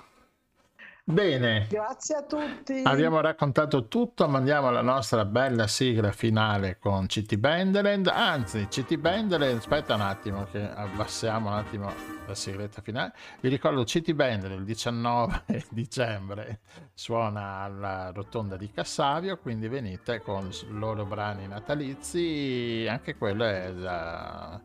Bene. 1.07 1.67
Grazie 1.69 2.15
a 2.15 2.23
tutti. 2.23 2.81
Abbiamo 2.83 3.21
raccontato 3.21 3.87
tutto, 3.87 4.27
mandiamo 4.27 4.71
la 4.71 4.81
nostra 4.81 5.23
bella 5.23 5.67
sigla 5.67 6.11
finale 6.11 6.79
con 6.79 7.05
CT 7.05 7.35
Benderend. 7.35 8.07
Anzi, 8.07 8.65
CT 8.67 8.95
Benderend, 8.97 9.59
aspetta 9.59 9.93
un 9.93 10.01
attimo 10.01 10.45
che 10.45 10.67
abbassiamo 10.67 11.49
un 11.49 11.57
attimo 11.57 11.93
la 12.25 12.33
sigletta 12.33 12.81
finale. 12.81 13.13
Vi 13.39 13.49
ricordo 13.49 13.83
CT 13.83 14.13
Benderend 14.13 14.61
il 14.61 14.65
19 14.65 15.43
dicembre 15.69 16.61
suona 16.95 17.59
alla 17.59 18.11
rotonda 18.11 18.57
di 18.57 18.71
Cassavio, 18.71 19.37
quindi 19.37 19.67
venite 19.67 20.23
con 20.23 20.49
i 20.49 20.65
loro 20.69 21.05
brani 21.05 21.47
natalizi, 21.47 22.87
anche 22.89 23.15
quello 23.15 23.43
è 23.43 23.71
da, 23.75 24.59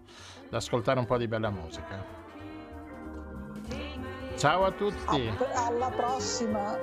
da 0.49 0.57
ascoltare 0.57 1.01
un 1.01 1.05
po' 1.05 1.19
di 1.19 1.29
bella 1.29 1.51
musica. 1.51 2.20
Ciao 4.41 4.65
a 4.65 4.71
tutti. 4.71 5.31
alla 5.53 5.91
prossima. 5.91 6.75